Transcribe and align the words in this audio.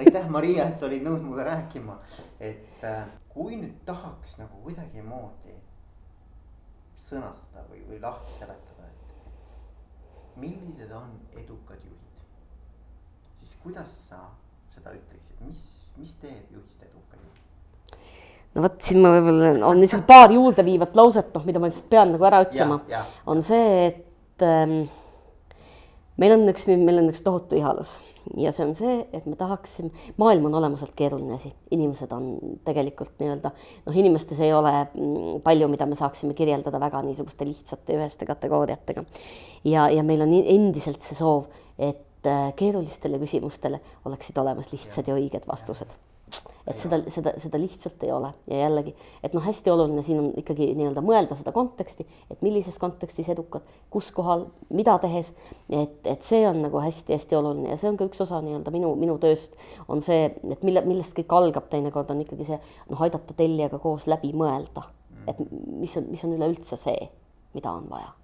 aitäh, 0.00 0.28
Maria, 0.28 0.68
et 0.68 0.78
sa 0.80 0.88
olid 0.88 1.04
nõus 1.04 1.20
minuga 1.22 1.46
rääkima, 1.50 1.96
et 2.40 2.84
äh, 2.86 3.02
kui 3.32 3.58
nüüd 3.58 3.80
tahaks 3.88 4.36
nagu 4.40 4.62
kuidagimoodi 4.64 5.56
sõnastada 7.10 7.64
või, 7.70 7.82
või 7.88 7.98
lahti 8.02 8.36
seletada, 8.38 8.88
et 8.88 10.38
millised 10.40 10.92
on 10.94 11.12
edukad 11.38 11.82
juhid, 11.84 12.22
siis 13.40 13.56
kuidas 13.62 13.96
sa 14.08 14.22
seda 14.74 14.94
ütleksid, 14.96 15.40
mis, 15.46 15.64
mis 16.00 16.14
teeb 16.22 16.54
juhist 16.54 16.82
eduka 16.86 17.18
juhi? 17.18 17.44
no 18.54 18.64
vot, 18.66 18.78
siin 18.82 19.02
ma 19.02 19.12
võib-olla 19.16 19.52
on 19.68 19.82
niisugune 19.82 20.08
paar 20.08 20.32
juurdeviivat 20.34 20.96
lauset, 20.98 21.34
noh, 21.34 21.44
mida 21.46 21.62
ma 21.62 21.70
lihtsalt 21.70 21.90
pean 21.92 22.14
nagu 22.14 22.30
ära 22.30 22.44
ütlema, 22.46 22.80
on 23.30 23.42
see, 23.46 23.90
et 23.90 24.46
ähm, 24.46 24.80
meil 26.20 26.38
on 26.38 26.48
üks, 26.52 26.66
meil 26.72 27.02
on 27.02 27.12
üks 27.12 27.22
tohutu 27.26 27.58
ihalus 27.58 27.98
ja 28.36 28.52
see 28.54 28.66
on 28.66 28.74
see, 28.78 28.96
et 29.16 29.26
me 29.26 29.36
tahaksime, 29.38 29.90
maailm 30.20 30.46
on 30.50 30.58
olemuselt 30.60 30.92
keeruline 30.98 31.34
asi, 31.36 31.52
inimesed 31.74 32.12
on 32.14 32.28
tegelikult 32.66 33.16
nii-öelda 33.22 33.52
noh, 33.54 33.96
inimestes 34.02 34.42
ei 34.44 34.52
ole 34.54 34.72
mm, 34.82 35.40
palju, 35.46 35.70
mida 35.72 35.88
me 35.90 35.98
saaksime 35.98 36.36
kirjeldada 36.38 36.80
väga 36.82 37.02
niisuguste 37.06 37.48
lihtsate 37.48 37.96
üheste 37.98 38.28
kategooriatega. 38.28 39.04
ja, 39.64 39.88
ja 39.90 40.04
meil 40.06 40.26
on 40.26 40.36
endiselt 40.40 41.02
see 41.06 41.18
soov, 41.18 41.48
et 41.78 42.28
äh, 42.28 42.52
keerulistele 42.56 43.18
küsimustele 43.22 43.80
oleksid 44.04 44.38
olemas 44.38 44.72
lihtsad 44.72 45.10
ja 45.10 45.18
õiged 45.18 45.48
vastused 45.50 45.98
et 46.68 46.78
seda, 46.78 46.98
seda, 47.12 47.32
seda 47.42 47.60
lihtsalt 47.60 48.02
ei 48.06 48.12
ole. 48.14 48.30
Ja 48.50 48.64
jällegi, 48.64 48.94
et 49.24 49.34
noh, 49.36 49.44
hästi 49.44 49.72
oluline 49.72 50.04
siin 50.06 50.20
on 50.22 50.28
ikkagi 50.40 50.70
nii-öelda 50.78 51.02
mõelda 51.04 51.38
seda 51.38 51.54
konteksti, 51.56 52.06
et 52.30 52.44
millises 52.46 52.78
kontekstis 52.80 53.30
edukad, 53.32 53.66
kus 53.92 54.10
kohal, 54.14 54.46
mida 54.74 54.96
tehes, 55.02 55.32
et, 55.68 55.98
et 56.04 56.26
see 56.26 56.44
on 56.48 56.62
nagu 56.66 56.82
hästi-hästi 56.82 57.38
oluline. 57.40 57.72
Ja 57.74 57.80
see 57.80 57.90
on 57.90 57.98
ka 58.00 58.08
üks 58.10 58.22
osa 58.26 58.42
nii-öelda 58.44 58.74
minu, 58.74 58.92
minu 59.00 59.18
tööst. 59.22 59.58
On 59.88 60.04
see, 60.04 60.30
et 60.30 60.64
mille, 60.66 60.84
millest 60.86 61.16
kõik 61.18 61.36
algab 61.40 61.68
teinekord 61.72 62.12
on 62.14 62.22
ikkagi 62.26 62.48
see 62.52 62.60
noh, 62.60 63.02
aidata 63.02 63.36
tellijaga 63.36 63.82
koos 63.82 64.06
läbi 64.10 64.32
mõelda, 64.36 64.88
et 65.28 65.42
mis 65.50 65.96
on, 66.00 66.08
mis 66.12 66.24
on 66.26 66.38
üleüldse 66.38 66.80
see, 66.80 67.10
mida 67.56 67.74
on 67.74 67.90
vaja 67.90 68.19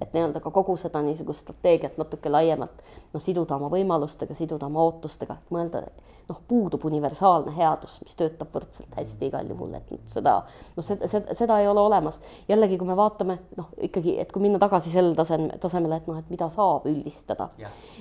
et 0.00 0.12
nii-öelda 0.14 0.40
ka 0.40 0.50
kogu 0.54 0.76
seda 0.78 1.02
niisugust 1.02 1.42
strateegiat 1.46 1.98
natuke 1.98 2.30
laiemalt 2.30 2.82
noh, 3.12 3.22
siduda 3.22 3.56
oma 3.56 3.70
võimalustega, 3.72 4.36
siduda 4.38 4.68
oma 4.68 4.84
ootustega, 4.86 5.38
et 5.38 5.54
mõelda, 5.54 5.82
noh, 6.28 6.40
puudub 6.48 6.84
universaalne 6.88 7.54
headus, 7.56 7.98
mis 8.04 8.18
töötab 8.18 8.52
võrdselt 8.54 8.94
hästi 8.98 9.30
igal 9.30 9.48
juhul, 9.48 9.72
et 9.78 9.90
seda, 10.10 10.36
noh, 10.76 10.86
seda, 10.86 11.08
seda, 11.10 11.34
seda 11.36 11.58
ei 11.62 11.68
ole 11.70 11.80
olemas. 11.80 12.20
jällegi, 12.48 12.78
kui 12.78 12.88
me 12.88 12.96
vaatame 12.98 13.38
noh, 13.56 13.72
ikkagi, 13.88 14.18
et 14.20 14.32
kui 14.32 14.44
minna 14.44 14.60
tagasi 14.62 14.92
sellele 14.92 15.16
taseme, 15.18 15.58
tasemele, 15.60 16.02
et 16.02 16.08
noh, 16.10 16.20
et 16.20 16.30
mida 16.30 16.50
saab 16.52 16.86
üldistada, 16.90 17.48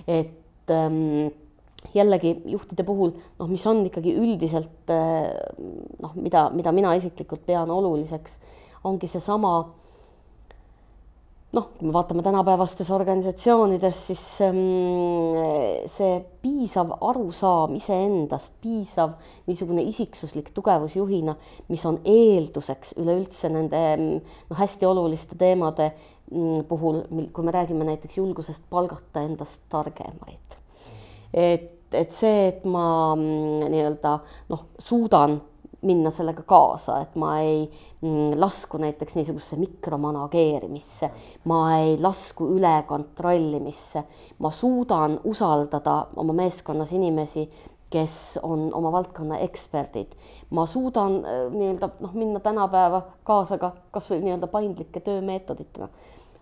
et 0.07 0.75
ähm, 0.75 1.29
jällegi 1.95 2.35
juhtide 2.51 2.83
puhul 2.83 3.13
noh, 3.15 3.47
mis 3.47 3.63
on 3.69 3.85
ikkagi 3.87 4.13
üldiselt 4.17 4.91
äh, 4.91 5.31
noh, 6.03 6.15
mida, 6.19 6.49
mida 6.53 6.75
mina 6.75 6.93
isiklikult 6.99 7.45
pean 7.47 7.71
oluliseks, 7.71 8.39
ongi 8.87 9.07
seesama 9.07 9.59
noh, 11.57 11.67
kui 11.77 11.87
me 11.87 11.93
vaatame 11.95 12.23
tänapäevastes 12.25 12.89
organisatsioonides, 12.93 14.01
siis 14.09 14.23
ähm, 14.45 14.59
see 15.89 16.17
piisav 16.43 16.93
arusaam 17.09 17.75
iseendast, 17.77 18.53
piisav 18.61 19.15
niisugune 19.49 19.85
isiksuslik 19.87 20.51
tugevus 20.55 20.97
juhina, 20.99 21.37
mis 21.71 21.85
on 21.89 21.99
eelduseks 22.05 22.93
üleüldse 23.01 23.51
nende 23.53 23.81
noh, 24.01 24.57
hästi 24.59 24.89
oluliste 24.89 25.37
teemade 25.39 25.89
mm, 26.31 26.67
puhul, 26.69 27.01
kui 27.33 27.47
me 27.47 27.55
räägime 27.55 27.87
näiteks 27.87 28.19
julgusest 28.21 28.67
palgata 28.69 29.25
endast 29.25 29.65
targemaid. 29.73 30.57
et, 31.33 31.73
et 31.93 32.13
see, 32.13 32.47
et 32.51 32.65
ma 32.69 33.15
mm, 33.15 33.69
nii-öelda 33.73 34.17
noh, 34.53 34.67
suudan 34.79 35.39
minna 35.81 36.11
sellega 36.11 36.41
kaasa, 36.47 37.01
et 37.01 37.15
ma 37.15 37.37
ei 37.39 37.67
mm, 38.01 38.39
lasku 38.39 38.79
näiteks 38.81 39.15
niisugusesse 39.15 39.59
mikromanageerimisse, 39.61 41.09
ma 41.45 41.61
ei 41.77 41.97
lasku 42.01 42.49
üle 42.55 42.73
kontrollimisse, 42.87 44.03
ma 44.39 44.51
suudan 44.51 45.19
usaldada 45.23 45.99
oma 46.15 46.33
meeskonnas 46.33 46.93
inimesi, 46.97 47.45
kes 47.91 48.39
on 48.43 48.69
oma 48.73 48.91
valdkonna 48.91 49.37
eksperdid. 49.45 50.17
ma 50.49 50.65
suudan 50.65 51.21
äh, 51.25 51.45
nii-öelda 51.51 51.89
noh, 51.99 52.13
minna 52.13 52.39
tänapäeva 52.39 53.01
kaasa 53.23 53.57
ka 53.57 53.71
kasvõi 53.91 54.19
nii-öelda 54.25 54.47
paindlike 54.51 54.99
töömeetoditega 54.99 55.87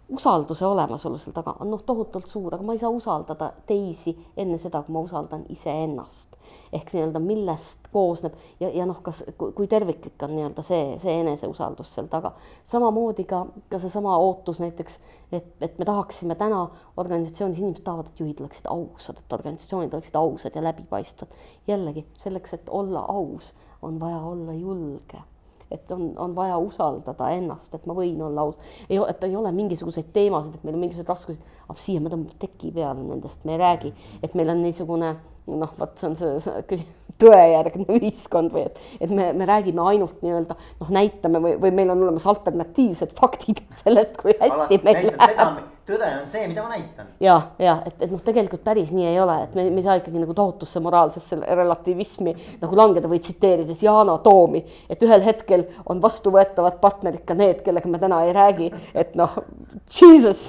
usalduse 0.10 0.66
olemasolu 0.66 1.18
seal 1.18 1.34
taga 1.34 1.56
on 1.60 1.72
noh, 1.74 1.82
tohutult 1.86 2.28
suur, 2.30 2.54
aga 2.54 2.64
ma 2.64 2.76
ei 2.76 2.82
saa 2.82 2.92
usaldada 2.94 3.52
teisi 3.66 4.14
enne 4.38 4.58
seda, 4.62 4.84
kui 4.86 4.94
ma 4.94 5.02
usaldan 5.06 5.46
iseennast. 5.50 6.38
ehk 6.74 6.92
nii-öelda 6.94 7.20
millest 7.24 7.88
koosneb 7.94 8.36
ja, 8.60 8.70
ja 8.70 8.86
noh, 8.86 9.00
kas, 9.02 9.24
kui 9.38 9.68
terviklik 9.68 10.22
on 10.28 10.36
nii-öelda 10.36 10.62
see, 10.66 10.96
see 11.02 11.20
eneseusaldus 11.24 11.94
seal 11.96 12.10
taga. 12.12 12.36
samamoodi 12.64 13.26
ka, 13.30 13.46
ka 13.72 13.80
seesama 13.82 14.18
ootus 14.22 14.62
näiteks, 14.62 15.00
et, 15.32 15.52
et 15.62 15.80
me 15.80 15.90
tahaksime 15.90 16.38
täna 16.38 16.68
organisatsioonis, 16.98 17.60
inimesed 17.60 17.84
tahavad, 17.84 18.12
et 18.12 18.20
juhid 18.20 18.42
oleksid 18.46 18.70
ausad, 18.70 19.22
et 19.22 19.40
organisatsioonid 19.40 19.94
oleksid 19.94 20.20
ausad 20.22 20.56
ja 20.56 20.64
läbipaistvad. 20.70 21.34
jällegi 21.68 22.06
selleks, 22.14 22.54
et 22.54 22.70
olla 22.70 23.08
aus, 23.10 23.54
on 23.82 24.00
vaja 24.00 24.22
olla 24.22 24.54
julge 24.54 25.24
et 25.72 25.92
on, 25.92 26.12
on 26.22 26.36
vaja 26.36 26.58
usaldada 26.62 27.30
ennast, 27.36 27.74
et 27.74 27.86
ma 27.90 27.96
võin 27.98 28.22
olla 28.22 28.46
aus. 28.46 28.60
ei, 28.90 29.00
et 29.10 29.24
ei 29.24 29.36
ole 29.36 29.52
mingisuguseid 29.56 30.12
teemasid, 30.14 30.56
et 30.56 30.68
meil 30.68 30.78
on 30.78 30.86
mingisugused 30.86 31.10
raskused, 31.10 31.56
aga 31.68 31.80
siia 31.82 32.04
me 32.04 32.12
tõmbame 32.14 32.38
teki 32.42 32.74
peale 32.76 33.02
nendest, 33.02 33.46
me 33.46 33.58
ei 33.58 33.64
räägi, 33.64 33.94
et 34.24 34.38
meil 34.38 34.54
on 34.54 34.62
niisugune 34.66 35.16
noh, 35.54 35.74
vot 35.78 35.98
see 36.00 36.10
on 36.10 36.16
see, 36.18 36.38
see 36.42 36.86
tõejärgne 37.22 37.86
ühiskond 38.00 38.54
või 38.56 38.66
et, 38.70 38.82
et 39.00 39.14
me, 39.14 39.30
me 39.38 39.48
räägime 39.48 39.86
ainult 39.92 40.24
nii-öelda 40.26 40.58
noh, 40.58 40.92
näitame 40.94 41.42
või, 41.44 41.56
või 41.62 41.74
meil 41.76 41.94
on 41.94 42.04
olemas 42.08 42.28
alternatiivsed 42.32 43.16
faktid 43.18 43.64
sellest, 43.84 44.20
kui 44.22 44.36
hästi 44.40 44.60
Alati 44.60 44.82
meil 44.86 45.12
läheb. 45.14 45.64
Tõde 45.86 46.08
on 46.22 46.26
see, 46.30 46.48
mida 46.50 46.64
ma 46.66 46.72
näitan. 46.74 47.08
ja, 47.22 47.36
ja 47.62 47.76
et, 47.86 47.96
et 48.02 48.12
noh, 48.12 48.22
tegelikult 48.26 48.64
päris 48.66 48.92
nii 48.96 49.06
ei 49.12 49.20
ole, 49.22 49.38
et 49.46 49.56
me, 49.58 49.68
me 49.70 49.82
ei 49.82 49.86
saa 49.86 50.00
ikkagi 50.00 50.22
nagu 50.22 50.34
tohutusse 50.38 50.82
moraalsesse 50.84 51.38
relativismi 51.46 52.36
nagu 52.62 52.80
langeda 52.80 53.10
või 53.12 53.22
tsiteerides 53.22 53.84
Yana 53.86 54.18
Toomi, 54.26 54.64
et 54.90 55.04
ühel 55.06 55.24
hetkel 55.26 55.68
on 55.86 56.02
vastuvõetavad 56.04 56.80
partnerid 56.82 57.26
ka 57.28 57.38
need, 57.38 57.62
kellega 57.66 57.92
me 57.92 58.02
täna 58.02 58.24
ei 58.26 58.34
räägi, 58.36 58.72
et 58.98 59.14
noh, 59.20 59.38
jesus 59.86 60.48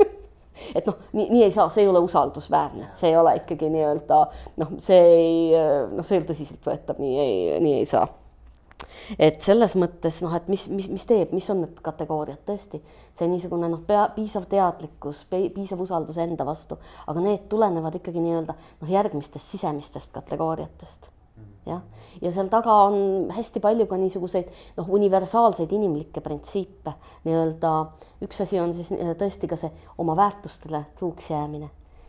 et 0.76 0.86
noh, 0.88 0.96
nii, 1.12 1.28
nii 1.28 1.44
ei 1.48 1.52
saa, 1.54 1.68
see 1.72 1.84
ei 1.84 1.90
ole 1.90 2.00
usaldusväärne, 2.06 2.92
see 3.00 3.12
ei 3.12 3.20
ole 3.20 3.36
ikkagi 3.42 3.68
nii-öelda 3.74 4.22
noh, 4.62 4.72
see 4.80 5.02
ei 5.18 5.36
noh, 5.92 6.04
see 6.04 6.16
ei 6.16 6.22
ole 6.22 6.32
tõsiseltvõetav, 6.32 7.04
nii 7.04 7.20
ei, 7.26 7.36
nii 7.60 7.76
ei 7.82 7.90
saa. 7.90 8.08
Et 9.18 9.40
selles 9.44 9.76
mõttes 9.78 10.20
noh, 10.24 10.34
et 10.36 10.48
mis, 10.52 10.66
mis, 10.72 10.88
mis 10.92 11.06
teeb, 11.08 11.34
mis 11.36 11.46
on 11.52 11.62
need 11.64 11.78
kategooriad? 11.84 12.40
Tõesti, 12.48 12.80
see 13.18 13.30
niisugune 13.30 13.70
noh, 13.70 13.82
pea, 13.86 14.06
piisav 14.16 14.46
teadlikkus, 14.50 15.24
piisav 15.30 15.80
usaldus 15.84 16.20
enda 16.22 16.46
vastu, 16.48 16.78
aga 17.10 17.24
need 17.24 17.48
tulenevad 17.52 18.00
ikkagi 18.00 18.22
nii-öelda 18.24 18.56
noh, 18.56 18.90
järgmistest 18.90 19.56
sisemistest 19.56 20.12
kategooriatest. 20.16 21.10
Jah, 21.68 21.82
ja 22.24 22.30
seal 22.32 22.48
taga 22.48 22.72
on 22.88 23.28
hästi 23.36 23.60
palju 23.60 23.84
ka 23.88 23.98
niisuguseid 24.00 24.48
noh, 24.78 24.88
universaalseid 24.96 25.72
inimlikke 25.76 26.22
printsiipe. 26.24 26.94
Nii-öelda. 27.28 27.72
üks 28.24 28.40
asi 28.40 28.60
on 28.60 28.72
siis 28.76 28.88
tõesti 29.20 29.48
ka 29.48 29.58
see 29.60 29.70
oma 30.00 30.16
väärtustele 30.16 30.86
truuks 30.98 31.30
jäämine, 31.30 31.68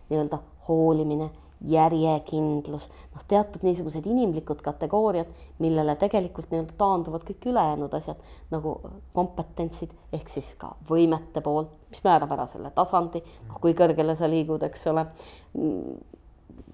nii-öelda 0.10 0.40
hoolimine, 0.68 1.30
järjekindlus, 1.70 2.88
noh, 3.14 3.26
teatud 3.30 3.64
niisugused 3.66 4.06
inimlikud 4.10 4.62
kategooriad, 4.66 5.30
millele 5.62 5.96
tegelikult 6.02 6.50
nii-öelda 6.52 6.78
taanduvad 6.80 7.26
kõik 7.28 7.46
ülejäänud 7.52 7.94
asjad 7.98 8.22
nagu 8.54 8.78
kompetentsid 9.14 9.94
ehk 10.14 10.32
siis 10.32 10.54
ka 10.58 10.74
võimete 10.90 11.44
pool, 11.46 11.70
mis 11.92 12.02
määrab 12.06 12.34
ära 12.38 12.48
selle 12.50 12.74
tasandi, 12.76 13.22
noh, 13.50 13.62
kui 13.62 13.78
kõrgele 13.78 14.16
sa 14.18 14.30
liigud, 14.32 14.64
eks 14.66 14.88
ole 14.92 15.06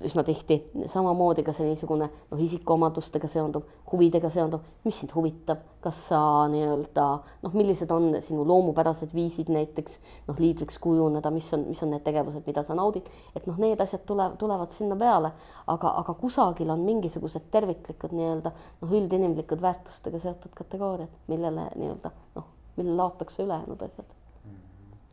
üsna 0.06 0.24
tihti, 0.24 0.60
samamoodi 0.86 1.42
ka 1.46 1.54
see 1.56 1.66
niisugune 1.66 2.08
noh, 2.12 2.42
isikuomadustega 2.44 3.30
seonduv, 3.32 3.64
huvidega 3.92 4.30
seonduv, 4.34 4.66
mis 4.86 5.00
sind 5.02 5.14
huvitab, 5.16 5.64
kas 5.82 6.00
sa 6.12 6.20
nii-öelda 6.52 7.06
noh, 7.44 7.56
millised 7.58 7.92
on 7.94 8.12
sinu 8.22 8.46
loomupärased 8.48 9.14
viisid 9.16 9.50
näiteks 9.54 9.98
noh, 10.28 10.38
liidriks 10.38 10.78
kujuneda, 10.84 11.32
mis 11.34 11.50
on, 11.58 11.66
mis 11.72 11.82
on 11.86 11.94
need 11.96 12.06
tegevused, 12.06 12.46
mida 12.46 12.62
sa 12.68 12.78
naudid, 12.78 13.10
et 13.36 13.48
noh, 13.50 13.58
need 13.62 13.82
asjad 13.82 14.06
tulevad, 14.10 14.38
tulevad 14.42 14.76
sinna 14.76 15.00
peale, 15.00 15.34
aga, 15.74 15.96
aga 16.04 16.18
kusagil 16.22 16.70
on 16.74 16.86
mingisugused 16.86 17.50
terviklikud 17.54 18.14
nii-öelda 18.14 18.54
noh, 18.54 18.94
üldinimlikud 18.94 19.66
väärtustega 19.66 20.22
seotud 20.22 20.54
kategooriad, 20.58 21.18
millele 21.32 21.72
nii-öelda 21.74 22.14
noh, 22.38 22.54
millele 22.78 23.02
laotakse 23.02 23.44
ülejäänud 23.48 23.82
asjad. 23.90 24.16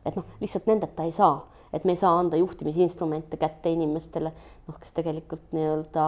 et 0.05 0.15
noh, 0.15 0.25
lihtsalt 0.39 0.69
nendeta 0.69 1.03
ei 1.03 1.11
saa 1.15 1.39
et 1.75 1.85
me 1.85 1.95
ei 1.95 1.99
saa 1.99 2.15
anda 2.19 2.39
juhtimisinstrumente 2.39 3.37
kätte 3.41 3.71
inimestele, 3.73 4.31
noh, 4.67 4.81
kes 4.81 4.95
tegelikult 4.95 5.51
nii-öelda 5.55 6.05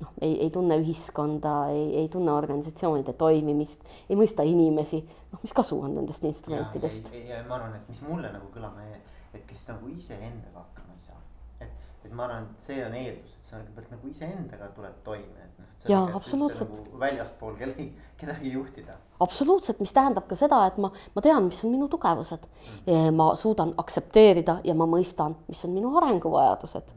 noh, 0.00 0.10
ei, 0.20 0.34
ei 0.44 0.50
tunne 0.54 0.78
ühiskonda, 0.82 1.54
ei, 1.74 1.86
ei 2.02 2.08
tunne 2.12 2.32
organisatsioonide 2.32 3.14
toimimist, 3.18 3.84
ei 4.08 4.18
mõista 4.18 4.46
inimesi, 4.46 5.00
noh, 5.32 5.42
mis 5.42 5.54
kasu 5.56 5.80
on 5.80 5.96
nendest 5.98 6.24
instrumentidest? 6.28 7.10
ja 7.28 7.42
ma 7.48 7.58
arvan, 7.58 7.78
et 7.80 7.88
mis 7.90 8.02
mulle 8.06 8.30
nagu 8.34 8.50
kõlama 8.54 8.86
jäi, 8.90 9.00
et 9.34 9.46
kes 9.48 9.66
nagu 9.72 9.90
iseendaga 9.96 10.66
saa, 10.66 10.87
et 12.08 12.14
ma 12.16 12.24
arvan, 12.24 12.46
et 12.48 12.62
see 12.64 12.78
on 12.84 12.94
eeldus, 12.96 13.34
et 13.36 13.48
sa 13.48 13.58
kõigepealt 13.58 13.90
nagu 13.92 14.10
iseendaga 14.10 14.68
tuleb 14.76 15.00
toime, 15.04 15.44
et 15.44 15.58
noh. 15.60 15.66
Jaa, 15.88 16.06
absoluutselt. 16.16 16.70
Nagu 16.72 17.00
väljaspool 17.00 17.56
kellegi, 17.58 17.88
kedagi 18.18 18.52
juhtida. 18.54 18.96
absoluutselt, 19.22 19.80
mis 19.82 19.92
tähendab 19.94 20.26
ka 20.30 20.38
seda, 20.38 20.62
et 20.66 20.78
ma, 20.82 20.90
ma 21.14 21.22
tean, 21.22 21.44
mis 21.46 21.60
on 21.66 21.74
minu 21.74 21.88
tugevused 21.92 22.46
mm.. 22.86 23.12
ma 23.18 23.28
suudan 23.38 23.74
aktsepteerida 23.78 24.58
ja 24.64 24.74
ma 24.78 24.88
mõistan, 24.90 25.36
mis 25.50 25.60
on 25.68 25.74
minu 25.76 25.92
arenguvajadused. 26.00 26.88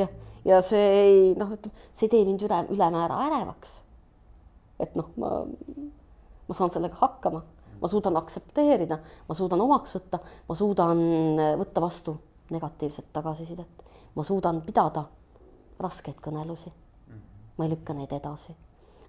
jah, 0.00 0.10
ja 0.44 0.60
see 0.66 0.90
ei 0.98 1.22
noh, 1.38 1.54
ütleme, 1.56 1.86
see 1.94 2.08
ei 2.08 2.14
tee 2.16 2.26
mind 2.28 2.44
üle, 2.48 2.60
ülemäära 2.74 3.22
ärevaks. 3.28 3.78
et 4.82 4.98
noh, 4.98 5.14
ma, 5.20 5.44
ma 6.48 6.58
saan 6.58 6.74
sellega 6.74 6.98
hakkama, 7.00 7.44
ma 7.80 7.92
suudan 7.92 8.18
aktsepteerida, 8.20 8.98
ma 9.28 9.38
suudan 9.38 9.62
omaks 9.64 9.94
võtta, 9.96 10.20
ma 10.48 10.58
suudan 10.58 11.06
võtta 11.62 11.86
vastu 11.86 12.18
negatiivset 12.50 13.12
tagasisidet 13.14 13.89
ma 14.14 14.24
suudan 14.26 14.60
pidada 14.66 15.04
raskeid 15.80 16.20
kõnelusi. 16.22 16.72
ma 17.56 17.64
ei 17.64 17.70
lükka 17.70 17.94
neid 17.94 18.12
edasi. 18.12 18.54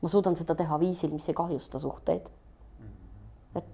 ma 0.02 0.10
suudan 0.10 0.36
seda 0.36 0.56
teha 0.56 0.80
viisil, 0.80 1.12
mis 1.12 1.28
ei 1.30 1.34
kahjusta 1.36 1.80
suhteid. 1.80 2.30
et 3.56 3.66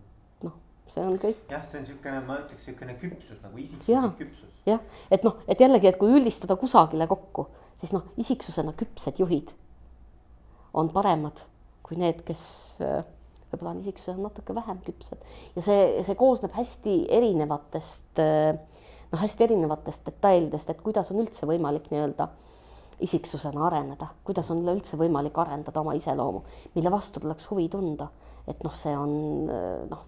noh, 0.44 0.53
see 0.88 1.03
on 1.03 1.19
kõik. 1.19 1.44
jah, 1.50 1.65
see 1.65 1.79
on 1.79 1.85
niisugune, 1.85 2.24
ma 2.27 2.39
ütleks 2.41 2.68
niisugune 2.68 2.97
küpsus 3.01 3.44
nagu 3.44 3.57
isiksuslik 3.57 4.18
küpsus. 4.18 4.57
jah, 4.65 4.81
et 5.12 5.24
noh, 5.24 5.38
et 5.47 5.59
jällegi, 5.59 5.88
et 5.88 6.00
kui 6.00 6.13
üldistada 6.19 6.56
kusagile 6.56 7.07
kokku, 7.07 7.47
siis 7.77 7.94
noh, 7.94 8.09
isiksusena 8.18 8.74
küpsed 8.77 9.19
juhid 9.19 9.53
on 10.74 10.89
paremad 10.94 11.39
kui 11.88 11.97
need, 12.00 12.19
kes 12.27 12.44
äh, 12.83 13.03
võib-olla 13.51 13.74
on 13.75 13.81
isiksusena 13.81 14.27
natuke 14.27 14.56
vähem 14.56 14.81
küpsed 14.83 15.21
ja 15.56 15.63
see, 15.63 16.03
see 16.03 16.18
koosneb 16.19 16.56
hästi 16.57 16.97
erinevatest 17.18 18.21
äh, 18.24 18.57
noh, 19.12 19.21
hästi 19.21 19.48
erinevatest 19.48 20.06
detailidest, 20.06 20.69
et 20.69 20.81
kuidas 20.83 21.12
on 21.12 21.21
üldse 21.24 21.48
võimalik 21.50 21.89
nii-öelda 21.92 22.30
isiksusena 23.00 23.65
areneda, 23.68 24.07
kuidas 24.25 24.50
on 24.51 24.63
üleüldse 24.63 24.98
võimalik 24.98 25.38
arendada 25.38 25.81
oma 25.81 25.94
iseloomu, 25.98 26.42
mille 26.75 26.92
vastu 26.92 27.21
tuleks 27.21 27.50
huvi 27.51 27.69
tunda. 27.69 28.09
et 28.48 28.62
noh, 28.63 28.71
see 28.80 28.94
on 28.95 29.09
noh, 29.92 30.04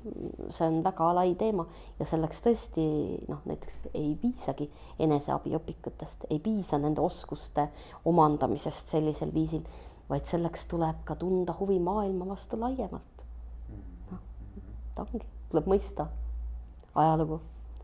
see 0.56 0.68
on 0.70 0.78
väga 0.80 1.10
lai 1.12 1.34
teema 1.36 1.66
ja 2.00 2.06
selleks 2.08 2.40
tõesti 2.46 2.86
noh, 3.28 3.42
näiteks 3.44 3.82
ei 3.92 4.14
piisagi 4.22 4.70
eneseabiõpikutest, 5.04 6.24
ei 6.32 6.40
piisa 6.40 6.80
nende 6.80 7.04
oskuste 7.04 7.68
omandamisest 8.08 8.96
sellisel 8.96 9.34
viisil, 9.36 9.66
vaid 10.08 10.24
selleks 10.24 10.66
tuleb 10.72 11.04
ka 11.04 11.20
tunda 11.20 11.58
huvi 11.60 11.82
maailma 11.84 12.30
vastu 12.32 12.62
laiemalt. 12.64 13.28
noh, 14.14 14.24
ta 14.96 15.04
ongi, 15.04 15.28
tuleb 15.52 15.68
mõista 15.76 16.08
ajalugu, 16.96 17.42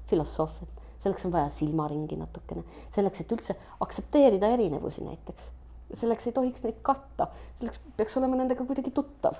filosoofiat 0.07 0.84
selleks 1.05 1.25
on 1.27 1.33
vaja 1.35 1.49
silmaringi 1.53 2.17
natukene, 2.17 2.63
selleks, 2.95 3.21
et 3.21 3.33
üldse 3.35 3.55
aktsepteerida 3.85 4.49
erinevusi 4.57 5.05
näiteks. 5.05 5.51
selleks 5.93 6.27
ei 6.27 6.33
tohiks 6.33 6.63
neid 6.65 6.79
katta, 6.81 7.27
selleks 7.59 7.79
peaks 7.97 8.17
olema 8.17 8.39
nendega 8.39 8.65
kuidagi 8.65 8.91
tuttav. 8.91 9.37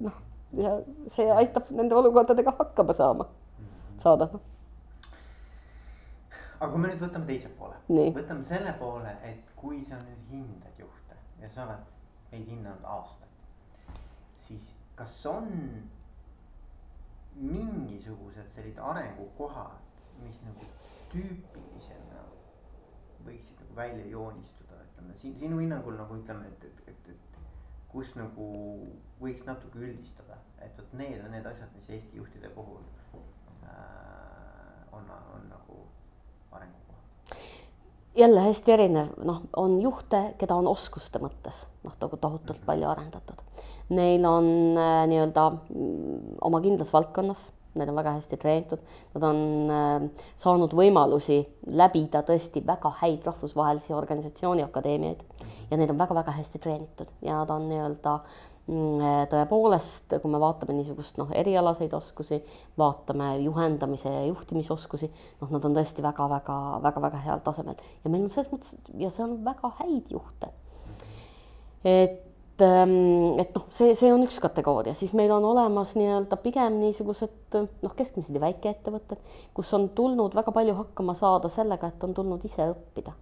noh, 0.00 0.18
ja 0.58 0.74
see 1.14 1.30
aitab 1.32 1.70
nende 1.70 1.94
olukordadega 1.94 2.56
hakkama 2.58 2.92
saama, 2.92 3.28
saada 4.02 4.28
noh. 4.32 4.42
aga 6.58 6.70
kui 6.72 6.82
me 6.82 6.90
nüüd 6.90 7.06
võtame 7.06 7.30
teise 7.30 7.54
poole, 7.58 7.78
võtame 8.18 8.46
selle 8.50 8.74
poole, 8.78 9.14
et 9.22 9.54
kui 9.56 9.82
sa 9.86 10.00
nüüd 10.02 10.30
hindad 10.34 10.82
juhte 10.82 11.18
ja 11.42 11.50
sa 11.54 11.68
oled 11.68 11.90
neid 12.32 12.50
hinnanud 12.50 12.90
aastaid, 12.96 14.00
siis 14.34 14.72
kas 14.98 15.22
on 15.30 15.50
mingisugused 17.34 18.50
sellised 18.50 18.78
arengukohad, 18.78 19.83
mis 20.26 20.40
nagu 20.44 20.68
tüüpilisena 21.12 22.24
võiksid 23.26 23.60
nagu 23.60 23.76
välja 23.76 24.06
joonistuda, 24.10 24.80
ütleme 24.88 25.16
siin 25.18 25.36
sinu 25.38 25.60
hinnangul 25.62 25.96
nagu 25.98 26.18
ütleme, 26.18 26.48
et, 26.52 26.64
et, 26.64 26.82
et, 26.92 27.10
et 27.14 27.38
kus 27.92 28.14
nagu 28.18 28.48
võiks 29.20 29.46
natuke 29.46 29.80
üldistada, 29.80 30.38
et 30.64 30.76
vot 30.78 30.96
need 30.98 31.20
on 31.24 31.34
need 31.34 31.46
asjad, 31.46 31.70
mis 31.76 31.90
Eesti 31.94 32.18
juhtide 32.20 32.50
puhul 32.56 32.82
äh, 33.64 33.70
on, 34.92 35.06
on 35.36 35.46
nagu 35.52 35.84
arengukohad 36.50 37.44
jälle 38.14 38.40
hästi 38.40 38.72
erinev, 38.72 39.14
noh, 39.26 39.42
on 39.56 39.80
juhte, 39.82 40.20
keda 40.38 40.54
on 40.54 40.68
oskuste 40.70 41.18
mõttes 41.22 41.64
noh, 41.82 41.94
nagu 42.00 42.16
tohutult 42.16 42.58
mm 42.58 42.62
-hmm. 42.62 42.66
palju 42.66 42.88
arendatud. 42.88 43.42
Neil 43.88 44.24
on 44.24 44.46
äh, 44.78 45.06
nii-öelda 45.10 45.50
mm, 45.50 46.36
oma 46.40 46.60
kindlas 46.60 46.92
valdkonnas 46.92 47.42
need 47.74 47.90
on 47.90 47.98
väga 47.98 48.14
hästi 48.16 48.38
treenitud, 48.40 48.82
nad 49.14 49.26
on 49.28 49.42
äh, 49.72 50.26
saanud 50.40 50.74
võimalusi 50.76 51.40
läbida 51.74 52.22
tõesti 52.26 52.62
väga 52.66 52.92
häid 53.00 53.26
rahvusvahelisi 53.26 53.94
organisatsiooni 53.96 54.64
akadeemiaid 54.66 55.22
ja 55.70 55.78
need 55.78 55.92
on 55.92 56.00
väga-väga 56.00 56.36
hästi 56.38 56.60
treenitud. 56.62 57.10
Ja 57.24 57.40
nad 57.40 57.50
on 57.54 57.68
nii-öelda 57.70 58.16
mm, 58.66 59.00
äh, 59.00 59.22
tõepoolest, 59.32 60.16
kui 60.22 60.32
me 60.32 60.40
vaatame 60.42 60.76
niisugust 60.78 61.18
noh, 61.20 61.32
erialaseid 61.34 61.94
oskusi, 61.96 62.40
vaatame 62.80 63.32
juhendamise 63.44 64.12
ja 64.12 64.26
juhtimisoskusi, 64.28 65.10
noh, 65.40 65.56
nad 65.56 65.66
on 65.66 65.78
tõesti 65.78 66.04
väga-väga-väga-väga 66.04 67.24
heal 67.26 67.42
tasemel. 67.46 67.80
Ja 68.04 68.12
meil 68.12 68.26
on 68.26 68.32
selles 68.32 68.52
mõttes 68.52 68.76
ja 69.00 69.10
see 69.14 69.26
on 69.26 69.40
väga 69.46 69.74
häid 69.80 70.14
juhte. 70.14 70.52
et 71.84 72.33
et 72.62 73.56
noh, 73.56 73.64
see, 73.74 73.94
see 73.98 74.12
on 74.14 74.22
üks 74.22 74.38
kategooria, 74.42 74.94
siis 74.94 75.10
meil 75.18 75.32
on 75.34 75.42
olemas 75.48 75.96
nii-öelda 75.98 76.38
pigem 76.42 76.78
niisugused 76.78 77.56
noh, 77.58 77.94
keskmised 77.98 78.34
ja 78.36 78.42
väikeettevõtted, 78.44 79.18
kus 79.56 79.72
on 79.74 79.88
tulnud 79.96 80.36
väga 80.38 80.54
palju 80.54 80.76
hakkama 80.78 81.16
saada 81.18 81.50
sellega, 81.50 81.90
et 81.90 82.06
on 82.06 82.14
tulnud 82.14 82.46
ise 82.46 82.70
õppida. 82.70 83.14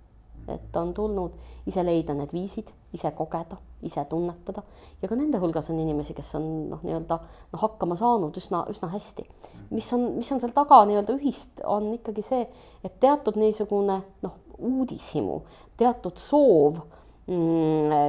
et 0.50 0.76
on 0.76 0.90
tulnud 0.90 1.36
ise 1.70 1.84
leida 1.86 2.16
need 2.18 2.32
viisid, 2.34 2.66
ise 2.92 3.12
kogeda, 3.14 3.56
ise 3.86 4.02
tunnetada 4.10 4.64
ja 5.00 5.08
ka 5.08 5.14
nende 5.14 5.38
hulgas 5.38 5.70
on 5.70 5.78
inimesi, 5.78 6.16
kes 6.18 6.34
on 6.34 6.48
noh, 6.72 6.80
nii-öelda 6.82 7.18
noh, 7.22 7.60
hakkama 7.62 7.96
saanud 7.96 8.36
üsna, 8.36 8.64
üsna 8.68 8.90
hästi. 8.90 9.24
mis 9.70 9.92
on, 9.94 10.08
mis 10.18 10.32
on 10.34 10.42
seal 10.42 10.52
taga 10.52 10.82
nii-öelda 10.90 11.14
ühist, 11.14 11.62
on 11.64 11.92
ikkagi 11.94 12.26
see, 12.26 12.48
et 12.84 12.98
teatud 13.00 13.38
niisugune 13.38 14.02
noh, 14.26 14.34
uudishimu, 14.58 15.40
teatud 15.78 16.18
soov 16.18 16.82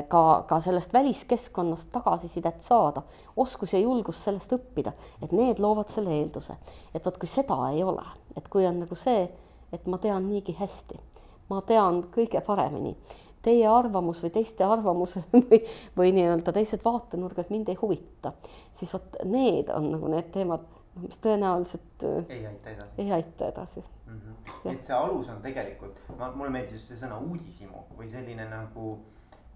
ka, 0.10 0.44
ka 0.50 0.60
sellest 0.62 0.94
väliskeskkonnast 0.94 1.92
tagasisidet 1.94 2.64
saada, 2.64 3.04
oskus 3.38 3.74
ja 3.74 3.80
julgus 3.80 4.24
sellest 4.24 4.54
õppida, 4.56 4.94
et 5.22 5.32
need 5.32 5.62
loovad 5.62 5.92
selle 5.94 6.16
eelduse, 6.18 6.56
et 6.94 7.06
vot 7.06 7.18
kui 7.22 7.30
seda 7.30 7.58
ei 7.72 7.84
ole, 7.84 8.06
et 8.38 8.48
kui 8.50 8.66
on 8.66 8.82
nagu 8.84 8.98
see, 8.98 9.28
et 9.74 9.86
ma 9.86 10.00
tean 10.02 10.26
niigi 10.30 10.56
hästi, 10.58 10.98
ma 11.50 11.62
tean 11.68 12.02
kõige 12.14 12.42
paremini, 12.46 12.96
teie 13.44 13.68
arvamus 13.70 14.22
või 14.24 14.34
teiste 14.34 14.66
arvamused 14.66 15.30
või, 15.36 15.62
või 15.98 16.14
nii-öelda 16.18 16.56
teised 16.56 16.82
vaatenurgad 16.86 17.52
mind 17.54 17.70
ei 17.70 17.78
huvita, 17.82 18.34
siis 18.74 18.94
vot 18.94 19.22
need 19.30 19.70
on 19.74 19.92
nagu 19.94 20.10
need 20.10 20.34
teemad, 20.34 20.66
mis 21.02 21.20
tõenäoliselt 21.24 22.04
ei 22.30 22.46
aita 22.48 22.70
edasi. 22.70 23.02
ei 23.02 23.12
aita 23.12 23.48
edasi 23.48 23.84
mm. 24.06 24.20
-hmm. 24.20 24.72
et 24.74 24.86
see 24.86 24.96
alus 24.96 25.30
on 25.30 25.42
tegelikult, 25.42 26.00
ma, 26.18 26.32
mulle 26.32 26.52
meeldis 26.52 26.74
just 26.78 26.92
see 26.92 27.00
sõna 27.06 27.18
uudishimu 27.18 27.86
või 27.98 28.10
selline 28.12 28.46
nagu 28.50 28.94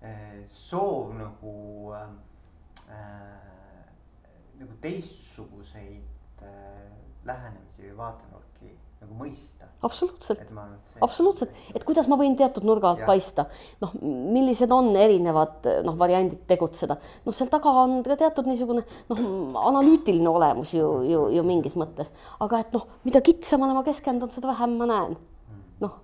äh, 0.02 0.40
soov 0.46 1.14
nagu 1.18 1.54
äh, 1.94 2.10
äh, 2.90 3.58
nagu 4.60 4.74
teistsuguseid 4.82 6.42
äh, 6.42 6.92
lähenemisi 7.26 7.84
või 7.84 7.98
vaatenurki 7.98 8.78
nagu 9.02 9.18
mõista. 9.20 9.68
absoluutselt, 9.86 10.42
absoluutselt, 11.06 11.54
et 11.76 11.84
kuidas 11.86 12.08
ma 12.10 12.18
võin 12.20 12.36
teatud 12.38 12.66
nurga 12.68 12.92
alt 12.92 13.04
ja. 13.04 13.08
paista, 13.10 13.46
noh, 13.84 13.94
millised 14.02 14.72
on 14.74 14.90
erinevad 14.98 15.68
noh, 15.86 15.98
variandid 16.00 16.44
tegutseda, 16.50 16.98
noh, 17.26 17.36
seal 17.38 17.52
taga 17.54 17.74
on 17.84 18.00
ka 18.06 18.18
teatud 18.20 18.50
niisugune 18.50 18.84
noh, 19.12 19.22
analüütiline 19.70 20.32
olemus 20.32 20.74
ju, 20.74 20.90
ju, 21.08 21.28
ju 21.36 21.46
mingis 21.46 21.78
mõttes, 21.80 22.10
aga 22.44 22.64
et 22.66 22.74
noh, 22.76 22.88
mida 23.06 23.22
kitsamale 23.26 23.78
ma 23.78 23.86
keskendun, 23.86 24.34
seda 24.34 24.50
vähem 24.54 24.78
ma 24.82 24.90
näen. 24.90 25.18
Mm. 25.48 25.62
noh, 25.86 26.00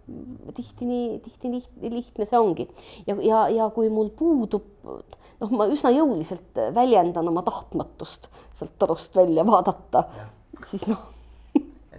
tihti 0.54 0.88
nii, 0.88 1.08
tihti 1.26 1.56
lihtne, 1.56 1.94
lihtne 1.98 2.30
see 2.30 2.40
ongi. 2.40 2.68
Ja, 3.10 3.18
ja, 3.26 3.48
ja 3.52 3.72
kui 3.74 3.90
mul 3.94 4.14
puudub, 4.14 4.70
noh, 4.86 5.58
ma 5.58 5.68
üsna 5.72 5.92
jõuliselt 5.96 6.62
väljendan 6.78 7.34
oma 7.34 7.42
tahtmatust 7.48 8.30
sealt 8.54 8.78
torust 8.78 9.18
välja 9.18 9.42
vaadata, 9.50 10.06
siis 10.70 10.86
noh 10.92 11.10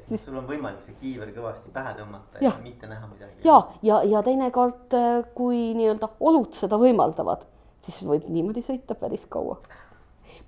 siis 0.08 0.24
sul 0.24 0.36
on 0.38 0.46
võimalik 0.48 0.82
see 0.84 0.94
kiiver 1.00 1.30
kõvasti 1.34 1.72
pähe 1.72 1.94
tõmmata 1.98 2.40
ja, 2.40 2.50
ja 2.50 2.52
mitte 2.62 2.88
näha 2.90 3.08
midagi. 3.08 3.44
ja, 3.46 3.58
ja, 3.82 4.00
ja 4.08 4.22
teinekord, 4.26 4.96
äh, 4.96 5.18
kui 5.36 5.72
nii-öelda 5.78 6.10
olud 6.20 6.56
seda 6.56 6.78
võimaldavad, 6.80 7.44
siis 7.84 8.02
võib 8.06 8.26
niimoodi 8.32 8.64
sõita 8.64 8.96
päris 8.98 9.26
kaua. 9.30 9.58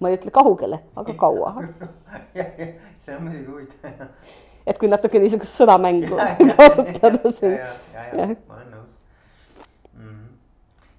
ma 0.00 0.10
ei 0.10 0.18
ütle 0.18 0.32
kaugele, 0.34 0.82
aga 0.96 1.14
kaua 1.16 1.54
see 3.02 3.16
on 3.16 3.24
muidugi 3.28 3.46
huvitav. 3.50 4.10
et 4.66 4.78
kui 4.78 4.90
natuke 4.92 5.20
niisugust 5.22 5.56
sõnamängu 5.62 6.18
kasutada 6.58 7.32
siin. 7.32 7.56
ja, 7.56 7.72
ja, 7.94 8.08
ja, 8.10 8.26
ja, 8.26 8.40
ma 8.48 8.58
olen 8.58 8.74
nõus 8.74 8.90
mm. 9.92 10.10
-hmm. 10.10 10.26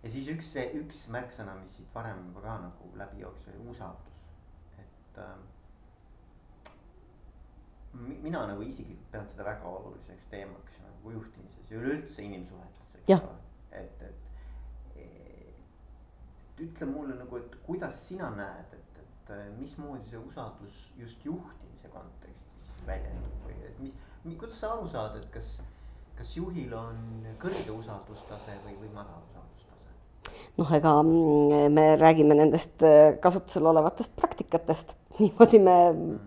ja 0.04 0.16
siis 0.16 0.32
üks, 0.34 0.56
üks 0.82 1.06
märksõna, 1.14 1.60
mis 1.62 1.78
siit 1.78 1.94
varem 1.96 2.26
juba 2.30 2.48
ka 2.48 2.58
nagu 2.64 2.92
läbi 2.98 3.22
jooksis, 3.22 3.54
oli 3.54 3.76
usaldus, 3.76 4.18
et 4.80 5.22
äh, 5.22 5.38
mina 7.98 8.46
nagu 8.50 8.62
isiklikult 8.62 9.12
pean 9.12 9.28
seda 9.30 9.46
väga 9.48 9.70
oluliseks 9.70 10.30
teemaks 10.32 10.80
nagu 10.84 11.14
juhtimises 11.18 11.72
ja 11.72 11.80
üleüldse 11.82 12.24
inimsuhetes, 12.24 12.96
eks 13.00 13.14
ole. 13.16 13.38
et, 13.72 14.02
et, 14.10 14.28
et 15.04 16.62
ütle 16.68 16.90
mulle 16.90 17.16
nagu, 17.18 17.40
et 17.40 17.58
kuidas 17.66 18.02
sina 18.10 18.30
näed, 18.36 18.76
et, 18.78 19.02
et 19.04 19.34
mismoodi 19.60 20.10
see 20.12 20.22
usaldus 20.22 20.78
just 21.00 21.26
juhtimise 21.26 21.92
kontekstis 21.94 22.72
väljendub 22.88 23.48
või 23.48 23.58
et 23.68 23.82
mis, 23.82 24.38
kuidas 24.38 24.62
sa 24.62 24.74
aru 24.76 24.88
saad, 24.92 25.18
et 25.22 25.28
kas, 25.34 25.58
kas 26.18 26.36
juhil 26.38 26.74
on 26.78 27.02
kõrge 27.42 27.74
usaldustase 27.76 28.58
või, 28.66 28.78
või 28.84 28.94
madal 28.96 29.22
usaldustase? 29.30 29.44
noh, 30.58 30.72
ega 30.80 30.94
mm, 31.04 31.74
me 31.74 31.90
räägime 32.00 32.38
nendest 32.40 32.84
äh, 32.86 33.16
kasutusel 33.24 33.70
olevatest 33.74 34.16
praktikatest 34.18 34.96
niimoodi 35.20 35.60
me 35.62 35.76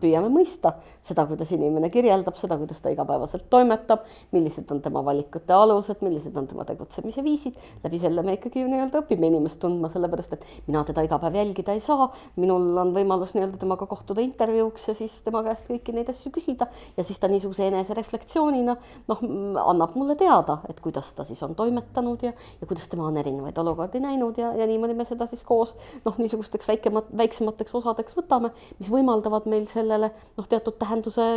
püüame 0.00 0.30
mõista 0.32 0.74
seda, 1.06 1.24
kuidas 1.28 1.50
inimene 1.54 1.90
kirjeldab 1.92 2.36
seda, 2.38 2.56
kuidas 2.60 2.80
ta 2.82 2.90
igapäevaselt 2.92 3.46
toimetab, 3.50 4.04
millised 4.34 4.70
on 4.74 4.80
tema 4.84 5.02
valikute 5.04 5.54
alused, 5.54 6.02
millised 6.04 6.36
on 6.36 6.46
tema 6.50 6.66
tegutsemise 6.68 7.24
viisid. 7.24 7.56
läbi 7.84 7.98
selle 7.98 8.22
me 8.26 8.36
ikkagi 8.36 8.64
nii-öelda 8.66 9.02
õpime 9.02 9.30
inimest 9.30 9.60
tundma, 9.62 9.90
sellepärast 9.92 10.36
et 10.36 10.46
mina 10.66 10.82
teda 10.86 11.04
iga 11.06 11.18
päev 11.22 11.38
jälgida 11.40 11.74
ei 11.74 11.80
saa. 11.80 12.10
minul 12.36 12.76
on 12.78 12.92
võimalus 12.94 13.34
nii-öelda 13.34 13.58
temaga 13.60 13.86
kohtuda 13.90 14.22
intervjuuks 14.24 14.88
ja 14.88 14.94
siis 14.94 15.20
tema 15.26 15.42
käest 15.46 15.66
kõiki 15.68 15.94
neid 15.94 16.10
asju 16.12 16.32
küsida 16.34 16.68
ja 16.96 17.04
siis 17.04 17.18
ta 17.18 17.28
niisuguse 17.28 17.66
enesereflektsioonina 17.70 18.76
noh, 19.08 19.24
annab 19.64 19.96
mulle 19.96 20.16
teada, 20.20 20.60
et 20.68 20.80
kuidas 20.80 21.12
ta 21.14 21.24
siis 21.24 21.42
on 21.46 21.54
toimetanud 21.54 22.22
ja, 22.22 22.34
ja 22.60 22.66
kuidas 22.66 22.88
tema 22.88 23.08
on 23.08 23.16
erinevaid 23.16 23.58
olukordi 23.58 24.00
näinud 24.00 24.38
ja, 24.38 24.52
ja 24.54 24.66
niimoodi 24.66 24.94
me 24.94 25.08
seda 25.08 25.26
siis 25.30 25.42
koos 25.46 25.74
noh, 26.04 26.18
niisugusteks 26.18 26.68
väikemat, 26.68 27.10
väiksemateks 27.16 27.74
osadeks 27.80 28.16
võtame 28.18 28.52
mis 28.80 28.90
võimaldavad 28.90 29.46
meil 29.52 29.66
sellele 29.70 30.10
noh, 30.38 30.48
teatud 30.48 30.78
tähenduse, 30.80 31.28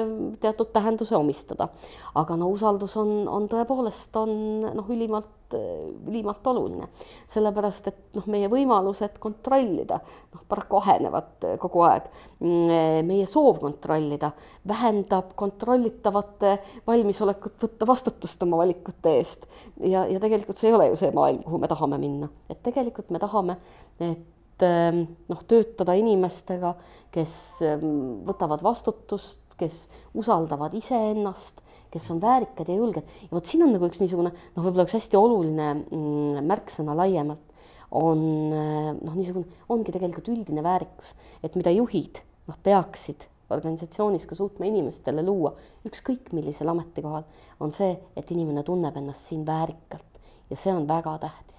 teatud 0.42 0.72
tähenduse 0.74 1.16
omistada. 1.20 1.70
aga 2.16 2.40
no 2.40 2.50
usaldus 2.54 2.98
on, 2.98 3.28
on 3.28 3.48
tõepoolest 3.52 4.16
on 4.20 4.36
noh, 4.72 4.90
ülimalt 4.90 5.32
ülimalt 5.54 6.48
oluline, 6.50 6.88
sellepärast 7.30 7.88
et 7.92 8.18
noh, 8.18 8.26
meie 8.32 8.48
võimalused 8.50 9.20
kontrollida 9.22 10.00
noh, 10.02 10.44
paraku 10.50 10.80
ahenevad 10.80 11.46
kogu 11.62 11.84
aeg. 11.86 12.08
meie 12.44 13.26
soov 13.30 13.62
kontrollida 13.62 14.32
vähendab 14.68 15.36
kontrollitavate 15.40 16.58
valmisolekut 16.88 17.62
võtta 17.64 17.88
vastutust 17.88 18.44
oma 18.44 18.58
valikute 18.64 19.14
eest 19.20 19.46
ja, 19.80 20.08
ja 20.10 20.20
tegelikult 20.20 20.60
see 20.60 20.72
ei 20.72 20.76
ole 20.76 20.90
ju 20.90 21.00
see 21.00 21.14
maailm, 21.16 21.44
kuhu 21.46 21.62
me 21.62 21.70
tahame 21.72 22.00
minna, 22.02 22.30
et 22.50 22.60
tegelikult 22.66 23.14
me 23.14 23.22
tahame, 23.22 23.58
et 24.00 24.26
Ähm, 24.64 25.04
noh, 25.30 25.42
töötada 25.50 25.96
inimestega, 26.00 26.74
kes 27.14 27.36
ähm, 27.68 28.24
võtavad 28.28 28.64
vastutust, 28.66 29.58
kes 29.60 29.88
usaldavad 30.18 30.74
iseennast, 30.78 31.62
kes 31.94 32.10
on 32.14 32.22
väärikad 32.24 32.70
ja 32.72 32.78
julged. 32.80 33.10
Ja 33.28 33.36
vot 33.36 33.50
siin 33.50 33.66
on 33.66 33.74
nagu 33.76 33.90
üks 33.90 34.02
niisugune 34.02 34.32
noh, 34.34 34.62
võib-olla 34.62 34.88
üks 34.88 34.98
hästi 34.98 35.20
oluline 35.20 35.70
mm, 35.76 36.46
märksõna 36.50 36.96
laiemalt 36.98 37.52
on 37.94 38.24
äh, 38.56 38.90
noh, 38.98 39.14
niisugune 39.14 39.62
ongi 39.74 39.94
tegelikult 39.94 40.32
üldine 40.34 40.66
väärikus, 40.66 41.14
et 41.46 41.54
mida 41.60 41.74
juhid 41.76 42.24
noh, 42.50 42.58
peaksid 42.66 43.28
organisatsioonis 43.54 44.26
ka 44.26 44.38
suutma 44.38 44.66
inimestele 44.66 45.22
luua, 45.26 45.54
ükskõik 45.86 46.32
millisel 46.34 46.72
ametikohal, 46.74 47.28
on 47.62 47.76
see, 47.76 47.94
et 48.18 48.32
inimene 48.34 48.66
tunneb 48.66 48.98
ennast 48.98 49.30
siin 49.30 49.44
väärikalt. 49.46 50.10
Ja 50.50 50.58
see 50.58 50.74
on 50.74 50.88
väga 50.90 51.20
tähtis 51.22 51.53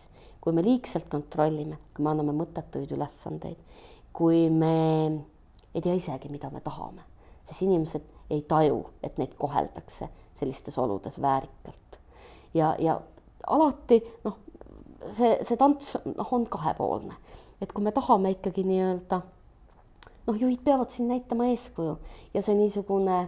kui 0.45 0.53
me 0.53 0.63
liigselt 0.63 1.09
kontrollime, 1.09 1.79
kui 1.97 2.05
me 2.05 2.11
anname 2.13 2.35
mõttetuid 2.37 2.91
ülesandeid, 2.93 3.81
kui 4.13 4.51
me 4.53 4.75
ei 5.73 5.81
tea 5.81 5.95
isegi, 5.97 6.29
mida 6.29 6.51
me 6.53 6.61
tahame, 6.65 7.01
siis 7.49 7.63
inimesed 7.65 8.13
ei 8.31 8.43
taju, 8.49 8.83
et 9.03 9.17
neid 9.19 9.33
koheldakse 9.41 10.11
sellistes 10.37 10.77
oludes 10.79 11.17
väärikalt. 11.23 11.99
ja, 12.55 12.75
ja 12.79 13.01
alati 13.47 14.03
noh, 14.25 14.37
see, 15.13 15.39
see 15.43 15.57
tants 15.57 15.97
noh, 16.05 16.33
on 16.37 16.45
kahepoolne, 16.51 17.17
et 17.61 17.73
kui 17.73 17.85
me 17.85 17.93
tahame 17.97 18.35
ikkagi 18.37 18.67
nii-öelda 18.69 19.23
noh, 20.27 20.37
juhid 20.37 20.61
peavad 20.65 20.93
siin 20.93 21.09
näitama 21.09 21.49
eeskuju 21.53 21.97
ja 22.35 22.43
see 22.43 22.57
niisugune 22.59 23.25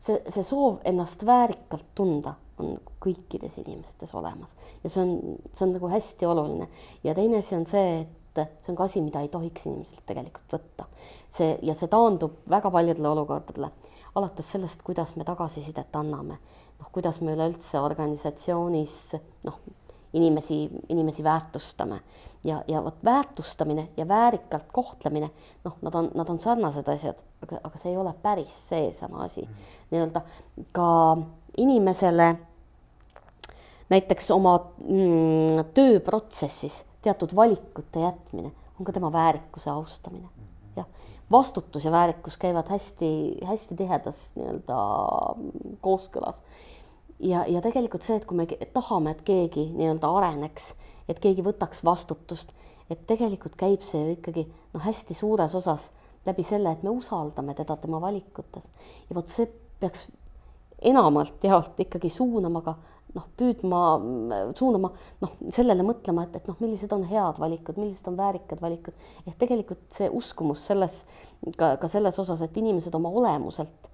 see, 0.00 0.20
see 0.28 0.44
soov 0.44 0.80
ennast 0.88 1.24
väärikalt 1.26 1.92
tunda 1.94 2.34
on 2.60 2.76
kõikides 3.02 3.58
inimestes 3.64 4.14
olemas 4.14 4.54
ja 4.84 4.90
see 4.90 5.02
on, 5.02 5.38
see 5.52 5.66
on 5.66 5.74
nagu 5.76 5.90
hästi 5.92 6.26
oluline. 6.26 6.68
ja 7.04 7.14
teine 7.14 7.42
asi 7.42 7.56
on 7.56 7.66
see, 7.66 8.00
et 8.38 8.62
see 8.62 8.72
on 8.72 8.78
ka 8.78 8.86
asi, 8.86 9.02
mida 9.02 9.22
ei 9.24 9.32
tohiks 9.32 9.66
inimeselt 9.66 10.04
tegelikult 10.06 10.58
võtta. 10.58 10.88
see 11.34 11.58
ja 11.62 11.74
see 11.78 11.90
taandub 11.90 12.42
väga 12.50 12.70
paljudele 12.70 13.08
olukordadele, 13.08 13.70
alates 14.14 14.52
sellest, 14.54 14.82
kuidas 14.86 15.16
me 15.16 15.26
tagasisidet 15.28 15.96
anname, 15.96 16.38
noh, 16.78 16.92
kuidas 16.92 17.20
me 17.20 17.34
üleüldse 17.34 17.80
organisatsioonis 17.80 18.98
noh, 19.46 19.60
inimesi, 20.12 20.62
inimesi 20.88 21.24
väärtustame 21.24 22.00
ja, 22.44 22.62
ja 22.68 22.84
vot 22.84 23.04
väärtustamine 23.04 23.88
ja 23.96 24.08
väärikalt 24.08 24.72
kohtlemine, 24.72 25.30
noh, 25.64 25.76
nad 25.82 25.94
on, 25.94 26.10
nad 26.14 26.28
on 26.28 26.38
sarnased 26.38 26.88
asjad, 26.88 27.18
aga, 27.42 27.60
aga 27.64 27.80
see 27.80 27.92
ei 27.92 28.00
ole 28.00 28.14
päris 28.22 28.54
seesama 28.68 29.24
asi 29.24 29.42
mm 29.42 29.48
-hmm. 29.48 29.90
nii-öelda 29.90 30.22
ka 30.72 31.18
inimesele 31.58 32.36
näiteks 33.88 34.30
oma 34.34 34.56
mm, 34.84 35.64
tööprotsessis 35.74 36.82
teatud 37.02 37.34
valikute 37.36 38.00
jätmine 38.00 38.52
on 38.78 38.86
ka 38.86 38.92
tema 38.92 39.12
väärikuse 39.12 39.70
austamine. 39.70 40.28
jah, 40.76 40.86
vastutus 41.30 41.84
ja 41.84 41.90
väärikus 41.90 42.36
käivad 42.36 42.68
hästi-hästi 42.68 43.76
tihedas 43.76 44.32
nii-öelda 44.36 44.78
kooskõlas. 45.80 46.42
ja, 47.18 47.44
ja 47.46 47.62
tegelikult 47.62 48.02
see, 48.02 48.16
et 48.16 48.24
kui 48.24 48.36
me 48.36 48.46
tahame, 48.72 49.10
et 49.10 49.22
keegi 49.22 49.68
nii-öelda 49.74 50.10
areneks, 50.20 50.74
et 51.08 51.18
keegi 51.18 51.44
võtaks 51.44 51.84
vastutust, 51.84 52.52
et 52.90 53.06
tegelikult 53.06 53.56
käib 53.56 53.82
see 53.82 54.04
ju 54.04 54.18
ikkagi 54.18 54.46
noh, 54.74 54.82
hästi 54.84 55.14
suures 55.14 55.54
osas 55.54 55.90
läbi 56.26 56.42
selle, 56.42 56.72
et 56.72 56.82
me 56.82 56.90
usaldame 56.90 57.54
teda 57.54 57.76
tema 57.76 58.00
valikutes 58.00 58.70
ja 59.08 59.16
vot 59.16 59.28
see 59.28 59.48
peaks 59.80 60.06
enamalt 60.82 61.44
jaolt 61.44 61.80
ikkagi 61.80 62.10
suunama 62.10 62.62
ka 62.62 62.74
noh, 63.16 63.26
püüdma, 63.38 63.82
suunama 64.56 64.90
noh, 65.22 65.34
sellele 65.54 65.84
mõtlema, 65.86 66.26
et, 66.26 66.38
et 66.40 66.48
noh, 66.50 66.58
millised 66.62 66.92
on 66.94 67.04
head 67.08 67.40
valikud, 67.40 67.78
millised 67.80 68.08
on 68.10 68.16
väärikad 68.18 68.60
valikud. 68.62 68.96
ehk 69.26 69.38
tegelikult 69.40 69.86
see 69.94 70.10
uskumus 70.12 70.66
selles 70.68 71.02
ka, 71.56 71.76
ka 71.80 71.90
selles 71.90 72.18
osas, 72.20 72.42
et 72.44 72.56
inimesed 72.60 72.94
oma 72.98 73.12
olemuselt, 73.20 73.88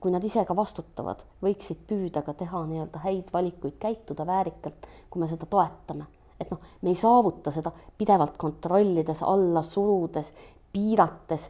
kui 0.00 0.12
nad 0.14 0.24
ise 0.24 0.44
ka 0.46 0.54
vastutavad, 0.56 1.24
võiksid 1.42 1.86
püüda 1.88 2.22
ka 2.26 2.36
teha 2.38 2.62
nii-öelda 2.68 3.00
häid 3.06 3.32
valikuid, 3.34 3.78
käituda 3.82 4.26
väärikalt, 4.28 4.86
kui 5.10 5.22
me 5.22 5.30
seda 5.30 5.48
toetame. 5.50 6.06
et 6.40 6.50
noh, 6.50 6.58
me 6.82 6.90
ei 6.90 6.98
saavuta 6.98 7.50
seda 7.54 7.70
pidevalt 7.98 8.36
kontrollides, 8.36 9.22
alla 9.22 9.62
surudes, 9.62 10.32
piirates, 10.74 11.48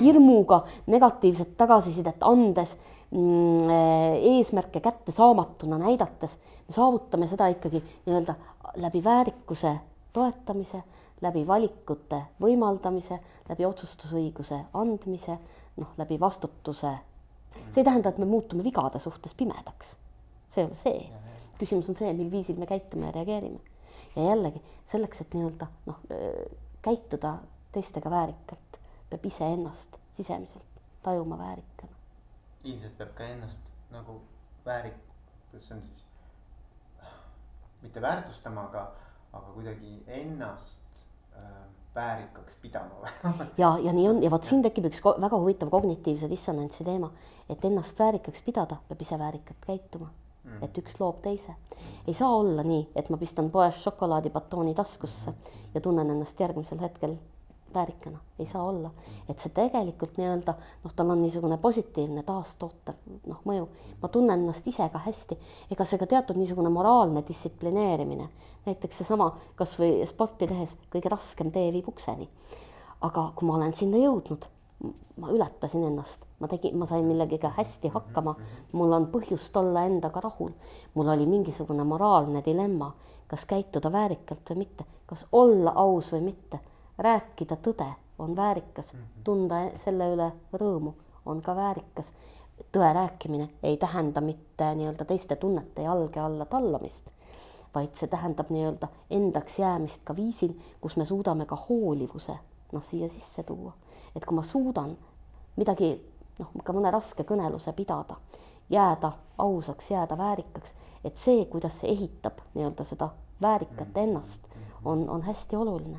hirmuga 0.00 0.62
negatiivset 0.88 1.56
tagasisidet 1.58 2.22
andes 2.24 2.76
eesmärke 3.12 4.80
kättesaamatuna 4.80 5.78
näidates, 5.78 6.36
me 6.68 6.74
saavutame 6.74 7.26
seda 7.26 7.46
ikkagi 7.52 7.82
nii-öelda 8.06 8.34
läbi 8.76 9.04
väärikuse 9.04 9.76
toetamise, 10.12 10.82
läbi 11.20 11.46
valikute 11.46 12.22
võimaldamise, 12.42 13.18
läbi 13.48 13.66
otsustusõiguse 13.66 14.60
andmise, 14.74 15.38
noh, 15.76 15.92
läbi 15.98 16.20
vastutuse. 16.20 16.94
see 17.70 17.80
ei 17.80 17.84
tähenda, 17.84 18.08
et 18.08 18.18
me 18.18 18.24
muutume 18.24 18.64
vigade 18.64 18.98
suhtes 18.98 19.34
pimedaks. 19.34 19.96
see 20.50 20.62
ei 20.62 20.66
ole 20.66 20.74
see. 20.74 21.10
küsimus 21.58 21.88
on 21.88 21.94
see, 21.94 22.12
mil 22.12 22.30
viisil 22.30 22.58
me 22.58 22.66
käitume 22.66 23.06
ja 23.06 23.12
reageerime. 23.12 23.60
ja 24.16 24.22
jällegi 24.22 24.62
selleks, 24.90 25.20
et 25.20 25.34
nii-öelda 25.34 25.66
noh, 25.86 25.98
käituda 26.82 27.38
teistega 27.72 28.10
väärikalt, 28.10 28.80
peab 29.10 29.26
iseennast 29.26 29.98
sisemiselt 30.16 30.82
tajuma 31.02 31.38
väärikana 31.38 31.93
ilmselt 32.64 32.96
peab 32.98 33.14
ka 33.18 33.28
ennast 33.28 33.60
nagu 33.92 34.18
väärik-, 34.66 35.00
kuidas 35.50 35.68
see 35.68 35.76
on 35.76 35.82
siis, 35.82 36.04
mitte 37.82 38.02
väärtustama, 38.02 38.68
aga, 38.70 38.84
aga 39.32 39.52
kuidagi 39.56 39.94
ennast 40.06 41.04
äh, 41.36 41.64
väärikaks 41.94 42.56
pidama 42.62 43.08
ja, 43.62 43.78
ja 43.78 43.92
nii 43.92 44.08
on. 44.08 44.22
Ja 44.22 44.30
vot 44.30 44.44
siin 44.44 44.62
tekib 44.64 44.88
üks 44.90 45.02
väga 45.04 45.38
huvitav 45.38 45.70
kognitiivse 45.70 46.30
dissonantsi 46.30 46.86
teema, 46.86 47.10
et 47.50 47.64
ennast 47.64 47.98
väärikaks 47.98 48.42
pidada, 48.46 48.80
peab 48.88 49.04
ise 49.04 49.18
väärikalt 49.18 49.66
käituma. 49.66 50.10
Mm.. 50.44 50.58
et 50.60 50.76
üks 50.76 50.98
loob 51.00 51.22
teise. 51.24 51.54
ei 52.06 52.12
saa 52.14 52.28
olla 52.36 52.60
nii, 52.62 52.82
et 53.00 53.06
ma 53.08 53.16
pistan 53.16 53.46
poes 53.50 53.78
šokolaadibatooni 53.80 54.74
taskusse 54.76 55.30
mm. 55.30 55.36
-hmm. 55.36 55.70
ja 55.74 55.80
tunnen 55.80 56.10
ennast 56.10 56.40
järgmisel 56.40 56.80
hetkel 56.80 57.16
väärikana, 57.74 58.18
ei 58.38 58.46
saa 58.46 58.62
olla. 58.62 58.90
et 59.28 59.38
see 59.38 59.52
tegelikult 59.54 60.18
nii-öelda 60.18 60.54
noh, 60.84 60.94
tal 60.96 61.10
on 61.10 61.22
niisugune 61.22 61.58
positiivne 61.58 62.22
taastootav 62.22 62.94
noh, 63.26 63.40
mõju. 63.44 63.68
ma 64.02 64.08
tunnen 64.08 64.40
ennast 64.40 64.66
ise 64.68 64.88
ka 64.92 65.02
hästi, 65.06 65.38
ega 65.70 65.84
see 65.84 65.98
ka 65.98 66.06
teatud 66.06 66.38
niisugune 66.40 66.72
moraalne 66.72 67.24
distsiplineerimine, 67.28 68.28
näiteks 68.66 69.02
seesama 69.02 69.30
kasvõi 69.56 70.06
sporti 70.08 70.48
tehes 70.50 70.74
kõige 70.92 71.12
raskem 71.12 71.50
tee 71.54 71.70
viib 71.72 71.88
ukseni. 71.88 72.28
aga 73.00 73.30
kui 73.36 73.48
ma 73.48 73.56
olen 73.58 73.74
sinna 73.74 73.98
jõudnud, 74.00 74.46
ma 75.20 75.30
ületasin 75.30 75.84
ennast, 75.86 76.24
ma 76.40 76.48
tegin, 76.48 76.76
ma 76.78 76.86
sain 76.86 77.04
millegagi 77.06 77.50
hästi 77.56 77.90
hakkama, 77.94 78.34
mul 78.72 78.92
on 78.92 79.08
põhjust 79.12 79.56
olla 79.56 79.84
endaga 79.88 80.20
rahul, 80.24 80.52
mul 80.94 81.10
oli 81.14 81.26
mingisugune 81.26 81.84
moraalne 81.84 82.42
dilemma, 82.46 82.92
kas 83.30 83.44
käituda 83.50 83.92
väärikalt 83.92 84.50
või 84.50 84.64
mitte, 84.64 84.86
kas 85.06 85.26
olla 85.32 85.72
aus 85.80 86.12
või 86.12 86.30
mitte, 86.30 86.60
rääkida 86.98 87.56
tõde 87.56 87.86
on 88.18 88.36
väärikas, 88.36 88.94
tunda 89.24 89.64
selle 89.82 90.06
üle 90.14 90.30
rõõmu 90.52 90.94
on 91.26 91.42
ka 91.42 91.56
väärikas. 91.56 92.12
tõe 92.72 92.92
rääkimine 92.94 93.48
ei 93.62 93.76
tähenda 93.76 94.20
mitte 94.20 94.74
nii-öelda 94.74 95.04
teiste 95.04 95.36
tunnete 95.36 95.82
jalge 95.82 96.20
alla 96.20 96.44
tallamist, 96.44 97.10
vaid 97.74 97.94
see 97.98 98.08
tähendab 98.08 98.50
nii-öelda 98.50 98.88
endaks 99.10 99.58
jäämist 99.58 100.04
ka 100.04 100.16
viisil, 100.16 100.54
kus 100.80 100.96
me 100.96 101.04
suudame 101.04 101.46
ka 101.46 101.58
hoolivuse 101.68 102.36
noh, 102.72 102.84
siia 102.84 103.08
sisse 103.08 103.42
tuua. 103.42 103.72
et 104.16 104.24
kui 104.24 104.34
ma 104.34 104.42
suudan 104.42 104.96
midagi 105.56 105.98
noh, 106.38 106.48
ka 106.64 106.72
mõne 106.72 106.90
raske 106.90 107.22
kõneluse 107.22 107.72
pidada, 107.72 108.16
jääda 108.70 109.12
ausaks, 109.38 109.90
jääda 109.90 110.18
väärikaks, 110.18 110.74
et 111.04 111.16
see, 111.18 111.44
kuidas 111.44 111.80
see 111.80 111.90
ehitab 111.90 112.38
nii-öelda 112.54 112.84
seda 112.84 113.10
väärikat 113.42 113.96
ennast, 113.96 114.46
on, 114.84 115.08
on 115.10 115.22
hästi 115.22 115.56
oluline 115.56 115.98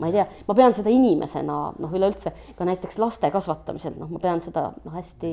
ma 0.00 0.08
ei 0.08 0.14
tea, 0.16 0.24
ma 0.48 0.56
pean 0.56 0.74
seda 0.74 0.90
inimesena 0.92 1.56
noh, 1.76 1.94
üleüldse 1.96 2.32
ka 2.56 2.66
näiteks 2.66 2.98
laste 3.00 3.30
kasvatamisel, 3.32 3.96
noh, 4.00 4.10
ma 4.12 4.20
pean 4.22 4.40
seda 4.44 4.70
noh, 4.72 4.94
hästi 4.96 5.32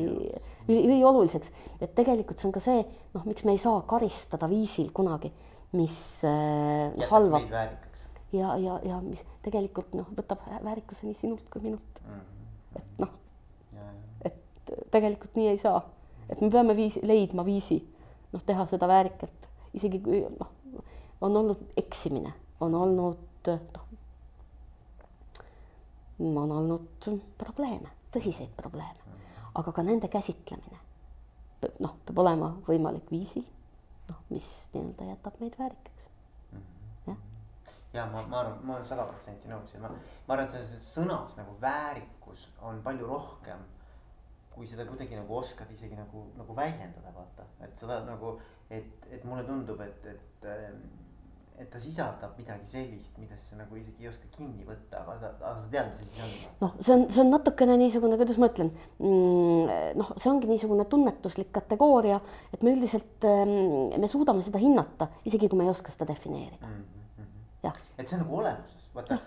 ülioluliseks, 0.68 1.52
et 1.80 1.94
tegelikult 1.96 2.42
see 2.42 2.50
on 2.50 2.56
ka 2.56 2.64
see 2.64 2.82
noh, 3.16 3.24
miks 3.28 3.46
me 3.48 3.56
ei 3.56 3.62
saa 3.62 3.80
karistada 3.88 4.50
viisil 4.52 4.92
kunagi, 4.96 5.32
mis 5.78 5.98
äh, 6.28 7.08
halvab. 7.12 7.48
ja, 8.36 8.56
ja, 8.60 8.80
ja 8.84 9.00
mis 9.04 9.24
tegelikult 9.46 9.96
noh, 9.96 10.10
võtab 10.18 10.44
väärikuse 10.52 11.08
nii 11.08 11.20
sinult 11.20 11.48
kui 11.52 11.64
minult 11.64 12.02
mm. 12.04 12.20
-hmm. 12.20 12.82
et 12.82 13.04
noh, 13.06 13.14
et 14.28 14.76
tegelikult 14.92 15.40
nii 15.40 15.54
ei 15.54 15.62
saa, 15.64 15.82
et 16.30 16.42
me 16.42 16.52
peame 16.52 16.76
viisi, 16.76 17.04
leidma 17.08 17.46
viisi 17.48 17.80
noh, 18.34 18.44
teha 18.44 18.68
seda 18.68 18.88
väärikalt, 18.88 19.52
isegi 19.80 20.04
kui 20.04 20.26
noh, 20.28 20.52
on 21.22 21.38
olnud 21.44 21.64
eksimine, 21.80 22.34
on 22.60 22.76
olnud 22.76 23.24
noh 23.48 23.87
on 26.20 26.52
olnud 26.52 27.10
probleeme, 27.38 27.92
tõsiseid 28.14 28.54
probleeme, 28.58 29.20
aga 29.56 29.72
ka 29.74 29.86
nende 29.86 30.10
käsitlemine. 30.12 30.80
Noh, 31.82 31.96
peab 32.06 32.20
olema 32.22 32.52
võimalik 32.68 33.10
viisil, 33.12 33.46
noh, 34.10 34.20
mis 34.30 34.46
nii-öelda 34.74 35.08
jätab 35.12 35.40
meid 35.42 35.56
väärikaks, 35.58 36.10
jah. 37.08 37.24
ja 37.94 38.06
ma, 38.12 38.22
ma 38.30 38.44
arvan, 38.44 38.60
ma 38.62 38.76
olen 38.76 38.86
sada 38.86 39.08
protsenti 39.10 39.50
nõus 39.50 39.74
ja 39.74 39.82
ma, 39.82 39.90
ma 39.90 40.36
arvan, 40.36 40.46
et 40.46 40.54
selles 40.54 40.92
sõnas 40.94 41.34
nagu 41.40 41.58
väärikus 41.62 42.52
on 42.62 42.84
palju 42.86 43.10
rohkem 43.10 43.66
kui 44.58 44.66
seda 44.66 44.88
kuidagi 44.90 45.18
nagu 45.18 45.36
oskad 45.38 45.70
isegi 45.74 45.98
nagu, 45.98 46.24
nagu 46.38 46.56
väljendada, 46.58 47.12
vaata, 47.14 47.46
et 47.62 47.76
seda 47.78 48.00
nagu, 48.08 48.34
et, 48.74 49.06
et 49.14 49.26
mulle 49.30 49.44
tundub, 49.46 49.84
et, 49.86 50.08
et 50.10 50.48
et 51.58 51.70
ta 51.74 51.80
sisaldab 51.82 52.36
midagi 52.38 52.68
sellist, 52.70 53.16
millest 53.18 53.50
sa 53.50 53.56
nagu 53.58 53.78
isegi 53.80 54.06
ei 54.06 54.10
oska 54.12 54.28
kinni 54.36 54.66
võtta, 54.66 55.00
aga 55.02 55.16
ta, 55.22 55.30
aga 55.40 55.54
sa 55.58 55.70
tead, 55.74 55.88
mis 55.90 55.98
see 55.98 56.10
siis 56.12 56.26
on. 56.26 56.52
noh, 56.62 56.76
see 56.78 56.94
on, 56.94 57.06
see 57.14 57.22
on 57.24 57.32
natukene 57.34 57.78
niisugune, 57.82 58.20
kuidas 58.20 58.38
ma 58.42 58.50
ütlen 58.52 58.70
mm,, 58.74 59.96
noh, 59.98 60.12
see 60.22 60.30
ongi 60.30 60.52
niisugune 60.52 60.86
tunnetuslik 60.92 61.50
kategooria, 61.56 62.20
et 62.54 62.66
me 62.66 62.76
üldiselt, 62.76 63.18
ehm, 63.26 63.96
me 63.98 64.12
suudame 64.12 64.46
seda 64.46 64.62
hinnata, 64.62 65.10
isegi 65.26 65.50
kui 65.50 65.58
me 65.58 65.66
ei 65.66 65.74
oska 65.74 65.94
seda 65.94 66.06
defineerida 66.12 66.70
mm. 66.70 66.86
-hmm. 67.26 67.82
et 67.98 68.06
see 68.06 68.20
on 68.20 68.24
nagu 68.26 68.38
olemuses, 68.44 68.88
vaata 68.94 69.18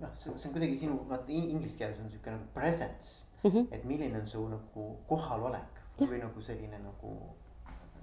noh, 0.00 0.16
see, 0.22 0.32
on 0.32 0.56
kuidagi 0.56 0.80
sinu, 0.80 0.96
vaata 1.12 1.36
inglise 1.42 1.76
keeles 1.76 2.00
on 2.00 2.08
sihuke 2.08 2.32
nagu 2.32 2.48
presence 2.56 3.20
mm, 3.42 3.50
-hmm. 3.50 3.66
et 3.70 3.84
milline 3.84 4.20
on 4.20 4.26
su 4.26 4.48
nagu 4.48 4.88
kohalolek 5.12 5.84
ja. 6.00 6.08
või 6.08 6.24
nagu 6.24 6.48
selline 6.48 6.80
nagu 6.88 7.14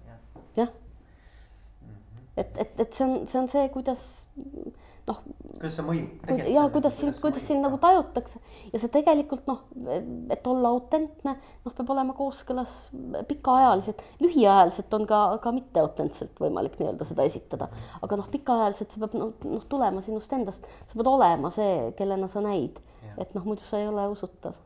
jah. 0.06 0.22
jah 0.56 0.81
et, 2.42 2.58
et, 2.66 2.80
et 2.86 2.94
see 2.98 3.08
on, 3.08 3.28
see 3.30 3.40
on 3.42 3.50
see, 3.52 3.68
kuidas 3.74 4.06
noh. 5.10 5.20
kuidas 5.58 5.76
see 5.78 5.86
mõjub? 5.86 6.32
ja 6.52 6.64
kuidas 6.74 6.98
sind, 7.00 7.16
kuidas 7.20 7.46
sind 7.46 7.64
nagu 7.66 7.78
tajutakse. 7.82 8.42
Ja 8.72 8.82
see 8.82 8.92
tegelikult 8.94 9.48
noh, 9.50 9.64
et 10.34 10.48
olla 10.50 10.72
autentne, 10.76 11.36
noh, 11.66 11.76
peab 11.78 11.94
olema 11.96 12.16
kooskõlas 12.18 12.76
pikaajaliselt, 13.30 14.02
lühiajaliselt 14.24 14.98
on 14.98 15.08
ka, 15.10 15.22
ka 15.44 15.54
mitteautentselt 15.56 16.42
võimalik 16.42 16.78
nii-öelda 16.80 17.08
seda 17.08 17.28
esitada, 17.30 17.70
aga 18.02 18.20
noh, 18.20 18.30
pikaajaliselt 18.34 18.94
see 18.94 19.04
peab 19.04 19.18
noh, 19.20 19.34
noh 19.48 19.68
tulema 19.72 20.04
sinust 20.06 20.34
endast, 20.38 20.68
sa 20.88 20.98
pead 20.98 21.12
olema 21.12 21.54
see, 21.56 21.92
kellena 22.00 22.30
sa 22.32 22.44
näid, 22.46 22.82
et 23.18 23.38
noh, 23.38 23.48
muidu 23.48 23.66
sa 23.68 23.82
ei 23.82 23.90
ole 23.92 24.08
usutav, 24.14 24.58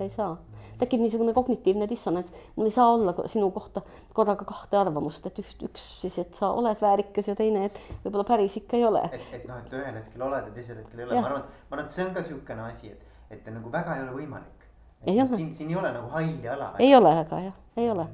ei 0.00 0.10
saa 0.10 0.36
tekib 0.82 1.02
niisugune 1.04 1.34
kognitiivne 1.36 1.86
dissonants, 1.90 2.32
mul 2.56 2.66
ei 2.66 2.74
saa 2.74 2.88
olla 2.94 3.14
sinu 3.30 3.50
kohta 3.54 3.82
korraga 4.16 4.44
kahte 4.48 4.78
arvamust, 4.78 5.26
et 5.28 5.38
üht, 5.42 5.62
üks 5.68 5.84
siis, 6.02 6.16
et 6.22 6.34
sa 6.38 6.50
oled 6.56 6.80
väärikas 6.82 7.30
ja 7.30 7.36
teine, 7.38 7.66
et 7.68 7.78
võib-olla 8.04 8.26
päris 8.32 8.56
ikka 8.58 8.78
ei 8.80 8.86
ole. 8.88 9.04
et, 9.12 9.28
et 9.38 9.46
noh, 9.48 9.60
et 9.62 9.76
ühel 9.78 10.00
hetkel 10.00 10.26
oled 10.26 10.50
ja 10.50 10.56
teisel 10.56 10.80
hetkel 10.82 11.04
ei 11.04 11.06
ole, 11.06 11.20
ma 11.20 11.30
arvan, 11.30 11.46
ma 11.46 11.76
arvan, 11.76 11.86
et 11.86 11.96
see 11.96 12.06
on 12.06 12.12
ka 12.16 12.24
niisugune 12.24 12.66
asi, 12.66 12.92
et, 12.96 13.14
et 13.38 13.48
nagu 13.54 13.72
väga 13.72 13.96
ei 13.98 14.04
ole 14.06 14.16
võimalik. 14.16 14.68
No, 15.02 15.26
siin, 15.30 15.54
siin 15.54 15.70
ei 15.70 15.78
ole 15.78 15.94
nagu 15.94 16.10
halli 16.14 16.48
ala. 16.48 16.72
ei 16.82 16.94
ole 16.98 17.14
väga 17.22 17.40
jah, 17.46 17.56
ei 17.76 17.90
ole. 17.90 18.06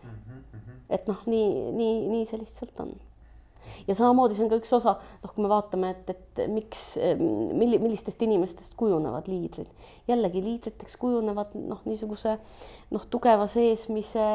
Mm 0.00 0.16
-hmm. 0.16 0.80
et 0.88 1.06
noh, 1.08 1.22
nii, 1.26 1.70
nii, 1.82 1.94
nii 2.14 2.26
see 2.26 2.40
lihtsalt 2.44 2.80
on 2.86 2.94
ja 3.88 3.96
samamoodi 3.98 4.36
see 4.36 4.46
on 4.46 4.52
ka 4.52 4.58
üks 4.60 4.72
osa, 4.76 4.96
noh, 5.22 5.34
kui 5.34 5.44
me 5.44 5.52
vaatame, 5.52 5.92
et, 5.94 6.12
et 6.14 6.42
miks, 6.52 6.84
milli-, 7.20 7.80
millistest 7.82 8.22
inimestest 8.26 8.76
kujunevad 8.80 9.30
liidrid. 9.30 9.70
jällegi 10.08 10.44
liidriteks 10.44 10.98
kujunevad 11.00 11.56
noh, 11.60 11.84
niisuguse 11.88 12.36
noh, 12.90 13.06
tugeva 13.12 13.48
seesmise 13.50 14.26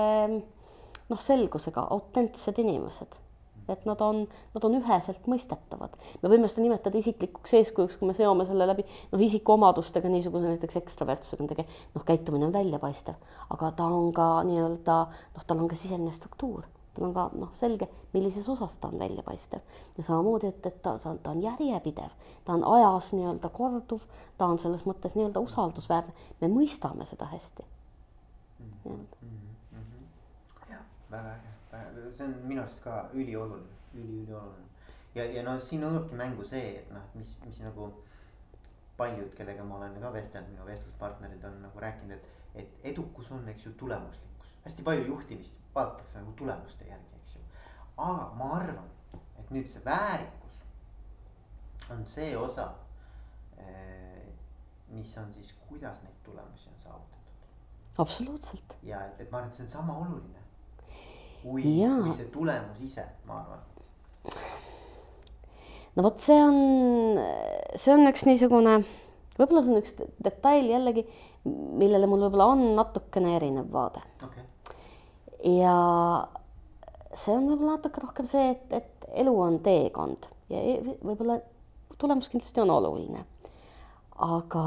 noh, 1.09 1.21
selgusega 1.21 1.87
autentsed 1.95 2.59
inimesed 2.63 3.21
et 3.69 3.85
nad 3.85 4.01
on, 4.05 4.21
nad 4.53 4.65
on 4.67 4.77
üheselt 4.77 5.25
mõistetavad. 5.29 5.95
me 6.21 6.29
võime 6.29 6.49
seda 6.51 6.65
nimetada 6.65 6.99
isiklikuks 6.99 7.55
eeskujuks, 7.59 7.97
kui 7.97 8.09
me 8.09 8.13
seome 8.17 8.45
selle 8.45 8.67
läbi 8.69 8.85
noh, 8.85 9.21
isikuomadustega 9.27 10.11
niisuguse 10.11 10.53
näiteks 10.53 10.81
ekstravertsusega, 10.83 11.49
tege-, 11.53 11.67
noh, 11.95 12.05
käitumine 12.05 12.45
on 12.49 12.53
väljapaistev, 12.53 13.17
aga 13.55 13.71
ta 13.77 13.89
on 13.89 14.11
ka 14.15 14.29
nii-öelda 14.45 14.99
noh, 15.09 15.45
tal 15.47 15.63
on 15.63 15.71
ka 15.71 15.79
sisemine 15.79 16.13
struktuur 16.15 16.67
tal 16.95 17.07
on 17.09 17.13
ka 17.13 17.25
noh, 17.35 17.51
selge, 17.57 17.87
millises 18.13 18.49
osas 18.49 18.77
ta 18.81 18.87
on 18.87 18.99
väljapaistev. 18.99 19.63
Ja 19.97 20.03
samamoodi, 20.03 20.51
et, 20.53 20.65
et 20.65 20.81
ta, 20.81 20.95
ta 20.99 21.31
on 21.31 21.41
järjepidev, 21.43 22.13
ta 22.45 22.53
on 22.53 22.63
ajas 22.75 23.11
nii-öelda 23.13 23.49
korduv, 23.53 24.05
ta 24.37 24.49
on 24.51 24.59
selles 24.59 24.85
mõttes 24.89 25.17
nii-öelda 25.17 25.43
usaldusväärne, 25.43 26.13
me 26.41 26.51
mõistame 26.51 27.05
seda 27.05 27.27
hästi. 27.31 27.65
Mm. 28.59 28.71
-hmm. 28.85 29.27
Mm 29.71 29.81
-hmm. 29.81 30.71
jah, 30.71 30.85
väga 31.11 31.35
äge, 31.35 32.13
see 32.17 32.25
on 32.25 32.35
minu 32.43 32.61
arust 32.61 32.79
ka 32.83 33.09
ülioluline, 33.13 33.75
üliülioluline 33.93 34.65
ja, 35.15 35.25
ja 35.25 35.43
no 35.43 35.59
siin 35.59 35.81
tulebki 35.81 36.15
mängu 36.15 36.43
see, 36.43 36.79
et 36.79 36.91
noh, 36.93 37.03
mis, 37.13 37.37
mis 37.45 37.59
nagu 37.63 37.89
paljud, 38.97 39.33
kellega 39.35 39.63
ma 39.63 39.77
olen 39.77 39.99
ka 40.01 40.13
vestelnud, 40.13 40.51
minu 40.51 40.65
vestluspartnerid 40.65 41.43
on 41.43 41.61
nagu 41.61 41.79
rääkinud, 41.79 42.15
et, 42.15 42.27
et 42.55 42.87
edukus 42.93 43.31
on, 43.31 43.47
eks 43.49 43.65
ju, 43.65 43.73
tulemuslik 43.79 44.34
hästi 44.65 44.83
palju 44.83 45.07
juhtimist 45.07 45.53
vaadatakse 45.75 46.19
nagu 46.19 46.31
tulemuste 46.31 46.85
järgi, 46.89 47.19
eks 47.21 47.35
ju. 47.35 47.41
aga 47.97 48.29
ma 48.39 48.49
arvan, 48.59 48.89
et 49.39 49.51
nüüd 49.53 49.67
see 49.69 49.83
väärikus 49.85 50.55
on 51.93 52.01
see 52.09 52.31
osa, 52.37 52.71
eh, 53.61 54.23
mis 54.89 55.17
on 55.21 55.29
siis, 55.33 55.53
kuidas 55.67 56.01
neid 56.03 56.17
tulemusi 56.25 56.69
on 56.71 56.79
saavutatud. 56.83 57.21
absoluutselt. 57.97 58.77
ja 58.83 59.05
et, 59.05 59.21
et 59.21 59.31
ma 59.31 59.37
arvan, 59.37 59.53
et 59.53 59.59
see 59.59 59.67
on 59.67 59.73
sama 59.75 59.99
oluline 60.05 60.41
kui, 61.43 61.61
kui 61.61 62.17
see 62.17 62.29
tulemus 62.33 62.81
ise, 62.81 63.05
ma 63.29 63.43
arvan 63.43 63.61
no 65.95 66.07
vot, 66.07 66.17
see 66.19 66.41
on, 66.41 66.57
see 67.77 67.93
on 67.93 68.09
üks 68.09 68.25
niisugune, 68.25 68.79
võib-olla 69.37 69.61
see 69.61 69.75
on 69.75 69.83
üks 69.83 69.93
detail 70.25 70.73
jällegi, 70.73 71.05
millele 71.45 72.09
mul 72.09 72.25
võib-olla 72.25 72.49
on 72.55 72.67
natukene 72.81 73.37
erinev 73.37 73.69
vaade 73.69 74.01
okay 74.25 74.49
ja 75.45 75.75
see 77.15 77.35
on 77.35 77.47
võib-olla 77.49 77.77
natuke 77.77 78.01
rohkem 78.01 78.27
see, 78.29 78.49
et, 78.55 78.73
et 78.73 79.07
elu 79.23 79.33
on 79.41 79.59
teekond 79.63 80.27
ja 80.49 80.61
e, 80.61 80.79
võib-olla 81.03 81.39
tulemus 82.01 82.29
kindlasti 82.31 82.63
on 82.63 82.73
oluline. 82.75 83.23
aga 84.25 84.65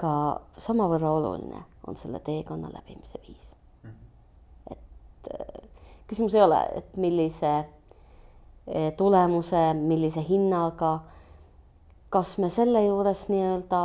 ka 0.00 0.12
samavõrra 0.58 1.10
oluline 1.12 1.62
on 1.86 1.96
selle 1.96 2.20
teekonna 2.24 2.70
läbimise 2.72 3.20
viis. 3.26 3.54
Mhm. 3.84 3.96
et 4.70 5.32
äh, 5.32 5.68
küsimus 6.08 6.34
ei 6.34 6.42
ole, 6.42 6.60
et 6.76 6.96
millise 6.96 7.52
äh, 7.56 8.92
tulemuse, 8.96 9.74
millise 9.74 10.24
hinnaga, 10.28 10.98
kas 12.10 12.38
me 12.38 12.50
selle 12.50 12.84
juures 12.86 13.28
nii-öelda 13.28 13.82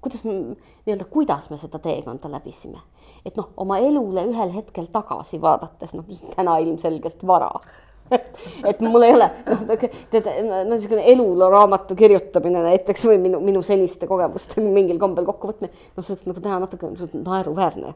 kuidas 0.00 0.24
nii-öelda, 0.24 1.04
kuidas 1.04 1.50
me 1.50 1.56
seda 1.56 1.78
teekonda 1.78 2.30
läbisime. 2.32 2.80
Et 3.26 3.36
noh, 3.36 3.50
oma 3.60 3.78
elule 3.84 4.24
ühel 4.30 4.52
hetkel 4.54 4.88
tagasi 4.92 5.40
vaadates, 5.42 5.94
noh 5.96 6.08
täna 6.34 6.58
ilmselgelt 6.64 7.24
vara, 7.26 7.50
et 8.70 8.80
mul 8.82 9.04
ei 9.06 9.14
ole, 9.14 9.28
noh, 9.46 9.84
tead, 10.10 10.28
no 10.46 10.60
niisugune 10.72 11.04
eluloo 11.12 11.50
raamatu 11.52 11.96
kirjutamine 11.98 12.62
näiteks 12.64 13.06
või 13.06 13.20
minu, 13.22 13.40
minu 13.44 13.62
seniste 13.66 14.08
kogemuste 14.10 14.62
mingil 14.78 14.98
kombel 15.02 15.28
kokkuvõtmine, 15.28 15.70
noh, 15.70 16.04
see 16.04 16.16
oleks 16.16 16.28
nagu 16.28 16.44
teha 16.44 16.60
natuke 16.62 16.90
naeruväärne. 17.14 17.94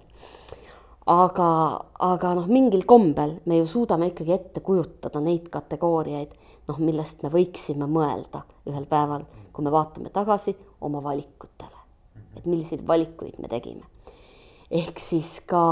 aga, 1.11 1.49
aga 2.01 2.35
noh, 2.39 2.49
mingil 2.49 2.85
kombel 2.89 3.39
me 3.47 3.61
ju 3.61 3.67
suudame 3.69 4.13
ikkagi 4.13 4.37
ette 4.37 4.63
kujutada 4.65 5.21
neid 5.25 5.51
kategooriaid, 5.53 6.37
noh, 6.69 6.79
millest 6.81 7.25
me 7.25 7.33
võiksime 7.35 7.89
mõelda 7.91 8.45
ühel 8.71 8.87
päeval, 8.89 9.27
kui 9.53 9.67
me 9.67 9.73
vaatame 9.75 10.15
tagasi 10.15 10.55
oma 10.85 11.03
valikutele, 11.03 11.83
et 12.37 12.47
milliseid 12.47 12.87
valikuid 12.87 13.43
me 13.43 13.51
tegime. 13.51 13.85
Ehk 14.75 14.99
siis 14.99 15.39
ka 15.47 15.63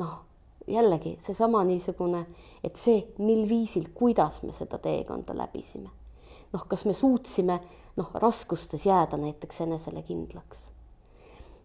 noh 0.00 0.24
jällegi 0.66 1.18
seesama 1.24 1.64
niisugune, 1.64 2.24
et 2.64 2.76
see, 2.80 3.02
mil 3.18 3.44
viisil, 3.48 3.90
kuidas 3.94 4.40
me 4.42 4.52
seda 4.52 4.78
teekonda 4.82 5.36
läbisime. 5.36 5.90
noh, 6.54 6.66
kas 6.70 6.84
me 6.86 6.92
suutsime 6.94 7.58
noh, 7.96 8.10
raskustes 8.14 8.86
jääda 8.86 9.16
näiteks 9.16 9.60
enesele 9.60 10.02
kindlaks. 10.02 10.58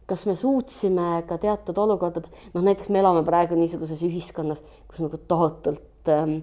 kas 0.05 0.25
me 0.25 0.35
suutsime 0.35 1.23
ka 1.27 1.37
teatud 1.37 1.77
olukordades, 1.77 2.31
noh 2.53 2.63
näiteks 2.63 2.89
me 2.89 2.99
elame 2.99 3.23
praegu 3.23 3.55
niisuguses 3.55 4.03
ühiskonnas, 4.03 4.63
kus 4.87 5.03
nagu 5.05 5.17
tohutult 5.17 6.09
ähm, 6.09 6.41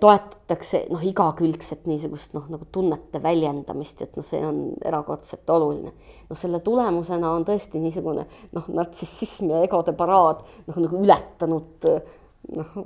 toetatakse 0.00 0.86
noh, 0.88 1.02
igakülgset 1.04 1.84
niisugust 1.84 2.32
noh, 2.32 2.46
nagu 2.48 2.64
tunnete 2.72 3.20
väljendamist, 3.20 4.00
et 4.00 4.16
noh, 4.16 4.24
see 4.24 4.40
on 4.48 4.62
erakordselt 4.80 5.50
oluline. 5.52 5.92
no 6.30 6.36
selle 6.38 6.62
tulemusena 6.64 7.34
on 7.36 7.44
tõesti 7.44 7.82
niisugune 7.82 8.24
noh, 8.56 8.70
nartsissism 8.72 9.52
ja 9.52 9.60
egode 9.66 9.92
paraad 9.92 10.40
noh, 10.70 10.80
nagu 10.86 11.02
ületanud 11.04 11.88
noh, 12.56 12.80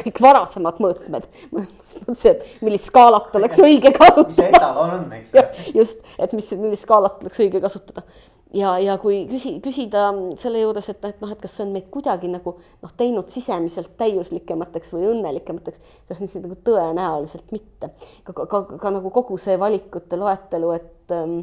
kõik 0.00 0.22
varasemad 0.24 0.80
mõõtmed. 0.80 1.28
mõnes 1.52 1.96
mõttes, 2.06 2.24
et 2.32 2.64
millist 2.64 2.88
skaalat 2.88 3.36
oleks 3.36 3.60
õige 3.60 3.92
kasutada. 3.92 4.32
mis 4.32 4.44
etalon 4.48 4.94
on, 4.96 5.06
eks 5.18 5.36
ju. 5.36 5.44
just, 5.82 6.04
et 6.18 6.32
mis, 6.32 6.52
millist 6.56 6.88
skaalat 6.88 7.20
oleks 7.20 7.44
õige 7.44 7.60
kasutada 7.60 8.06
ja, 8.54 8.72
ja 8.82 8.96
kui 9.00 9.22
küsi, 9.30 9.54
küsida 9.64 10.06
selle 10.40 10.62
juures, 10.62 10.88
et, 10.92 11.04
et 11.08 11.20
noh, 11.22 11.32
et 11.32 11.40
kas 11.42 11.56
see 11.56 11.64
on 11.66 11.72
meid 11.74 11.88
kuidagi 11.92 12.30
nagu 12.30 12.54
noh, 12.58 12.94
teinud 12.98 13.30
sisemiselt 13.32 13.94
täiuslikemateks 14.00 14.92
või 14.94 15.08
õnnelikemateks, 15.12 15.82
siis 16.08 16.22
lihtsalt 16.24 16.48
nagu 16.48 16.58
tõenäoliselt 16.66 17.52
mitte. 17.54 17.92
ka, 18.26 18.34
ka, 18.34 18.46
ka, 18.50 18.62
ka 18.82 18.94
nagu 18.94 19.12
kogu 19.14 19.38
see 19.40 19.58
valikute 19.60 20.18
loetelu, 20.20 20.72
et, 20.76 21.14
ähm, 21.16 21.38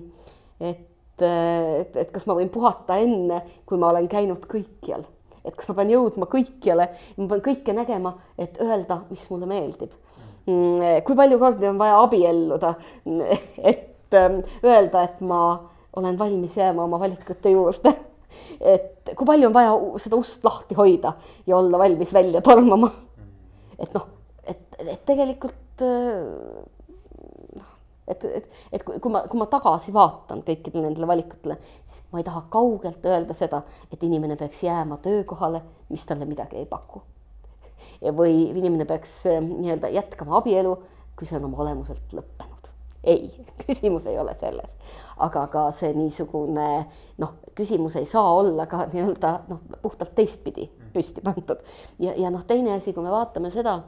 et, 0.60 1.24
et, 1.26 1.96
et 2.04 2.12
kas 2.14 2.28
ma 2.30 2.38
võin 2.38 2.52
puhata 2.54 3.00
enne, 3.02 3.42
kui 3.66 3.82
ma 3.82 3.94
olen 3.94 4.10
käinud 4.12 4.46
kõikjal, 4.50 5.08
et 5.44 5.56
kas 5.56 5.72
ma 5.72 5.80
pean 5.82 5.96
jõudma 5.96 6.30
kõikjale, 6.30 6.92
ma 7.18 7.32
pean 7.34 7.48
kõike 7.50 7.76
nägema, 7.76 8.14
et 8.38 8.60
öelda, 8.64 9.04
mis 9.10 9.26
mulle 9.32 9.50
meeldib. 9.50 9.96
Mm, 10.50 11.02
kui 11.06 11.18
palju 11.18 11.38
kordi 11.42 11.68
on 11.70 11.78
vaja 11.78 12.00
abielluda, 12.02 12.74
et 13.72 14.18
ähm, 14.18 14.40
öelda, 14.64 15.04
et 15.04 15.20
ma 15.22 15.42
olen 15.96 16.20
valmis 16.20 16.58
jääma 16.58 16.84
oma 16.84 17.00
valikute 17.00 17.50
juurde. 17.50 17.94
et 18.74 19.10
kui 19.16 19.26
palju 19.26 19.48
on 19.50 19.54
vaja 19.54 19.74
seda 20.02 20.20
ust 20.20 20.44
lahti 20.46 20.78
hoida 20.78 21.14
ja 21.48 21.58
olla 21.58 21.80
valmis 21.82 22.14
välja 22.14 22.42
tormama. 22.46 22.92
et 23.80 23.94
noh, 23.94 24.08
et, 24.44 24.62
et 24.86 25.06
tegelikult 25.06 25.84
noh, 27.56 27.72
et, 28.08 28.26
et, 28.26 28.50
et 28.72 28.84
kui, 28.84 29.12
ma, 29.12 29.24
kui 29.32 29.40
ma 29.40 29.48
tagasi 29.50 29.94
vaatan 29.96 30.44
kõikidele 30.46 30.86
nendele 30.86 31.08
valikutele, 31.10 31.58
siis 31.86 32.04
ma 32.12 32.22
ei 32.22 32.28
taha 32.28 32.44
kaugelt 32.54 33.06
öelda 33.06 33.38
seda, 33.38 33.64
et 33.90 34.04
inimene 34.06 34.38
peaks 34.38 34.62
jääma 34.68 35.00
töökohale, 35.02 35.64
mis 35.90 36.06
talle 36.06 36.30
midagi 36.30 36.62
ei 36.62 36.70
paku. 36.70 37.02
või 38.20 38.46
inimene 38.52 38.86
peaks 38.86 39.24
nii-öelda 39.26 39.90
jätkama 39.96 40.38
abielu, 40.44 40.78
kui 41.18 41.28
see 41.28 41.40
on 41.40 41.50
oma 41.50 41.66
olemuselt 41.66 42.14
lõppenud 42.14 42.49
ei, 43.04 43.30
küsimus 43.68 44.06
ei 44.10 44.20
ole 44.20 44.34
selles, 44.38 44.76
aga 45.18 45.46
ka 45.52 45.70
see 45.76 45.94
niisugune 45.98 46.70
noh, 47.20 47.38
küsimus 47.56 47.96
ei 48.00 48.08
saa 48.10 48.34
olla 48.40 48.66
ka 48.72 48.86
nii-öelda 48.92 49.34
noh, 49.50 49.64
puhtalt 49.82 50.16
teistpidi 50.18 50.70
püsti 50.94 51.24
pandud. 51.24 51.64
Ja, 52.00 52.16
ja 52.18 52.34
noh, 52.34 52.44
teine 52.48 52.74
asi, 52.78 52.94
kui 52.94 53.06
me 53.06 53.14
vaatame 53.14 53.52
seda, 53.54 53.80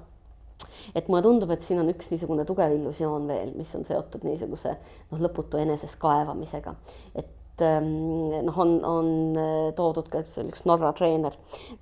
et 0.95 1.08
mulle 1.08 1.24
tundub, 1.26 1.52
et 1.54 1.63
siin 1.65 1.82
on 1.82 1.89
üks 1.91 2.12
niisugune 2.13 2.45
tugev 2.47 2.74
illusioon 2.76 3.28
veel, 3.30 3.54
mis 3.58 3.71
on 3.78 3.86
seotud 3.88 4.26
niisuguse 4.28 4.76
noh, 4.76 5.21
lõputu 5.21 5.62
eneses 5.62 5.95
kaevamisega, 6.02 6.76
et 7.15 7.30
noh, 7.59 8.57
on, 8.63 8.71
on 8.85 9.09
äh, 9.37 9.73
toodud 9.77 10.07
ka 10.11 10.21
üks 10.23 10.63
Norra 10.65 10.91
treener, 10.97 11.35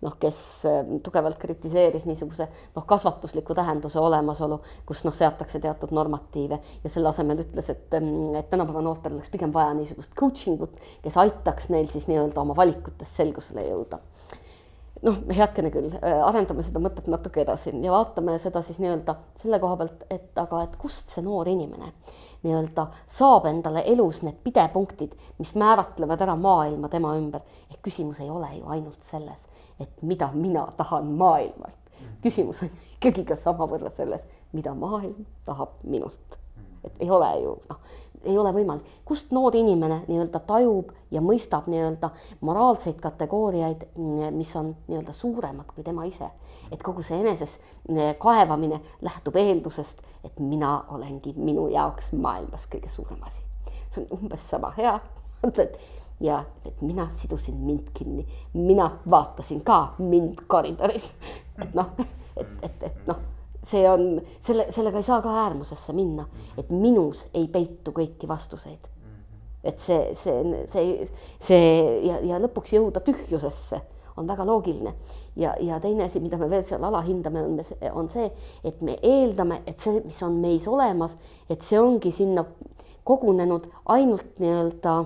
noh, 0.03 0.15
kes 0.19 0.39
ähm, 0.67 0.97
tugevalt 1.05 1.39
kritiseeris 1.41 2.08
niisuguse 2.10 2.49
noh, 2.75 2.86
kasvatusliku 2.89 3.55
tähenduse 3.58 4.01
olemasolu, 4.01 4.60
kus 4.89 5.05
noh, 5.08 5.15
seatakse 5.15 5.62
teatud 5.63 5.93
normatiive. 5.95 6.60
Ja 6.84 6.91
selle 6.91 7.12
asemel 7.13 7.45
ütles, 7.45 7.71
et, 7.71 7.88
ähm, 7.97 8.36
et 8.39 8.49
tänapäeva 8.51 8.84
noortel 8.86 9.15
oleks 9.17 9.32
pigem 9.34 9.53
vaja 9.55 9.73
niisugust 9.77 10.15
coaching 10.19 10.62
ut, 10.65 10.75
kes 11.05 11.17
aitaks 11.21 11.71
neil 11.73 11.89
siis 11.93 12.10
nii-öelda 12.12 12.43
oma 12.43 12.58
valikutes 12.58 13.15
selgusele 13.21 13.67
jõuda. 13.69 14.01
Noh, 15.05 15.15
heakene 15.32 15.69
küll, 15.71 15.93
äh, 16.03 16.17
arendame 16.27 16.63
seda 16.65 16.82
mõtet 16.84 17.05
natuke 17.08 17.39
edasi 17.45 17.71
ja 17.71 17.93
vaatame 17.93 18.36
seda 18.43 18.60
siis 18.67 18.82
nii-öelda 18.84 19.15
selle 19.39 19.62
koha 19.63 19.77
pealt, 19.79 20.01
et 20.12 20.41
aga, 20.41 20.65
et 20.65 20.75
kust 20.82 21.13
see 21.13 21.23
noor 21.23 21.47
inimene 21.47 21.93
nii-öelda 22.43 22.88
saab 23.17 23.45
endale 23.45 23.84
elus 23.86 24.21
need 24.23 24.39
pidepunktid, 24.43 25.15
mis 25.38 25.56
määratlevad 25.56 26.21
ära 26.21 26.36
maailma 26.36 26.89
tema 26.89 27.15
ümber. 27.17 27.41
ehk 27.71 27.82
küsimus 27.82 28.19
ei 28.19 28.30
ole 28.30 28.49
ju 28.58 28.65
ainult 28.65 29.04
selles, 29.04 29.45
et 29.80 30.02
mida 30.02 30.32
mina 30.34 30.67
tahan 30.78 31.06
maailmalt. 31.06 31.80
küsimus 32.21 32.63
on 32.63 32.69
ikkagi 32.95 33.25
ka 33.25 33.36
samavõrra 33.36 33.89
selles, 33.89 34.28
mida 34.54 34.73
maailm 34.73 35.25
tahab 35.45 35.69
minult. 35.84 36.38
et 36.84 36.93
ei 36.99 37.10
ole 37.10 37.39
ju 37.41 37.58
noh, 37.69 37.80
ei 38.23 38.38
ole 38.38 38.52
võimalik, 38.54 38.88
kust 39.06 39.32
noor 39.32 39.56
inimene 39.56 40.02
nii-öelda 40.08 40.39
tajub 40.47 40.91
ja 41.12 41.21
mõistab 41.23 41.67
nii-öelda 41.71 42.10
moraalseid 42.41 42.99
kategooriaid, 43.02 43.86
mis 44.36 44.56
on 44.60 44.73
nii-öelda 44.88 45.13
suuremad 45.13 45.71
kui 45.75 45.84
tema 45.84 46.06
ise. 46.06 46.30
et 46.71 46.84
kogu 46.84 47.02
see 47.02 47.19
eneses 47.19 47.60
kaevamine 48.19 48.82
lähtub 49.02 49.36
eeldusest, 49.36 50.02
et 50.23 50.39
mina 50.39 50.84
olengi 50.89 51.34
minu 51.38 51.67
jaoks 51.71 52.12
maailmas 52.13 52.67
kõige 52.71 52.89
suurem 52.89 53.23
asi. 53.23 53.41
see 53.89 54.03
on 54.03 54.19
umbes 54.19 54.49
sama 54.49 54.69
hea, 54.77 54.99
et 55.43 55.79
ja 56.19 56.43
et 56.65 56.82
mina 56.82 57.08
sidusin 57.13 57.55
mind 57.55 57.89
kinni, 57.93 58.27
mina 58.53 58.91
vaatasin 59.10 59.62
ka 59.63 59.95
mind 59.99 60.43
koridoris, 60.47 61.13
et 61.62 61.73
noh, 61.73 61.93
et, 62.38 62.47
et, 62.62 62.84
et 62.84 63.08
noh, 63.08 63.21
see 63.63 63.89
on 63.89 64.21
selle, 64.41 64.67
sellega 64.75 64.99
ei 64.99 65.08
saa 65.08 65.21
ka 65.21 65.34
äärmusesse 65.45 65.93
minna, 65.93 66.27
et 66.58 66.69
minus 66.69 67.25
ei 67.34 67.47
peitu 67.47 67.93
kõiki 67.95 68.27
vastuseid. 68.27 68.88
et 69.63 69.79
see, 69.79 70.13
see, 70.15 70.65
see, 70.71 71.08
see 71.43 71.63
ja, 72.08 72.21
ja 72.23 72.38
lõpuks 72.39 72.71
jõuda 72.77 73.01
tühjusesse 73.03 73.82
on 74.15 74.27
väga 74.27 74.45
loogiline 74.47 74.93
ja, 75.39 75.54
ja 75.60 75.80
teine 75.80 76.06
asi, 76.06 76.19
mida 76.19 76.38
me 76.38 76.49
veel 76.52 76.63
seal 76.67 76.84
alahindame, 76.84 77.43
on, 77.43 77.60
on 77.95 78.10
see, 78.12 78.28
et 78.63 78.82
me 78.86 78.97
eeldame, 79.04 79.62
et 79.67 79.80
see, 79.80 80.02
mis 80.06 80.19
on 80.25 80.39
meis 80.43 80.67
olemas, 80.67 81.15
et 81.49 81.63
see 81.65 81.80
ongi 81.80 82.12
sinna 82.15 82.45
kogunenud 83.08 83.69
ainult 83.89 84.41
nii-öelda 84.41 84.97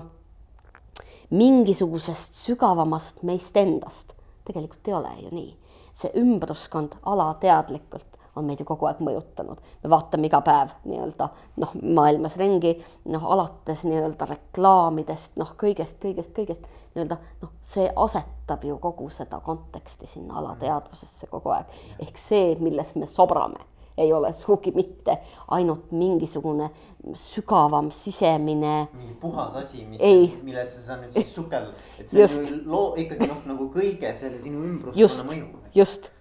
mingisugusest 1.34 2.36
sügavamast 2.38 3.22
meist 3.22 3.56
endast. 3.56 4.12
tegelikult 4.44 4.88
ei 4.88 4.94
ole 4.94 5.12
ju 5.22 5.30
nii. 5.32 5.52
see 5.94 6.10
ümbruskond 6.18 6.96
alateadlikult 7.06 8.13
on 8.36 8.44
meid 8.44 8.60
ju 8.60 8.66
kogu 8.68 8.86
aeg 8.88 9.00
mõjutanud. 9.04 9.58
me 9.82 9.90
vaatame 9.90 10.28
iga 10.28 10.40
päev 10.44 10.72
nii-öelda 10.84 11.28
noh, 11.62 11.74
maailmas 11.82 12.36
ringi, 12.40 12.74
noh 13.10 13.26
alates 13.36 13.84
nii-öelda 13.88 14.28
reklaamidest, 14.30 15.36
noh 15.40 15.54
kõigest, 15.60 16.00
kõigest, 16.02 16.32
kõigest 16.36 16.66
nii-öelda 16.94 17.18
noh, 17.42 17.52
see 17.62 17.90
asetab 18.06 18.64
ju 18.64 18.78
kogu 18.82 19.10
seda 19.10 19.40
konteksti 19.44 20.10
sinna 20.14 20.38
alateadvusesse 20.42 21.30
kogu 21.30 21.54
aeg. 21.54 21.70
ehk 21.98 22.18
see, 22.18 22.56
milles 22.60 22.94
me 22.94 23.06
sobrame, 23.10 23.62
ei 23.98 24.12
ole 24.12 24.32
sugugi 24.32 24.72
mitte 24.74 25.18
ainult 25.48 25.92
mingisugune 25.92 26.70
sügavam 27.14 27.90
sisemine. 27.90 28.88
mingi 28.92 29.14
puhas 29.20 29.54
asi, 29.54 29.84
mis, 29.84 30.00
millesse 30.42 30.82
sa 30.82 30.98
nüüd 30.98 31.14
siis 31.14 31.34
sukel, 31.34 31.70
et 31.98 32.08
see 32.08 32.20
just. 32.20 32.42
on 32.42 32.50
ju 32.50 32.60
loo 32.66 32.90
ikkagi 32.98 33.30
noh, 33.30 33.46
nagu 33.52 33.70
kõige 33.74 34.14
selle 34.18 34.42
sinu 34.42 34.64
ümbruskonna 34.64 35.30
mõju. 35.30 35.64
just 35.74 36.13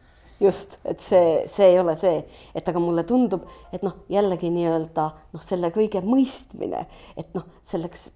just, 0.43 0.77
et 0.85 0.99
see, 0.99 1.43
see 1.47 1.69
ei 1.71 1.79
ole 1.79 1.95
see, 1.99 2.23
et 2.55 2.67
aga 2.67 2.81
mulle 2.81 3.05
tundub, 3.07 3.45
et 3.73 3.83
noh, 3.85 4.03
jällegi 4.11 4.51
nii-öelda 4.53 5.05
noh, 5.33 5.43
selle 5.43 5.71
kõige 5.75 6.03
mõistmine, 6.05 6.85
et 7.19 7.29
noh, 7.37 7.45
selleks 7.69 8.09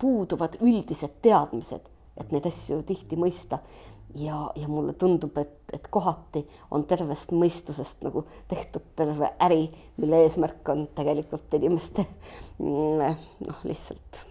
puuduvad 0.00 0.60
üldised 0.62 1.18
teadmised, 1.24 1.88
et 2.20 2.34
neid 2.34 2.46
asju 2.48 2.82
tihti 2.86 3.18
mõista. 3.18 3.62
ja, 4.14 4.50
ja 4.56 4.68
mulle 4.68 4.92
tundub, 4.92 5.38
et, 5.40 5.54
et 5.72 5.86
kohati 5.90 6.42
on 6.70 6.84
tervest 6.84 7.32
mõistusest 7.32 8.02
nagu 8.04 8.26
tehtud 8.48 8.92
terve 8.96 9.32
äri, 9.40 9.70
mille 9.96 10.20
eesmärk 10.26 10.68
on 10.68 10.86
tegelikult 10.94 11.54
inimeste 11.56 12.04
noh, 12.58 13.64
lihtsalt 13.64 14.22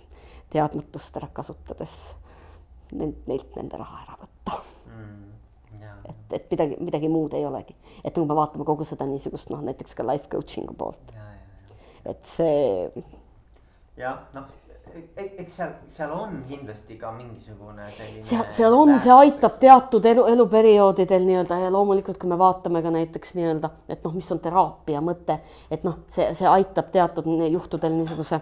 teadmatust 0.54 1.18
ära 1.18 1.32
kasutades 1.34 1.98
neilt 2.92 3.56
nende 3.56 3.80
raha 3.80 4.04
ära 4.06 4.20
võtta 4.22 4.62
mm 4.92 5.41
et, 6.10 6.38
et 6.38 6.52
midagi, 6.52 6.78
midagi 6.80 7.10
muud 7.12 7.34
ei 7.38 7.46
olegi. 7.46 7.76
et 8.04 8.14
kui 8.14 8.26
me 8.26 8.38
vaatame 8.38 8.66
kogu 8.68 8.88
seda 8.88 9.08
niisugust 9.10 9.52
noh, 9.54 9.64
näiteks 9.66 9.98
ka 9.98 10.06
life 10.08 10.30
coaching'u 10.32 10.76
poolt, 10.78 11.14
et 12.06 12.26
see 12.26 12.90
ja 13.98 14.10
jah, 14.10 14.20
noh, 14.34 14.50
eks 15.16 15.56
seal, 15.56 15.74
seal 15.92 16.14
on 16.16 16.40
kindlasti 16.50 16.98
ka 17.00 17.12
mingisugune 17.16 17.88
selline. 17.96 18.24
seal, 18.28 18.46
seal 18.56 18.76
on, 18.76 18.94
see 19.04 19.14
aitab 19.16 19.60
teatud 19.62 20.06
elu, 20.14 20.26
eluperioodidel 20.34 21.28
nii-öelda 21.28 21.60
ja 21.64 21.74
loomulikult, 21.74 22.20
kui 22.22 22.32
me 22.32 22.40
vaatame 22.40 22.82
ka 22.84 22.94
näiteks 22.94 23.36
nii-öelda, 23.38 23.72
et 23.92 24.04
noh, 24.04 24.16
mis 24.16 24.32
on 24.34 24.42
teraapia 24.44 25.04
mõte, 25.06 25.40
et 25.72 25.86
noh, 25.88 26.02
see, 26.16 26.32
see 26.38 26.50
aitab 26.50 26.92
teatud 26.94 27.30
juhtudel 27.52 27.96
niisuguse 28.00 28.42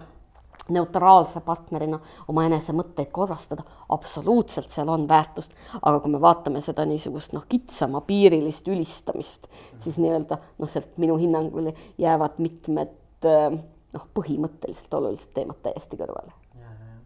neutraalse 0.68 1.40
partnerina 1.40 1.98
oma 2.28 2.44
enese 2.46 2.74
mõtteid 2.76 3.10
korrastada, 3.14 3.64
absoluutselt 3.88 4.70
seal 4.70 4.88
on 4.92 5.08
väärtust, 5.08 5.54
aga 5.80 6.00
kui 6.00 6.12
me 6.12 6.20
vaatame 6.20 6.60
seda 6.64 6.84
niisugust 6.88 7.34
noh, 7.36 7.46
kitsamapiirilist 7.48 8.68
ülistamist, 8.68 9.48
siis 9.78 9.98
nii-öelda 10.02 10.38
noh, 10.58 10.70
sealt 10.70 10.98
minu 11.00 11.16
hinnangul 11.20 11.72
jäävad 11.98 12.38
mitmed 12.38 13.26
äh, 13.26 13.48
noh, 13.94 14.06
põhimõtteliselt 14.14 14.94
olulised 15.00 15.32
teemad 15.34 15.62
täiesti 15.64 15.98
kõrvale. 16.00 16.36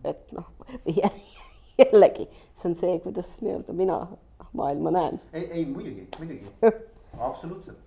Et 0.05 0.33
noh, 0.37 0.51
jällegi 1.81 2.29
see 2.55 2.69
on 2.71 2.77
see, 2.79 2.99
kuidas 3.05 3.31
nii-öelda 3.43 3.73
mina 3.73 4.07
maailma 4.53 4.91
näen, 4.95 5.21
ei, 5.33 5.45
ei 5.51 5.67
muidugi, 5.67 6.09
muidugi, 6.19 6.51
absoluutselt. 7.29 7.79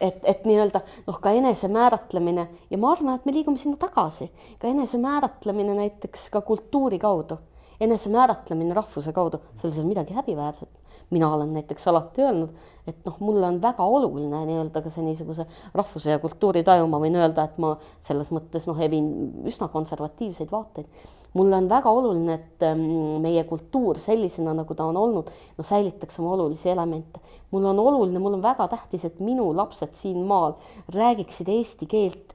et, 0.00 0.18
et 0.24 0.44
nii-öelda 0.48 0.82
noh, 1.06 1.18
ka 1.22 1.32
enesemääratlemine 1.38 2.48
ja 2.70 2.78
ma 2.78 2.92
arvan, 2.92 3.16
et 3.18 3.26
me 3.26 3.34
liigume 3.34 3.60
sinna 3.60 3.78
tagasi, 3.80 4.30
ka 4.58 4.70
enesemääratlemine 4.70 5.74
näiteks 5.78 6.28
ka 6.30 6.40
kultuuri 6.46 6.98
kaudu, 7.02 7.38
enesemääratlemine 7.80 8.74
rahvuse 8.74 9.12
kaudu, 9.12 9.42
selles 9.56 9.76
ei 9.76 9.84
ole 9.84 9.92
midagi 9.94 10.14
häbiväärset. 10.14 10.68
mina 11.12 11.34
olen 11.34 11.52
näiteks 11.52 11.88
alati 11.88 12.22
öelnud, 12.22 12.48
et 12.86 12.96
noh, 13.04 13.16
mulle 13.20 13.46
on 13.46 13.58
väga 13.62 13.84
oluline 13.84 14.38
nii-öelda 14.46 14.80
ka 14.82 14.90
see 14.90 15.02
niisuguse 15.04 15.44
rahvuse 15.74 16.10
ja 16.10 16.18
kultuuri 16.18 16.62
taju, 16.64 16.86
ma 16.88 17.00
võin 17.02 17.18
öelda, 17.20 17.44
et 17.44 17.58
ma 17.60 17.74
selles 18.00 18.30
mõttes 18.32 18.64
noh, 18.66 18.80
evin 18.80 19.10
üsna 19.44 19.68
konservatiivseid 19.68 20.48
vaateid 20.50 20.88
mulle 21.34 21.56
on 21.56 21.68
väga 21.68 21.90
oluline, 21.90 22.34
et 22.34 22.66
ähm, 22.68 22.82
meie 23.22 23.44
kultuur 23.48 23.98
sellisena, 23.98 24.54
nagu 24.56 24.74
ta 24.74 24.84
on 24.84 24.96
olnud, 24.96 25.30
no 25.58 25.64
säilitaks 25.64 26.20
oma 26.20 26.34
olulisi 26.36 26.70
elemente. 26.70 27.20
mul 27.52 27.64
on 27.68 27.78
oluline, 27.78 28.18
mul 28.18 28.38
on 28.38 28.42
väga 28.42 28.68
tähtis, 28.68 29.04
et 29.04 29.20
minu 29.20 29.50
lapsed 29.56 29.92
siin 29.94 30.22
maal 30.26 30.54
räägiksid 30.94 31.48
eesti 31.52 31.86
keelt, 31.86 32.32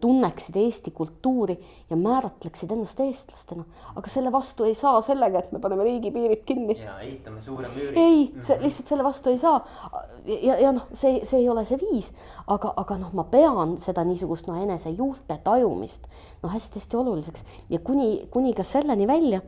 tunneksid 0.00 0.56
Eesti 0.56 0.90
kultuuri 0.90 1.64
ja 1.90 1.96
määratleksid 1.96 2.70
ennast 2.70 3.00
eestlastena. 3.00 3.64
aga 3.96 4.10
selle 4.10 4.32
vastu 4.32 4.64
ei 4.64 4.74
saa 4.74 5.00
sellega, 5.02 5.38
et 5.38 5.52
me 5.52 5.58
paneme 5.58 5.84
riigipiirid 5.84 6.42
kinni. 6.46 6.78
ja 6.80 6.98
ehitame 7.00 7.42
suure 7.42 7.68
müüri. 7.68 7.94
ei, 7.96 8.34
see 8.46 8.58
lihtsalt 8.62 8.88
selle 8.88 9.04
vastu 9.04 9.30
ei 9.30 9.38
saa. 9.38 9.66
ja, 10.42 10.58
ja 10.58 10.72
noh, 10.72 10.86
see, 10.94 11.20
see 11.24 11.40
ei 11.40 11.48
ole 11.48 11.64
see 11.64 11.78
viis, 11.78 12.10
aga, 12.46 12.72
aga 12.76 12.98
noh, 12.98 13.12
ma 13.12 13.24
pean 13.30 13.76
seda 13.82 14.04
niisugust 14.04 14.50
noh, 14.50 14.58
enese 14.62 14.90
juurte 14.90 15.38
tajumist 15.44 16.08
noh, 16.42 16.52
hästi-hästi 16.52 16.96
oluliseks. 16.96 17.44
Ja 17.70 17.80
kuni, 17.84 18.28
kuni 18.30 18.54
ka 18.54 18.64
selleni 18.66 19.06
välja, 19.08 19.40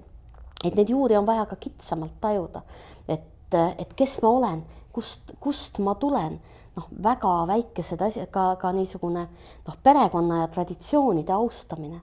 et 0.64 0.76
neid 0.76 0.90
juuri 0.92 1.16
on 1.16 1.26
vaja 1.28 1.46
ka 1.48 1.56
kitsamalt 1.60 2.18
tajuda, 2.20 2.62
et, 3.08 3.54
et 3.54 3.94
kes 3.96 4.18
ma 4.24 4.34
olen, 4.36 4.62
kust, 4.92 5.34
kust 5.40 5.80
ma 5.84 5.96
tulen. 6.00 6.38
Noh, 6.76 6.86
väga 7.02 7.32
väikesed 7.50 8.02
asjad, 8.06 8.28
ka, 8.30 8.54
ka 8.60 8.70
niisugune 8.72 9.24
noh, 9.66 9.78
perekonna 9.82 10.44
ja 10.44 10.52
traditsioonide 10.52 11.34
austamine. 11.34 11.98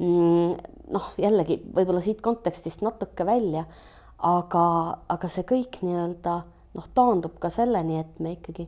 Mm,. 0.00 0.56
noh, 0.90 1.06
jällegi 1.20 1.58
võib-olla 1.76 2.00
siit 2.00 2.22
kontekstist 2.24 2.80
natuke 2.82 3.26
välja, 3.28 3.66
aga, 4.24 4.64
aga 5.12 5.28
see 5.28 5.44
kõik 5.46 5.76
nii-öelda 5.84 6.38
noh, 6.76 6.86
taandub 6.96 7.36
ka 7.42 7.50
selleni, 7.52 8.00
et 8.00 8.18
me 8.22 8.32
ikkagi 8.38 8.66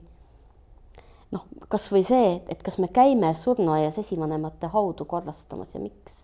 noh, 1.33 1.47
kasvõi 1.73 2.05
see, 2.07 2.33
et 2.53 2.63
kas 2.65 2.79
me 2.83 2.89
käime 2.93 3.33
surnuaias 3.37 3.99
esivanemate 4.03 4.71
haudu 4.73 5.07
korrastamas 5.09 5.75
ja 5.75 5.81
miks. 5.81 6.23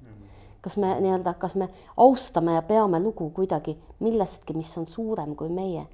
kas 0.60 0.76
me 0.76 0.90
nii-öelda, 1.00 1.36
kas 1.38 1.54
me 1.54 1.68
austame 1.96 2.56
ja 2.56 2.62
peame 2.66 2.98
lugu 3.00 3.30
kuidagi 3.30 3.76
millestki, 4.00 4.56
mis 4.58 4.72
on 4.78 4.88
suurem 4.90 5.36
kui 5.38 5.48
meie, 5.48 5.86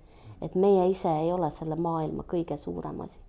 et 0.42 0.54
meie 0.54 0.88
ise 0.90 1.10
ei 1.20 1.32
ole 1.32 1.50
selle 1.58 1.76
maailma 1.76 2.24
kõige 2.28 2.56
suurem 2.56 3.00
asi. 3.04 3.20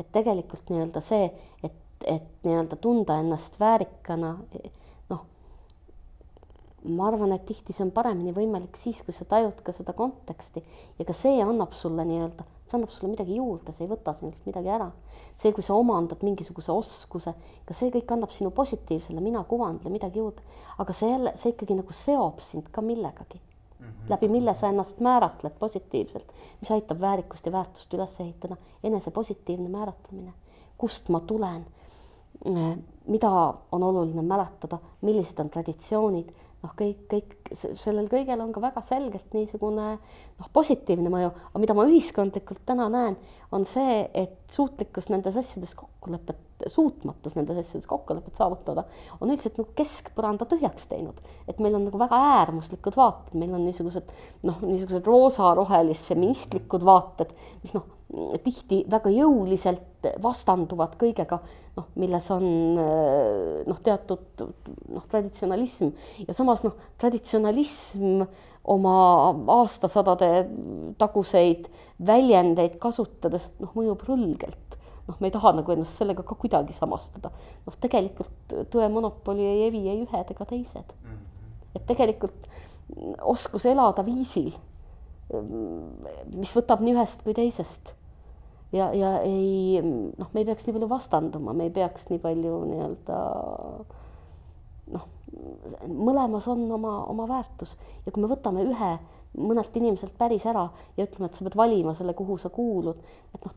et 0.00 0.08
tegelikult 0.12 0.70
nii-öelda 0.70 1.00
see, 1.04 1.28
et, 1.62 1.76
et 2.06 2.30
nii-öelda 2.44 2.76
tunda 2.76 3.18
ennast 3.20 3.60
väärikana, 3.60 4.32
noh, 5.12 5.26
ma 6.88 7.06
arvan, 7.12 7.36
et 7.36 7.46
tihti 7.46 7.76
see 7.76 7.84
on 7.84 7.92
paremini 7.94 8.32
võimalik 8.34 8.80
siis, 8.80 9.04
kui 9.06 9.14
sa 9.14 9.28
tajud 9.28 9.60
ka 9.62 9.76
seda 9.76 9.92
konteksti 9.92 10.64
ja 10.98 11.06
ka 11.06 11.14
see 11.14 11.38
annab 11.44 11.76
sulle 11.78 12.08
nii-öelda, 12.08 12.48
see 12.72 12.78
annab 12.78 12.92
sulle 12.92 13.10
midagi 13.12 13.36
juurde, 13.36 13.72
see 13.76 13.84
ei 13.84 13.90
võta 13.90 14.14
sinult 14.16 14.46
midagi 14.48 14.70
ära. 14.72 14.90
see, 15.42 15.52
kui 15.52 15.62
sa 15.62 15.74
omandad 15.74 16.22
mingisuguse 16.24 16.72
oskuse, 16.72 17.34
ka 17.66 17.74
see 17.74 17.90
kõik 17.90 18.12
annab 18.14 18.32
sinu 18.32 18.50
positiivsele 18.50 19.20
mina 19.20 19.44
kuvandile 19.44 19.90
midagi 19.92 20.18
juurde, 20.18 20.42
aga 20.78 20.92
see 20.96 21.10
jälle, 21.10 21.34
see 21.36 21.52
ikkagi 21.52 21.76
nagu 21.76 21.92
seob 21.92 22.40
sind 22.40 22.70
ka 22.72 22.80
millegagi 22.80 23.40
mm. 23.40 23.86
-hmm. 23.86 24.08
läbi 24.08 24.28
mille 24.28 24.54
sa 24.54 24.68
ennast 24.68 25.00
määratled 25.00 25.58
positiivselt, 25.58 26.32
mis 26.60 26.70
aitab 26.70 27.00
väärikust 27.00 27.46
ja 27.46 27.52
väärtust 27.52 27.94
üles 27.94 28.20
ehitada, 28.20 28.56
enese 28.82 29.10
positiivne 29.10 29.68
määratlemine, 29.68 30.32
kust 30.78 31.08
ma 31.08 31.20
tulen 31.20 31.66
mida 33.06 33.54
on 33.72 33.82
oluline 33.82 34.22
mäletada, 34.22 34.78
millised 35.00 35.38
on 35.38 35.50
traditsioonid, 35.50 36.32
noh, 36.62 36.72
kõik, 36.78 37.04
kõik 37.10 37.34
sellel 37.58 38.08
kõigel 38.10 38.40
on 38.42 38.52
ka 38.54 38.62
väga 38.62 38.82
selgelt 38.86 39.34
niisugune 39.34 39.88
noh, 39.96 40.48
positiivne 40.54 41.10
mõju, 41.12 41.32
aga 41.50 41.62
mida 41.62 41.76
ma 41.76 41.86
ühiskondlikult 41.88 42.62
täna 42.68 42.88
näen, 42.92 43.18
on 43.52 43.66
see, 43.68 44.02
et 44.14 44.38
suutlikkus 44.52 45.10
nendes 45.12 45.36
asjades 45.36 45.74
kokkulepet, 45.76 46.38
suutmatus 46.72 47.34
nendes 47.36 47.58
asjades 47.64 47.88
kokkulepet 47.90 48.38
saavutada, 48.38 48.86
on 49.20 49.32
üldiselt 49.32 49.58
nagu 49.60 49.74
keskpõranda 49.78 50.46
tühjaks 50.48 50.86
teinud. 50.90 51.18
et 51.48 51.58
meil 51.58 51.74
on 51.74 51.84
nagu 51.88 51.98
väga 51.98 52.20
äärmuslikud 52.38 52.96
vaated, 52.96 53.34
meil 53.38 53.52
on 53.52 53.66
niisugused 53.66 54.12
noh, 54.46 54.62
niisugused 54.62 55.06
roosarohelis 55.06 56.06
feministlikud 56.06 56.86
vaated, 56.86 57.34
mis 57.64 57.74
noh, 57.74 57.88
tihti 58.44 58.82
väga 58.92 59.10
jõuliselt 59.12 60.08
vastanduvad 60.22 60.96
kõigega 61.00 61.38
noh, 61.76 61.88
milles 61.96 62.26
on 62.34 62.46
noh, 62.76 63.78
teatud 63.84 64.44
noh, 64.92 65.04
traditsionalism 65.10 65.92
ja 66.26 66.36
samas 66.36 66.64
noh, 66.66 66.76
traditsionalism 67.00 68.24
oma 68.72 68.96
aastasadade 69.56 70.28
taguseid 71.00 71.70
väljendeid 72.04 72.76
kasutades 72.82 73.48
noh, 73.62 73.72
mõjub 73.78 74.04
rõlgelt. 74.08 74.76
noh, 75.08 75.16
me 75.18 75.30
ei 75.30 75.34
taha 75.34 75.54
nagu 75.58 75.72
ennast 75.74 75.96
sellega 75.98 76.24
ka 76.26 76.36
kuidagi 76.38 76.76
samastada. 76.76 77.32
noh, 77.66 77.78
tegelikult 77.80 78.58
tõe 78.74 78.90
monopoli 78.92 79.46
ei 79.46 79.64
evi 79.70 79.86
ei 79.88 80.04
ühed 80.04 80.36
ega 80.36 80.48
teised. 80.52 80.92
et 81.72 81.88
tegelikult 81.88 82.50
oskus 83.24 83.64
elada 83.64 84.04
viisil, 84.04 84.52
mis 86.36 86.52
võtab 86.52 86.82
nii 86.84 86.92
ühest 86.98 87.22
kui 87.24 87.32
teisest 87.32 87.94
ja, 88.72 88.90
ja 88.96 89.12
ei 89.26 89.80
noh, 89.82 90.28
me 90.32 90.42
ei 90.42 90.48
peaks 90.48 90.66
nii 90.66 90.76
palju 90.76 90.88
vastanduma, 90.90 91.54
me 91.56 91.68
ei 91.68 91.74
peaks 91.74 92.08
nii 92.10 92.20
palju 92.22 92.60
nii-öelda 92.70 93.18
noh, 94.96 95.08
mõlemas 95.88 96.48
on 96.52 96.64
oma, 96.78 96.98
oma 97.12 97.28
väärtus 97.30 97.76
ja 98.06 98.12
kui 98.12 98.24
me 98.24 98.30
võtame 98.32 98.64
ühe 98.68 98.92
mõnelt 99.38 99.76
inimeselt 99.80 100.12
päris 100.18 100.44
ära 100.48 100.66
ja 100.96 101.06
ütleme, 101.06 101.28
et 101.28 101.36
sa 101.36 101.46
pead 101.46 101.56
valima 101.56 101.94
selle, 101.96 102.12
kuhu 102.16 102.36
sa 102.40 102.50
kuulud, 102.52 102.98
et 103.32 103.46
noh, 103.46 103.54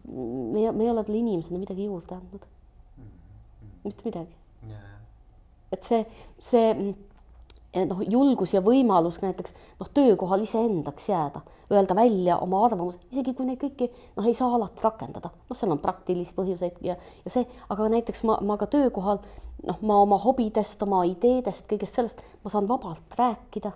me, 0.54 0.70
me 0.72 0.86
ei 0.86 0.92
ole 0.92 1.04
talle 1.04 1.20
inimesena 1.20 1.60
midagi 1.60 1.88
juurde 1.90 2.16
andnud. 2.16 2.46
mitte 3.84 4.08
midagi. 4.08 4.32
et 5.76 5.84
see, 5.84 6.06
see 6.40 6.94
noh, 7.84 8.02
julgus 8.08 8.54
ja 8.56 8.62
võimalus 8.64 9.20
näiteks 9.24 9.56
noh, 9.80 9.90
töökohal 9.94 10.46
iseendaks 10.46 11.10
jääda, 11.10 11.42
öelda 11.72 11.96
välja 11.98 12.38
oma 12.44 12.62
arvamus, 12.66 12.98
isegi 13.12 13.34
kui 13.36 13.48
neid 13.50 13.60
kõiki 13.62 13.90
noh, 13.90 14.26
ei 14.26 14.36
saa 14.38 14.54
alati 14.56 14.84
rakendada, 14.84 15.32
noh, 15.50 15.58
seal 15.58 15.74
on 15.76 15.82
praktilisi 15.84 16.36
põhjuseid 16.38 16.80
ja, 16.86 16.96
ja 17.26 17.34
see, 17.34 17.44
aga 17.74 17.90
näiteks 17.92 18.24
ma, 18.28 18.38
ma 18.46 18.58
ka 18.62 18.70
töökohal 18.72 19.20
noh, 19.66 19.82
ma 19.82 20.00
oma 20.06 20.20
hobidest, 20.24 20.82
oma 20.88 21.04
ideedest, 21.10 21.66
kõigest 21.70 22.00
sellest 22.00 22.24
ma 22.46 22.54
saan 22.54 22.70
vabalt 22.72 23.20
rääkida 23.20 23.74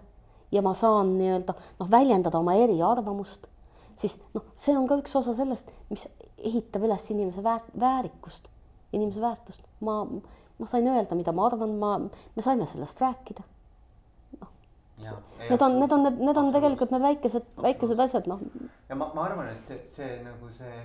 ja 0.55 0.63
ma 0.65 0.73
saan 0.77 1.17
nii-öelda 1.19 1.57
noh, 1.57 1.91
väljendada 1.91 2.39
oma 2.39 2.55
eriarvamust, 2.61 3.51
siis 3.99 4.15
noh, 4.33 4.47
see 4.55 4.77
on 4.77 4.87
ka 4.87 5.01
üks 5.01 5.15
osa 5.19 5.35
sellest, 5.37 5.69
mis 5.91 6.07
ehitab 6.39 6.87
üles 6.87 7.11
inimese 7.11 7.43
väär, 7.43 7.65
väärikust, 7.79 8.47
inimese 8.95 9.19
väärtust. 9.21 9.63
ma, 9.83 10.05
ma 10.59 10.67
sain 10.67 10.87
öelda, 10.87 11.15
mida 11.19 11.35
ma 11.35 11.47
arvan, 11.51 11.75
ma, 11.79 11.95
me 12.35 12.43
saime 12.43 12.67
sellest 12.69 13.01
rääkida 13.01 13.43
Need 14.99 15.61
on, 15.61 15.79
need 15.79 15.91
on, 15.95 16.03
need, 16.03 16.19
need 16.19 16.37
on 16.37 16.51
tegelikult 16.53 16.91
need 16.91 17.05
väikesed, 17.05 17.45
väikesed 17.63 18.01
asjad, 18.03 18.27
noh. 18.27 18.41
ja 18.89 18.97
ma, 18.99 19.07
ma 19.15 19.27
arvan, 19.29 19.51
et 19.53 19.69
see, 19.69 19.79
see 19.95 20.17
nagu 20.25 20.49
see, 20.51 20.81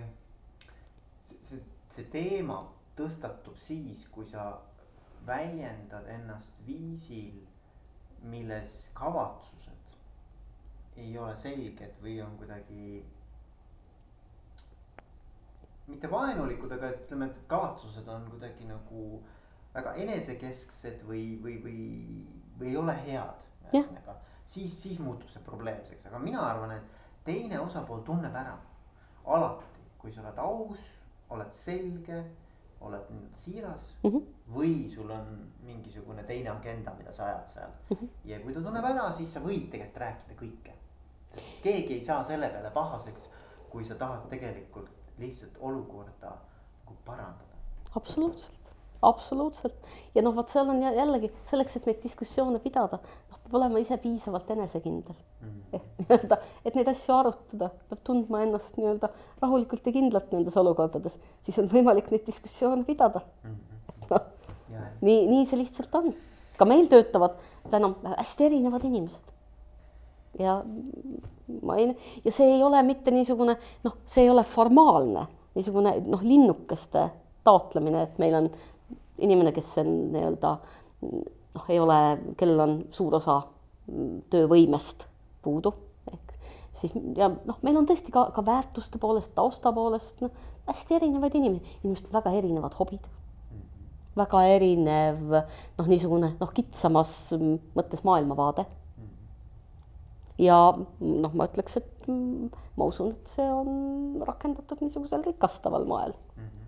see, 1.25 1.59
see, 1.89 2.07
teema 2.13 2.61
tõstatub 2.99 3.59
siis, 3.67 4.07
kui 4.15 4.27
sa 4.31 4.53
väljendad 5.27 6.07
ennast 6.15 6.55
viisil, 6.67 7.43
milles 8.31 8.79
kavatsused 8.97 9.73
ei 11.03 11.17
ole 11.19 11.35
selged 11.37 11.99
või 12.03 12.21
on 12.23 12.37
kuidagi 12.39 13.03
mitte 15.91 16.11
vaenulikud, 16.11 16.73
aga 16.73 16.93
ütleme, 16.95 17.29
et 17.29 17.41
kavatsused 17.51 18.09
on 18.09 18.29
kuidagi 18.31 18.69
nagu 18.69 19.05
väga 19.75 19.95
enesekesksed 20.05 21.03
või, 21.09 21.25
või, 21.43 21.59
või, 21.65 21.81
või 22.61 22.71
ei 22.71 22.77
ole 22.81 22.95
head. 23.07 23.43
Ühesõnaga, 23.73 24.17
siis, 24.45 24.83
siis 24.83 24.99
muutub 24.99 25.31
see 25.31 25.43
probleemseks, 25.43 26.07
aga 26.07 26.19
mina 26.19 26.45
arvan, 26.47 26.77
et 26.77 27.03
teine 27.25 27.61
osapool 27.61 28.03
tunneb 28.07 28.35
ära 28.37 28.57
alati, 29.25 29.85
kui 29.99 30.13
sa 30.13 30.23
oled 30.25 30.39
aus, 30.39 30.89
oled 31.35 31.53
selge, 31.57 32.23
oled 32.85 33.13
siiras 33.35 33.95
mm 34.03 34.11
-hmm. 34.11 34.23
või 34.55 34.91
sul 34.95 35.11
on 35.11 35.53
mingisugune 35.65 36.23
teine 36.23 36.51
agenda, 36.51 36.93
mida 36.99 37.13
sa 37.13 37.25
ajad 37.25 37.49
seal 37.49 37.71
mm. 37.91 37.97
-hmm. 37.97 38.09
ja 38.25 38.41
kui 38.41 38.55
ta 38.55 38.61
tunneb 38.61 38.85
ära, 38.85 39.13
siis 39.13 39.33
sa 39.33 39.41
võid 39.41 39.71
tegelikult 39.71 39.97
rääkida 39.97 40.35
kõike. 40.43 40.73
keegi 41.63 41.95
ei 41.95 42.01
saa 42.01 42.25
selle 42.25 42.49
peale 42.49 42.71
pahaseks, 42.71 43.31
kui 43.71 43.85
sa 43.85 43.95
tahad 43.95 44.29
tegelikult 44.29 44.91
lihtsalt 45.19 45.59
olukorda 45.61 46.37
nagu 46.85 46.97
parandada. 47.05 47.57
absoluutselt, 47.97 48.75
absoluutselt 49.03 49.75
ja 50.15 50.23
noh, 50.23 50.37
vot 50.37 50.49
seal 50.49 50.69
on 50.69 50.83
jällegi 50.83 51.33
selleks, 51.51 51.77
et 51.77 51.87
neid 51.87 52.03
diskussioone 52.03 52.59
pidada, 52.59 52.99
peab 53.55 53.61
olema 53.63 53.81
ise 53.81 53.97
piisavalt 54.03 54.51
enesekindel 54.51 55.15
mm. 55.15 55.49
-hmm. 55.49 55.77
ehk 55.77 55.85
nii-öelda, 55.99 56.39
et 56.65 56.75
neid 56.75 56.89
asju 56.91 57.15
arutada, 57.15 57.71
peab 57.89 58.01
tundma 58.05 58.43
ennast 58.43 58.77
nii-öelda 58.79 59.11
rahulikult 59.43 59.87
ja 59.87 59.93
kindlalt 59.95 60.33
nendes 60.33 60.57
olukordades, 60.57 61.19
siis 61.47 61.59
on 61.63 61.69
võimalik 61.71 62.11
neid 62.11 62.27
diskussioone 62.27 62.85
pidada 62.85 63.21
mm. 63.21 63.51
-hmm. 63.51 63.93
et 63.95 64.11
noh, 64.11 64.25
nii, 65.01 65.21
nii 65.31 65.47
see 65.47 65.59
lihtsalt 65.59 65.95
on. 65.95 66.15
ka 66.59 66.65
meil 66.65 66.87
töötavad 66.87 67.39
täna 67.71 67.95
hästi 68.17 68.45
erinevad 68.45 68.85
inimesed 68.85 69.33
ja 70.39 70.63
ma 71.63 71.77
ei, 71.77 71.97
ja 72.25 72.33
see 72.33 72.47
ei 72.57 72.63
ole 72.63 72.83
mitte 72.83 73.11
niisugune 73.11 73.57
noh, 73.85 73.97
see 74.05 74.25
ei 74.25 74.31
ole 74.31 74.43
formaalne 74.43 75.27
niisugune 75.55 76.01
noh, 76.07 76.23
linnukeste 76.23 77.09
taotlemine, 77.45 78.03
et 78.03 78.19
meil 78.19 78.35
on 78.35 78.51
inimene, 79.19 79.53
kes 79.53 79.79
on 79.79 79.91
nii-öelda 80.15 80.57
noh, 81.55 81.67
ei 81.69 81.81
ole, 81.81 81.99
kellel 82.41 82.65
on 82.67 82.77
suur 82.95 83.19
osa 83.21 83.41
töövõimest 84.33 85.07
puudu, 85.45 85.75
ehk 86.13 86.33
siis 86.77 86.95
ja 87.17 87.29
noh, 87.33 87.59
meil 87.63 87.77
on 87.79 87.89
tõesti 87.89 88.15
ka, 88.15 88.29
ka 88.35 88.45
väärtuste 88.47 89.01
poolest, 89.03 89.35
tausta 89.37 89.73
poolest 89.77 90.25
noh, 90.25 90.33
hästi 90.69 90.99
erinevaid 91.01 91.37
inimesi, 91.37 91.79
inimestel 91.83 92.17
väga 92.17 92.33
erinevad 92.39 92.77
hobid 92.79 93.05
väga 94.19 94.45
erinev 94.55 95.23
noh, 95.35 95.87
niisugune 95.91 96.35
noh, 96.39 96.51
kitsamas 96.55 97.35
mõttes 97.75 98.05
maailmavaade 98.07 98.65
ja 100.41 100.59
noh, 100.75 101.35
ma 101.35 101.47
ütleks, 101.49 101.79
et 101.79 102.09
mm, 102.11 102.51
ma 102.79 102.89
usun, 102.91 103.13
et 103.15 103.35
see 103.37 103.47
on 103.47 104.23
rakendatud 104.27 104.83
niisugusel 104.83 105.23
rikastaval 105.27 105.87
moel 105.87 106.15
mm. 106.15 106.43
-hmm. 106.43 106.64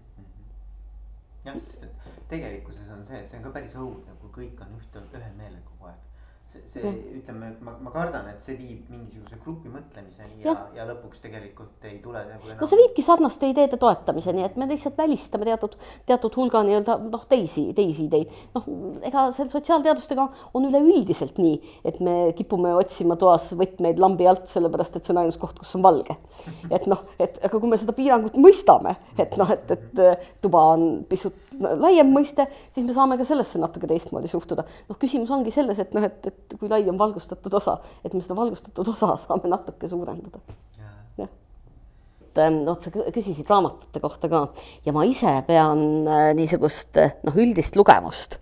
Jah, 1.46 1.62
sest 1.62 1.86
et 1.86 2.10
tegelikkuses 2.30 2.90
on 2.94 3.04
see, 3.06 3.22
et 3.22 3.30
see 3.30 3.38
on 3.38 3.46
ka 3.46 3.54
päris 3.58 3.76
õudne, 3.78 4.18
kui 4.20 4.34
kõik 4.40 4.62
on 4.66 4.76
ühte, 4.80 5.02
ühel 5.14 5.34
meelel 5.38 5.62
kogu 5.70 5.90
aeg 5.92 6.15
see, 6.52 6.62
see 6.70 6.92
ütleme, 7.18 7.50
ma, 7.64 7.74
ma 7.82 7.92
kardan, 7.94 8.28
et 8.30 8.42
see 8.42 8.56
viib 8.58 8.88
mingisuguse 8.92 9.38
grupi 9.42 9.70
mõtlemiseni 9.72 10.44
ja, 10.44 10.52
ja., 10.52 10.54
ja 10.78 10.86
lõpuks 10.88 11.22
tegelikult 11.22 11.86
ei 11.88 11.98
tule 12.04 12.22
nagu 12.28 12.48
enam. 12.48 12.60
no 12.60 12.68
see 12.70 12.80
viibki 12.80 13.04
sarnaste 13.06 13.50
ideede 13.50 13.78
toetamiseni, 13.80 14.44
et 14.46 14.58
me 14.60 14.68
lihtsalt 14.70 14.98
välistame 14.98 15.48
teatud, 15.48 15.76
teatud 16.08 16.38
hulga 16.40 16.62
nii-öelda 16.66 16.98
noh, 17.06 17.24
teisi, 17.30 17.68
teisi 17.76 18.06
ideid. 18.08 18.34
noh, 18.56 18.68
ega 19.06 19.28
seal 19.36 19.50
sotsiaalteadustega 19.52 20.28
on 20.56 20.68
üleüldiselt 20.70 21.40
nii, 21.42 21.56
et 21.88 22.00
me 22.04 22.16
kipume 22.38 22.74
otsima 22.76 23.18
toas 23.20 23.50
võtmeid 23.58 24.00
lambi 24.02 24.28
alt, 24.30 24.46
sellepärast 24.52 24.98
et 24.98 25.06
see 25.06 25.14
on 25.16 25.22
ainus 25.24 25.40
koht, 25.40 25.58
kus 25.60 25.74
on 25.78 25.84
valge. 25.86 26.18
et 26.70 26.88
noh, 26.90 27.04
et 27.22 27.40
aga 27.44 27.60
kui 27.60 27.72
me 27.72 27.80
seda 27.80 27.96
piirangut 27.96 28.38
mõistame, 28.40 28.96
et 29.18 29.36
noh, 29.40 29.50
et, 29.54 29.76
et 29.76 30.40
tuba 30.44 30.68
on 30.76 30.88
pisut 31.08 31.44
laiem 31.56 32.10
mõiste, 32.12 32.46
siis 32.74 32.86
me 32.86 32.94
saame 32.96 33.16
ka 33.18 33.26
sellesse 33.28 33.60
natuke 33.60 33.88
teistmoodi 33.90 34.28
suhtuda. 34.30 34.66
noh, 34.88 34.98
küsimus 35.00 35.30
ongi 35.32 35.52
selles, 35.54 35.78
et 35.80 35.94
noh, 35.96 36.04
et, 36.04 36.28
et 36.28 36.35
kui 36.58 36.70
lai 36.70 36.84
on 36.88 36.98
valgustatud 36.98 37.54
osa, 37.58 37.78
et 38.04 38.14
me 38.14 38.22
seda 38.24 38.36
valgustatud 38.38 38.94
osa 38.94 39.14
saame 39.26 39.50
natuke 39.50 39.90
suurendada. 39.90 40.40
jah. 41.18 41.28
et 42.20 42.40
ähm, 42.44 42.62
vot 42.68 42.82
sa 42.82 42.92
küsisid 42.92 43.48
raamatute 43.50 44.00
kohta 44.02 44.28
ka 44.32 44.42
ja 44.86 44.92
ma 44.96 45.04
ise 45.08 45.32
pean 45.46 46.06
äh, 46.06 46.32
niisugust 46.36 46.98
äh, 47.00 47.14
noh, 47.26 47.36
üldist 47.36 47.76
lugemust 47.76 48.38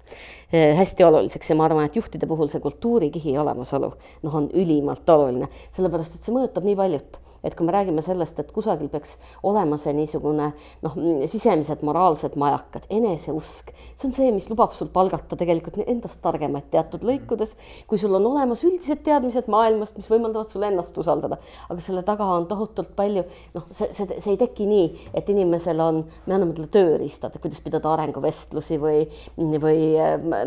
äh, 0.53 0.75
hästi 0.79 1.07
oluliseks 1.07 1.51
ja 1.51 1.59
ma 1.59 1.69
arvan, 1.69 1.87
et 1.87 1.97
juhtide 1.97 2.27
puhul 2.31 2.51
see 2.53 2.63
kultuurikihi 2.65 3.37
olemasolu 3.39 3.93
noh, 4.23 4.35
on 4.35 4.51
ülimalt 4.53 5.09
oluline, 5.15 5.51
sellepärast 5.75 6.19
et 6.19 6.27
see 6.27 6.35
mõjutab 6.35 6.67
nii 6.67 6.79
paljut 6.79 7.21
et 7.45 7.55
kui 7.55 7.67
me 7.67 7.75
räägime 7.75 8.03
sellest, 8.05 8.39
et 8.41 8.53
kusagil 8.55 8.89
peaks 8.93 9.17
olema 9.47 9.79
see 9.81 9.95
niisugune 9.97 10.51
noh, 10.85 10.97
sisemised 11.31 11.85
moraalsed 11.87 12.39
majakad, 12.41 12.87
eneseusk, 12.93 13.73
see 13.95 14.09
on 14.09 14.15
see, 14.17 14.31
mis 14.35 14.49
lubab 14.51 14.75
sul 14.77 14.91
palgata 14.95 15.39
tegelikult 15.39 15.81
endast 15.85 16.21
targemaid 16.25 16.71
teatud 16.73 17.05
lõikudes, 17.07 17.55
kui 17.91 18.01
sul 18.01 18.15
on 18.17 18.27
olemas 18.33 18.65
üldised 18.67 19.05
teadmised 19.07 19.51
maailmast, 19.53 19.99
mis 20.01 20.09
võimaldavad 20.11 20.53
sul 20.53 20.65
ennast 20.67 20.97
usaldada, 21.01 21.39
aga 21.69 21.85
selle 21.85 22.05
taga 22.07 22.29
on 22.39 22.49
tohutult 22.51 22.95
palju 22.97 23.25
noh, 23.55 23.69
see, 23.71 23.91
see, 23.97 24.09
see 24.19 24.35
ei 24.35 24.41
teki 24.41 24.69
nii, 24.71 24.89
et 25.17 25.29
inimesel 25.33 25.81
on, 25.85 26.03
me 26.27 26.37
anname 26.37 26.57
talle 26.57 26.71
tööriistad, 26.75 27.37
kuidas 27.43 27.61
pidada 27.65 27.93
arenguvestlusi 27.95 28.79
või, 28.81 29.05
või 29.37 29.79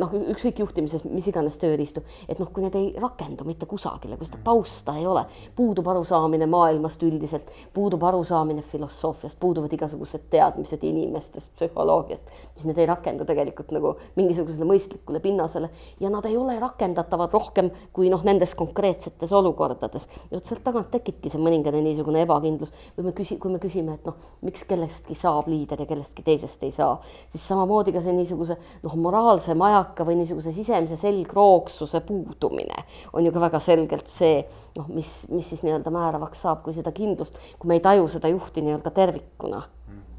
noh, 0.02 0.16
ükskõik 0.34 0.64
juhtimises, 0.64 1.06
mis 1.08 1.28
iganes 1.30 1.60
tööriistu, 1.62 2.04
et 2.28 2.40
noh, 2.42 2.50
kui 2.54 2.66
need 2.66 2.76
ei 2.80 2.90
rakendu 3.00 3.46
mitte 3.48 3.70
kusagile, 3.70 4.18
kui 4.18 4.28
seda 4.30 4.42
tausta 4.46 4.98
ei 4.98 5.06
ole, 5.08 5.26
puudub 5.56 5.88
arusaamine 5.92 6.48
maailma 6.50 6.87
maailmast 6.88 7.04
üldiselt, 7.04 7.50
puudub 7.74 8.04
arusaamine 8.04 8.62
filosoofiast, 8.62 9.38
puuduvad 9.40 9.74
igasugused 9.74 10.30
teadmised 10.32 10.84
inimestest, 10.84 11.52
psühholoogiast, 11.56 12.28
siis 12.54 12.66
need 12.68 12.78
ei 12.80 12.88
rakendu 12.88 13.26
tegelikult 13.26 13.72
nagu 13.76 13.96
mingisugusele 14.16 14.66
mõistlikule 14.68 15.20
pinnasele. 15.20 15.70
Ja 16.00 16.10
nad 16.10 16.26
ei 16.26 16.38
ole 16.38 16.58
rakendatavad 16.60 17.34
rohkem 17.34 17.72
kui 17.94 18.10
noh, 18.10 18.24
nendes 18.24 18.56
konkreetsetes 18.56 19.32
olukordades. 19.34 20.08
ja 20.32 20.38
vot 20.38 20.46
sealt 20.46 20.64
tagant 20.64 20.92
tekibki 20.92 21.30
see 21.30 21.42
mõningane 21.42 21.82
niisugune 21.84 22.24
ebakindlus. 22.24 22.72
Või 22.98 23.10
me 23.10 23.16
küsi-, 23.18 23.40
kui 23.40 23.52
me 23.52 23.60
küsime, 23.60 23.98
et 23.98 24.06
noh, 24.08 24.16
miks 24.42 24.64
kellestki 24.68 25.16
saab 25.16 25.48
liider 25.52 25.80
ja 25.80 25.90
kellestki 25.90 26.24
teisest 26.24 26.64
ei 26.64 26.72
saa, 26.72 26.98
siis 27.32 27.48
samamoodi 27.48 27.94
ka 27.96 28.02
see 28.06 28.16
niisuguse 28.16 28.58
noh, 28.84 28.96
moraalse 28.96 29.56
majaka 29.58 30.08
või 30.08 30.22
niisuguse 30.22 30.54
sisemise 30.56 30.98
selgroogsuse 31.00 32.02
puudumine 32.08 32.86
on 33.14 33.26
ju 33.26 33.32
ka 33.34 33.42
väga 33.42 33.60
selgelt 33.64 34.08
see 34.12 34.42
noh, 34.78 34.88
mis, 34.94 35.26
mis 35.34 35.48
siis 35.50 35.64
nii-öelda 35.66 35.92
määravaks 35.94 36.42
saab, 36.46 36.62
kui 36.66 36.76
seda 36.78 36.94
kindlust, 36.96 37.38
kui 37.58 37.72
me 37.72 37.80
ei 37.80 37.84
taju 37.84 38.08
seda 38.12 38.32
juhti 38.32 38.64
nii-öelda 38.66 38.94
tervikuna. 38.96 39.64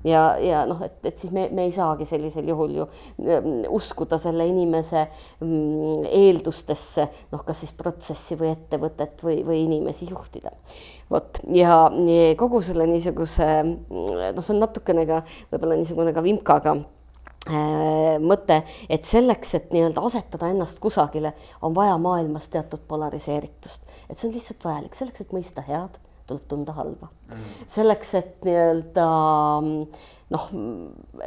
Ja, 0.07 0.37
ja 0.39 0.61
noh, 0.69 0.79
et, 0.87 1.01
et 1.09 1.19
siis 1.19 1.33
me, 1.35 1.49
me 1.51 1.65
ei 1.67 1.73
saagi 1.75 2.07
sellisel 2.07 2.47
juhul 2.47 2.77
ju 2.77 2.85
mm, 3.19 3.65
uskuda 3.75 4.15
selle 4.23 4.47
inimese 4.47 5.01
mm, 5.43 6.05
eeldustesse, 6.07 7.09
noh, 7.33 7.43
kas 7.47 7.65
siis 7.65 7.73
protsessi 7.75 8.39
või 8.39 8.53
ettevõtet 8.53 9.25
või, 9.27 9.41
või 9.47 9.65
inimesi 9.65 10.07
juhtida. 10.11 10.55
vot 11.11 11.43
ja 11.51 11.81
kogu 12.39 12.63
selle 12.63 12.87
niisuguse, 12.87 13.49
mm, 13.65 14.07
noh, 14.37 14.45
see 14.45 14.55
on 14.55 14.63
natukene 14.63 15.07
ka 15.09 15.25
võib-olla 15.51 15.81
niisugune 15.83 16.15
ka 16.15 16.23
vimkaga 16.23 16.77
äh, 16.79 18.17
mõte, 18.23 18.63
et 18.87 19.03
selleks, 19.03 19.57
et 19.59 19.73
nii-öelda 19.75 20.05
asetada 20.07 20.53
ennast 20.55 20.79
kusagile, 20.85 21.35
on 21.59 21.75
vaja 21.75 21.99
maailmas 21.99 22.47
teatud 22.55 22.87
polariseeritust, 22.87 23.83
et 24.07 24.15
see 24.15 24.31
on 24.31 24.39
lihtsalt 24.39 24.71
vajalik. 24.71 24.95
Selleks, 24.95 25.27
et 25.27 25.35
mõista 25.35 25.67
head 25.67 25.99
tuleb 26.29 26.47
tunda 26.51 26.75
halba. 26.77 27.11
Mm.. 27.29 27.51
selleks, 27.75 28.15
et 28.21 28.47
nii-öelda 28.47 29.09
noh, 30.35 30.49